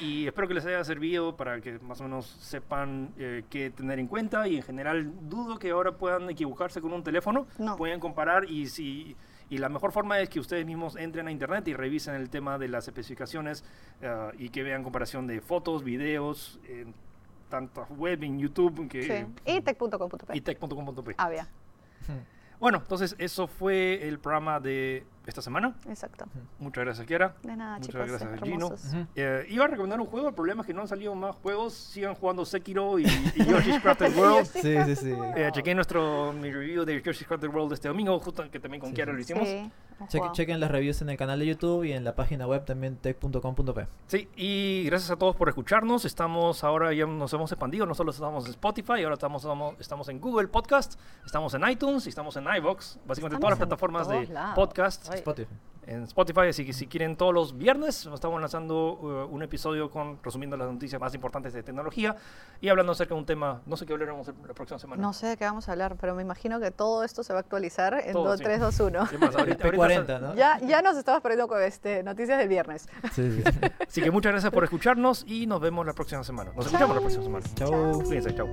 Y 0.01 0.27
espero 0.27 0.49
que 0.49 0.55
les 0.55 0.67
haya 0.67 0.83
servido 0.83 1.37
para 1.37 1.61
que 1.61 1.79
más 1.79 2.01
o 2.01 2.05
menos 2.05 2.27
sepan 2.27 3.11
eh, 3.19 3.45
qué 3.49 3.71
tener 3.71 4.01
en 4.01 4.09
cuenta. 4.09 4.49
Y 4.49 4.57
en 4.57 4.63
general, 4.63 5.13
dudo 5.29 5.61
que 5.61 5.71
ahora 5.71 5.93
puedan 5.93 6.29
equivocarse 6.29 6.81
con 6.81 6.93
un 6.93 7.05
teléfono. 7.05 7.47
No. 7.59 7.77
Pueden 7.77 8.01
comparar 8.01 8.51
y 8.51 8.67
si. 8.67 9.15
Y 9.49 9.59
la 9.59 9.69
mejor 9.69 9.93
forma 9.93 10.19
es 10.19 10.29
que 10.29 10.41
ustedes 10.41 10.67
mismos 10.67 10.97
entren 10.97 11.29
a 11.29 11.31
internet 11.31 11.69
y 11.69 11.75
revisen 11.75 12.17
el 12.17 12.31
tema 12.31 12.59
de 12.59 12.67
las 12.69 12.89
especificaciones 12.89 13.65
eh, 14.01 14.31
y 14.39 14.49
que 14.49 14.65
vean 14.65 14.83
comparación 14.83 15.29
de 15.29 15.41
fotos, 15.41 15.85
videos, 15.85 16.59
en 16.69 16.95
tanto 17.53 17.87
web, 17.91 18.23
en 18.25 18.39
YouTube, 18.39 18.89
que, 18.89 19.03
Sí. 19.03 19.53
Y 19.53 19.61
tech.com.p. 19.61 20.35
y 20.35 20.41
tech.com.p. 20.41 21.15
Ah, 21.19 21.29
bien. 21.29 21.45
Ujú. 22.09 22.19
Bueno, 22.59 22.79
entonces 22.79 23.15
eso 23.19 23.47
fue 23.47 24.09
el 24.09 24.19
programa 24.19 24.59
de 24.59 25.05
esta 25.27 25.41
semana. 25.43 25.75
Exacto. 25.89 26.27
Muchas 26.59 26.85
gracias, 26.85 27.07
Kiara. 27.07 27.35
De 27.43 27.57
nada, 27.57 27.77
Muchas 27.79 27.89
chicos. 27.93 28.09
gracias, 28.09 28.41
Gino. 28.43 28.67
hermosos. 28.67 28.85
Ujú. 28.93 29.07
Eh, 29.15 29.47
iba 29.51 29.65
a 29.65 29.69
recomendar 29.69 30.01
un 30.01 30.07
juego, 30.07 30.29
el 30.29 30.35
problema 30.35 30.63
es 30.63 30.67
que 30.67 30.75
no 30.75 30.81
han 30.83 30.89
salido 30.89 31.15
más 31.15 31.37
juegos. 31.37 31.75
Sigan 31.75 32.15
jugando 32.15 32.45
Sekiro 32.45 32.99
y, 32.99 33.05
y 33.05 33.45
Yoshi's 33.45 33.81
Crafted 33.83 34.17
World. 34.17 34.47
Sí, 34.47 34.77
sí, 34.87 34.97
sí. 34.97 35.15
Eh, 35.37 35.51
chequé 35.53 35.75
nuestro 35.75 36.33
mi 36.33 36.51
review 36.53 36.85
de 36.85 37.01
Yoshi's 37.03 37.27
Crafted 37.27 37.49
World 37.51 37.73
este 37.73 37.89
domingo, 37.89 38.19
justo 38.21 38.49
que 38.51 38.59
también 38.61 38.81
con 38.81 38.91
Sí, 38.91 38.95
Kiara 38.97 39.13
sí. 39.13 39.17
lo 39.17 39.21
hicimos. 39.23 39.49
Sí. 39.49 39.71
Sí, 40.09 40.19
Cheque- 40.19 40.33
chequen 40.33 40.59
las 40.59 40.69
reviews 40.71 41.01
en 41.03 41.11
el 41.11 41.17
canal 41.17 41.39
de 41.39 41.47
YouTube 41.47 41.85
y 41.85 41.93
en 41.93 42.03
la 42.03 42.17
página 42.17 42.45
web 42.49 42.65
también 42.65 42.97
tech.com.p. 42.97 43.87
y 44.37 44.83
gracias 44.87 45.11
a 45.13 45.17
todos 45.17 45.37
por 45.37 45.49
escucharnos. 45.49 46.05
Estamos 46.05 46.65
ahora, 46.65 46.93
ya 46.93 47.07
nos 47.07 47.33
hemos 47.33 47.53
expandido, 47.53 47.87
no 47.87 47.95
solo 47.95 48.11
estamos 48.11 48.45
en 48.47 48.51
Spotify, 48.51 49.05
ahora 49.05 49.15
estamos, 49.15 49.47
estamos, 49.79 50.09
en 50.09 50.21
Google 50.21 50.49
Podcast, 50.49 50.99
estamos 51.25 51.55
en 51.55 51.69
iTunes 51.69 52.07
y 52.07 52.09
estamos 52.09 52.35
en 52.37 52.45
iVoox, 52.45 52.97
básicamente 53.07 53.37
Estamos 53.37 53.41
todas 53.41 53.51
las 53.51 53.59
plataformas 53.59 54.09
de 54.09 54.27
lados. 54.27 54.55
podcast. 54.57 55.12
Spotify. 55.17 55.55
en 55.85 56.05
Spotify, 56.05 56.43
así 56.49 56.65
que 56.65 56.73
si 56.73 56.87
quieren 56.87 57.17
todos 57.17 57.35
los 57.35 57.59
viernes 57.59 58.07
estamos 58.07 58.41
lanzando 58.41 58.93
uh, 58.95 59.27
un 59.35 59.43
episodio 59.43 59.91
con 59.91 60.23
resumiendo 60.23 60.57
las 60.57 60.71
noticias 60.71 61.01
más 61.01 61.13
importantes 61.13 61.53
de 61.53 61.65
tecnología 61.65 62.15
y 62.61 62.69
hablando 62.69 62.93
acerca 62.93 63.15
de 63.15 63.19
un 63.21 63.27
tema, 63.27 63.63
no 63.67 63.77
sé 63.77 63.85
qué 63.85 63.93
hablaremos 63.93 64.29
la 64.29 64.55
próxima 64.55 64.79
semana. 64.79 65.03
No 65.03 65.13
sé 65.13 65.27
de 65.27 65.37
qué 65.37 65.45
vamos 65.45 65.69
a 65.69 65.73
hablar, 65.73 65.97
pero 66.01 66.15
me 66.15 66.23
imagino 66.23 66.61
que 66.61 66.71
todo 66.71 67.03
esto 67.03 67.25
se 67.25 67.33
va 67.33 67.41
a 67.41 67.43
actualizar 67.43 67.95
en 68.05 68.13
Todo, 68.13 68.31
do- 68.31 68.37
sí. 68.37 68.45
3, 68.45 68.61
2, 68.61 68.81
1. 68.81 69.07
¿Qué 69.11 69.19
más? 69.19 69.35
Ahorita- 69.35 69.65
ahorita 69.65 69.85
P40, 69.87 70.07
sal- 70.07 70.23
¿no? 70.23 70.35
Ya, 70.37 70.61
ya 70.61 70.83
nos 70.83 70.97
estamos 70.97 71.21
perdiendo 71.21 71.49
con 71.49 71.61
este, 71.61 72.03
noticias 72.05 72.39
del 72.39 72.49
viernes. 72.49 72.89
Sí, 73.13 73.43
sí. 73.43 73.43
Así 73.89 74.03
que 74.03 74.11
muchas 74.13 74.31
gracias 74.33 74.53
por 74.53 74.63
escucharnos 74.63 75.25
y 75.27 75.49
nos 75.49 75.61
vemos 75.61 75.85
la 75.85 75.95
próxima 75.95 76.23
semana. 76.23 76.53
Nos 76.55 76.67
escuchamos 76.67 76.95
la 76.95 77.01
próxima 77.01 77.25
semana. 77.25 77.47
Chao. 77.57 78.03
Cuídense, 78.05 78.33
chao. 78.37 78.49